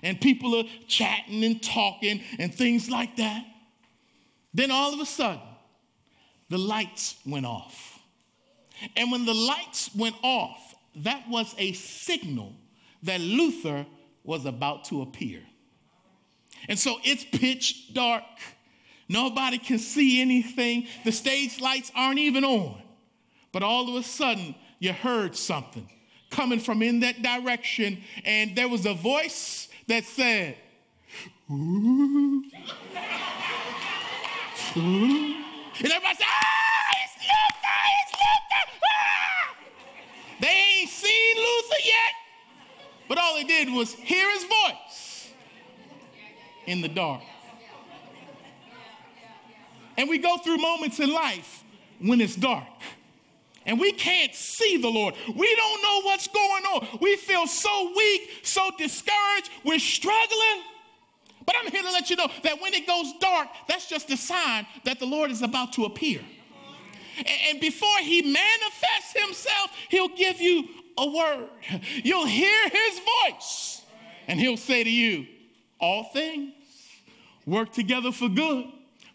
And 0.04 0.22
people 0.22 0.56
are 0.56 0.66
chatting 0.88 1.44
and 1.44 1.62
talking 1.62 2.22
and 2.38 2.54
things 2.54 2.90
like 2.90 3.16
that. 3.18 3.46
Then 4.54 4.72
all 4.72 4.94
of 4.94 5.00
a 5.00 5.06
sudden, 5.06 5.42
the 6.50 6.58
lights 6.58 7.16
went 7.26 7.46
off. 7.46 8.00
And 8.96 9.12
when 9.12 9.26
the 9.26 9.34
lights 9.34 9.90
went 9.96 10.16
off, 10.22 10.76
that 10.98 11.28
was 11.30 11.54
a 11.58 11.74
signal 11.74 12.54
that 13.04 13.20
Luther 13.20 13.86
was 14.24 14.46
about 14.46 14.86
to 14.86 15.02
appear. 15.02 15.42
And 16.68 16.78
so 16.78 16.98
it's 17.04 17.24
pitch 17.24 17.94
dark. 17.94 18.24
Nobody 19.08 19.58
can 19.58 19.78
see 19.78 20.22
anything. 20.22 20.88
The 21.04 21.12
stage 21.12 21.62
lights 21.62 21.92
aren't 21.96 22.20
even 22.20 22.44
on. 22.44 22.82
But 23.52 23.64
all 23.64 23.88
of 23.90 23.96
a 23.96 24.04
sudden, 24.04 24.56
you 24.80 24.94
heard 24.94 25.36
something 25.36 25.90
coming 26.30 26.60
from 26.60 26.82
in 26.82 27.00
that 27.02 27.22
direction, 27.22 28.02
and 28.26 28.56
there 28.56 28.68
was 28.68 28.86
a 28.86 28.94
voice 28.94 29.70
that 29.88 30.04
said, 30.04 30.58
Ooh. 31.50 32.44
Ooh. 34.78 35.36
And 35.78 35.92
everybody 35.92 36.16
said, 36.16 36.26
ah, 36.28 36.96
it's 37.04 37.16
Luther, 37.22 37.82
it's 38.02 38.14
Luther. 38.14 38.80
Ah! 38.84 39.56
They 40.42 40.80
ain't 40.80 40.90
seen 40.90 41.38
Luther 41.38 41.82
yet. 41.86 42.14
But 43.08 43.18
all 43.20 43.36
they 43.36 43.44
did 43.44 43.70
was 43.70 43.94
hear 43.94 44.30
his 44.32 44.44
voice 44.44 45.30
in 46.66 46.82
the 46.82 46.88
dark. 46.88 47.22
And 49.98 50.10
we 50.10 50.18
go 50.18 50.38
through 50.38 50.58
moments 50.58 51.00
in 51.00 51.12
life 51.12 51.64
when 52.00 52.22
it's 52.22 52.36
dark 52.36 52.64
and 53.66 53.80
we 53.80 53.92
can't 53.92 54.34
see 54.34 54.78
the 54.78 54.88
Lord. 54.88 55.16
We 55.28 55.56
don't 55.56 55.82
know 55.82 56.02
what's 56.04 56.28
going 56.28 56.64
on. 56.66 57.00
We 57.02 57.16
feel 57.16 57.48
so 57.48 57.94
weak, 57.96 58.40
so 58.44 58.70
discouraged, 58.78 59.50
we're 59.64 59.80
struggling. 59.80 60.64
But 61.46 61.56
I'm 61.60 61.72
here 61.72 61.84
to 61.84 61.92
let 61.92 62.10
you 62.10 62.16
know 62.16 62.30
that 62.44 62.62
when 62.62 62.74
it 62.74 62.88
goes 62.88 63.14
dark, 63.20 63.48
that's 63.68 63.88
just 63.88 64.10
a 64.12 64.18
sign 64.18 64.66
that 64.84 65.00
the 65.00 65.06
Lord 65.06 65.32
is 65.32 65.42
about 65.42 65.74
to 65.74 65.86
appear. 65.86 66.22
And 67.50 67.60
before 67.60 67.98
he 68.02 68.22
manifests 68.22 69.14
himself, 69.16 69.72
he'll 69.90 70.10
give 70.10 70.42
you 70.42 70.68
a 70.98 71.08
word. 71.08 71.50
You'll 72.04 72.26
hear 72.26 72.70
his 72.70 73.00
voice, 73.24 73.82
and 74.28 74.40
he'll 74.40 74.58
say 74.58 74.84
to 74.84 74.90
you, 74.90 75.28
All 75.80 76.06
things 76.06 76.54
work 77.46 77.72
together 77.72 78.12
for 78.12 78.28
good 78.28 78.66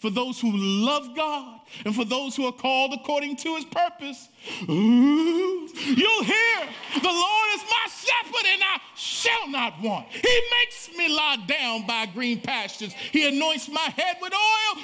for 0.01 0.09
those 0.09 0.41
who 0.41 0.51
love 0.55 1.15
God 1.15 1.61
and 1.85 1.95
for 1.95 2.07
those 2.07 2.35
who 2.35 2.47
are 2.47 2.53
called 2.53 2.95
according 2.95 3.37
to 3.37 3.55
his 3.55 3.67
purpose. 3.67 4.29
Ooh, 4.69 5.69
you'll 5.75 6.25
hear, 6.25 6.69
the 6.95 7.09
Lord 7.09 7.49
is 7.55 7.63
my 7.69 7.87
shepherd 7.87 8.47
and 8.47 8.63
I 8.65 8.79
shall 8.97 9.49
not 9.49 9.81
want. 9.83 10.07
He 10.09 10.41
makes 10.59 10.91
me 10.97 11.15
lie 11.15 11.45
down 11.47 11.87
by 11.87 12.07
green 12.07 12.41
pastures. 12.41 12.95
He 13.13 13.29
anoints 13.29 13.69
my 13.69 13.93
head 13.95 14.17
with 14.23 14.33
oil. 14.33 14.83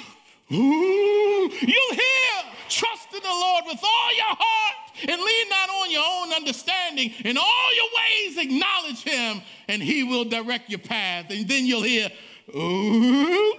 Ooh, 0.53 1.49
you'll 1.49 1.93
hear, 1.93 2.43
trust 2.69 3.11
in 3.11 3.21
the 3.21 3.27
Lord 3.27 3.63
with 3.65 3.79
all 3.83 4.15
your 4.15 4.35
heart 4.37 4.77
and 5.01 5.19
lean 5.19 5.49
not 5.49 5.69
on 5.69 5.91
your 5.91 6.03
own 6.07 6.33
understanding. 6.33 7.11
In 7.25 7.37
all 7.37 7.75
your 7.75 7.89
ways, 7.97 8.37
acknowledge 8.37 9.03
him 9.03 9.41
and 9.67 9.81
he 9.81 10.03
will 10.03 10.25
direct 10.25 10.69
your 10.69 10.79
path. 10.79 11.31
And 11.31 11.47
then 11.47 11.65
you'll 11.65 11.81
hear, 11.81 12.09
ooh, 12.55 13.55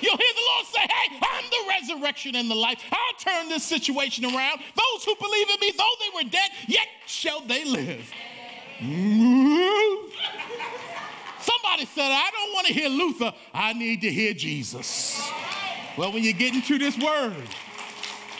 You'll 0.00 0.16
hear 0.16 0.32
the 0.34 0.42
Lord 0.54 0.66
say, 0.66 0.80
Hey, 0.80 1.18
I'm 1.22 1.44
the 1.50 1.68
resurrection 1.68 2.36
and 2.36 2.50
the 2.50 2.54
life. 2.54 2.82
I'll 2.90 3.14
turn 3.18 3.48
this 3.48 3.64
situation 3.64 4.24
around. 4.24 4.60
Those 4.76 5.04
who 5.04 5.14
believe 5.16 5.50
in 5.50 5.60
me, 5.60 5.72
though 5.76 5.84
they 6.00 6.24
were 6.24 6.30
dead, 6.30 6.50
yet 6.66 6.86
shall 7.06 7.40
they 7.40 7.64
live. 7.64 8.10
Somebody 11.40 11.86
said, 11.86 12.10
I 12.10 12.30
don't 12.32 12.54
want 12.54 12.66
to 12.66 12.72
hear 12.72 12.88
Luther. 12.88 13.32
I 13.52 13.72
need 13.72 14.00
to 14.02 14.10
hear 14.10 14.34
Jesus. 14.34 15.30
Well, 15.96 16.12
when 16.12 16.22
you 16.22 16.32
get 16.32 16.54
into 16.54 16.78
this 16.78 16.96
word, 16.98 17.34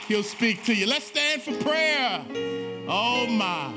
he'll 0.08 0.22
speak 0.22 0.64
to 0.64 0.74
you. 0.74 0.86
Let's 0.86 1.06
stand 1.06 1.42
for 1.42 1.52
prayer. 1.62 2.24
Oh, 2.88 3.26
my. 3.26 3.74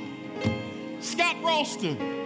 Scott 0.99 1.35
Ralston 1.43 2.22